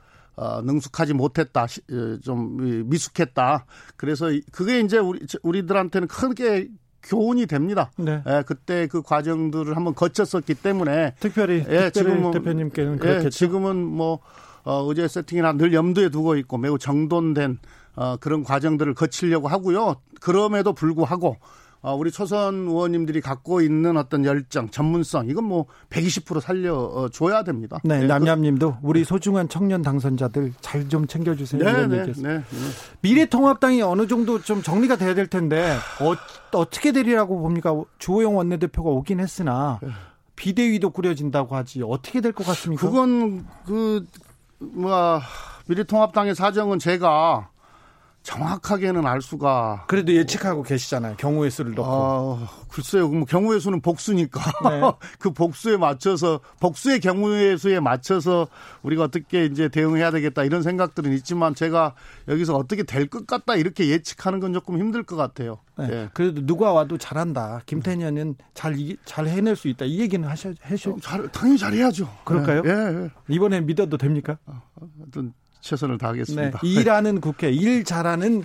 능숙하지 0.65 1.15
못했다, 1.15 1.65
어, 1.65 2.19
좀 2.23 2.89
미숙했다. 2.89 3.67
그래서 3.97 4.31
그게 4.53 4.81
이제 4.81 4.99
우리 4.99 5.21
우리들한테는 5.43 6.09
크게 6.09 6.69
교훈이 7.03 7.47
됩니다. 7.47 7.91
네. 7.97 8.23
예, 8.27 8.43
그때 8.47 8.87
그 8.87 9.03
과정들을 9.03 9.75
한번 9.77 9.95
거쳤었기 9.95 10.55
때문에 10.55 11.15
특별히, 11.19 11.65
예, 11.69 11.91
지금은 11.91 12.31
대표님께는 12.31 12.99
그렇겠죠. 12.99 13.27
예, 13.27 13.31
지금은 13.31 13.77
뭐 13.77 14.21
어, 14.65 14.85
의제 14.89 15.09
세팅이나 15.09 15.55
늘 15.55 15.73
염두에 15.73 16.11
두고 16.11 16.37
있고 16.37 16.59
매우 16.59 16.79
정돈된 16.79 17.59
어, 17.97 18.17
그런 18.19 18.45
과정들을 18.45 18.95
거치려고 18.95 19.49
하고요. 19.49 19.97
그럼에도 20.21 20.73
불구하고 20.75 21.29
어, 21.29 21.37
우리 21.83 22.11
초선 22.11 22.67
의원님들이 22.69 23.21
갖고 23.23 23.61
있는 23.63 23.97
어떤 23.97 24.25
열정, 24.25 24.69
전문성 24.69 25.29
이건 25.29 25.45
뭐 25.45 25.65
120% 25.89 26.41
살려줘야 26.41 27.43
됩니다. 27.43 27.79
네, 27.85 28.01
네 28.01 28.07
남냠님도 28.07 28.79
우리 28.83 29.03
소중한 29.05 29.49
청년 29.49 29.81
당선자들 29.83 30.53
잘 30.61 30.89
좀 30.91 31.07
챙겨주세요. 31.07 31.63
네, 31.63 31.87
네, 31.87 32.05
네, 32.05 32.13
네, 32.23 32.43
미래통합당이 33.01 33.81
어느 33.83 34.07
정도 34.07 34.41
좀 34.43 34.61
정리가 34.63 34.97
돼야 34.97 35.15
될 35.15 35.27
텐데 35.27 35.77
어, 36.01 36.15
어떻게 36.59 36.93
되리라고 36.93 37.39
봅니까? 37.41 37.75
주호영 37.99 38.37
원내대표가 38.37 38.91
오긴 38.91 39.21
했으나 39.21 39.79
비대위도 40.37 40.91
꾸려진다고 40.91 41.55
하지 41.55 41.83
어떻게 41.83 42.21
될 42.21 42.33
것 42.33 42.47
같습니까? 42.47 42.85
그건 42.87 43.47
그뭐 43.67 45.21
미래통합당의 45.67 46.35
사정은 46.35 46.79
제가 46.79 47.51
정확하게는 48.23 49.07
알 49.07 49.23
수가 49.23 49.85
그래도 49.89 50.13
예측하고 50.15 50.63
계시잖아요. 50.63 51.17
경우의 51.17 51.51
수를 51.51 51.75
넣고. 51.75 51.89
아, 51.91 52.49
글쎄요. 52.69 53.09
뭐 53.09 53.25
경우의 53.25 53.61
수는 53.61 53.81
복수니까 53.81 54.41
네. 54.69 54.81
그 55.19 55.33
복수에 55.33 55.77
맞춰서 55.79 56.41
복수의 56.61 57.01
경우의 57.01 57.59
수에 57.59 57.81
맞춰서 57.81 58.47
우리가 58.83 59.05
어떻게 59.05 59.47
이제 59.47 59.69
대응해야 59.69 60.11
되겠다 60.11 60.45
이런 60.45 60.63
생각들은 60.63 61.13
있지만 61.15 61.55
제가 61.55 61.95
여기서 62.29 62.55
어떻게 62.57 62.83
될 62.83 63.11
것 63.11 63.27
같다 63.27 63.57
이렇게 63.57 63.89
예측하는 63.89 64.39
건 64.39 64.53
조금 64.53 64.79
힘들 64.79 65.03
것 65.03 65.17
같아요. 65.17 65.59
네. 65.79 65.87
네. 65.89 66.09
그래도 66.13 66.45
누가 66.47 66.73
와도 66.73 66.99
잘한다. 66.99 67.63
김태년은 67.67 68.37
잘, 68.55 68.77
잘 69.05 69.27
해낼 69.27 69.57
수 69.57 69.67
있다. 69.69 69.87
이 69.87 69.99
얘기는 69.99 70.29
하셔, 70.29 70.53
하셔. 70.61 70.95
잘, 71.01 71.27
당연히 71.33 71.59
잘해야죠. 71.59 72.09
그럴까요? 72.25 72.63
예, 72.67 72.71
예. 73.05 73.11
이번에 73.29 73.61
믿어도 73.63 73.97
됩니까? 73.97 74.37
어, 74.47 74.63
최선을 75.61 75.99
다하겠습니다. 75.99 76.59
네. 76.59 76.69
일하는 76.69 77.21
국회, 77.21 77.51
일 77.51 77.85
잘하는 77.85 78.45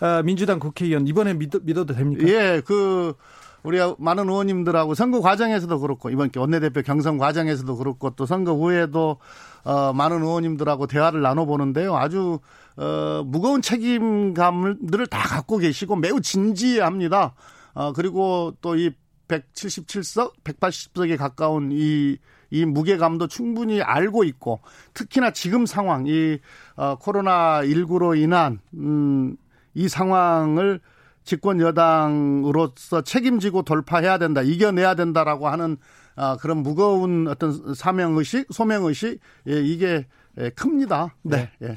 어, 0.00 0.22
민주당 0.22 0.58
국회의원 0.58 1.06
이번에 1.06 1.34
믿어, 1.34 1.58
믿어 1.62 1.84
도 1.84 1.94
됩니까? 1.94 2.26
예, 2.26 2.62
그 2.64 3.14
우리 3.62 3.78
많은 3.98 4.28
의원님들하고 4.28 4.94
선거 4.94 5.20
과정에서도 5.20 5.78
그렇고 5.80 6.08
이번 6.08 6.30
원내대표 6.34 6.82
경선 6.82 7.18
과정에서도 7.18 7.76
그렇고 7.76 8.10
또 8.10 8.24
선거 8.24 8.54
후에도 8.54 9.18
어, 9.64 9.92
많은 9.92 10.22
의원님들하고 10.22 10.86
대화를 10.86 11.20
나눠보는데요. 11.20 11.96
아주 11.96 12.40
어, 12.76 13.22
무거운 13.26 13.60
책임감들을 13.60 15.06
다 15.08 15.18
갖고 15.18 15.58
계시고 15.58 15.96
매우 15.96 16.20
진지합니다. 16.20 17.34
어, 17.74 17.92
그리고 17.92 18.54
또 18.62 18.74
이 18.76 18.90
177석, 19.30 20.32
180석에 20.42 21.16
가까운 21.16 21.70
이 21.72 22.18
이 22.50 22.64
무게감도 22.64 23.28
충분히 23.28 23.80
알고 23.80 24.24
있고 24.24 24.60
특히나 24.94 25.32
지금 25.32 25.66
상황 25.66 26.06
이 26.06 26.38
어, 26.76 26.96
코로나 26.96 27.62
19로 27.62 28.20
인한 28.20 28.60
음, 28.74 29.36
이 29.74 29.88
상황을 29.88 30.80
집권 31.24 31.60
여당으로서 31.60 33.02
책임지고 33.02 33.62
돌파해야 33.62 34.18
된다, 34.18 34.42
이겨내야 34.42 34.94
된다라고 34.94 35.48
하는 35.48 35.76
아, 36.16 36.36
그런 36.40 36.58
무거운 36.58 37.28
어떤 37.28 37.74
사명 37.74 38.16
의식, 38.16 38.46
소명 38.50 38.84
의식 38.84 39.20
예, 39.48 39.60
이게 39.60 40.06
예, 40.38 40.50
큽니다. 40.50 41.14
네. 41.22 41.50
네. 41.58 41.68
예. 41.68 41.76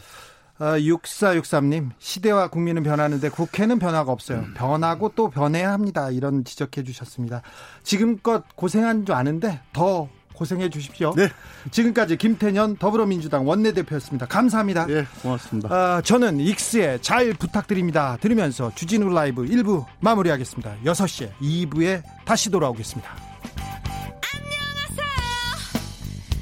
어, 0.63 0.77
6463님, 0.77 1.89
시대와 1.97 2.47
국민은 2.49 2.83
변하는데 2.83 3.27
국회는 3.29 3.79
변화가 3.79 4.11
없어요. 4.11 4.39
음. 4.39 4.53
변하고 4.53 5.11
또 5.15 5.29
변해야 5.29 5.71
합니다. 5.71 6.11
이런 6.11 6.43
지적해 6.43 6.83
주셨습니다. 6.83 7.41
지금껏 7.81 8.43
고생한 8.55 9.05
줄 9.05 9.15
아는데 9.15 9.61
더 9.73 10.09
고생해 10.33 10.69
주십시오. 10.69 11.13
네. 11.15 11.29
지금까지 11.71 12.17
김태년 12.17 12.77
더불어민주당 12.77 13.47
원내대표였습니다. 13.47 14.25
감사합니다. 14.25 14.85
네, 14.87 15.05
고맙습니다. 15.21 15.69
아, 15.71 16.01
저는 16.01 16.39
익스에 16.39 16.99
잘 17.01 17.33
부탁드립니다. 17.33 18.17
들으면서 18.19 18.71
주진우 18.75 19.13
라이브 19.13 19.43
1부 19.43 19.85
마무리하겠습니다. 19.99 20.75
6시에 20.85 21.31
2부에 21.41 22.03
다시 22.25 22.49
돌아오겠습니다. 22.49 23.09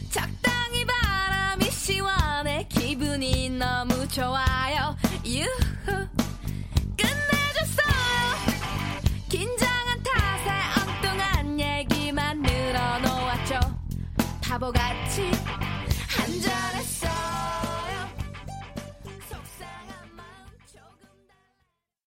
적당히 0.10 0.86
바람이 0.86 1.66
시원해 1.72 2.66
기분이 2.70 3.50
너무 3.50 4.08
좋아 4.08 4.51
바보같이. 14.62 15.32
한잔했어 16.08 16.91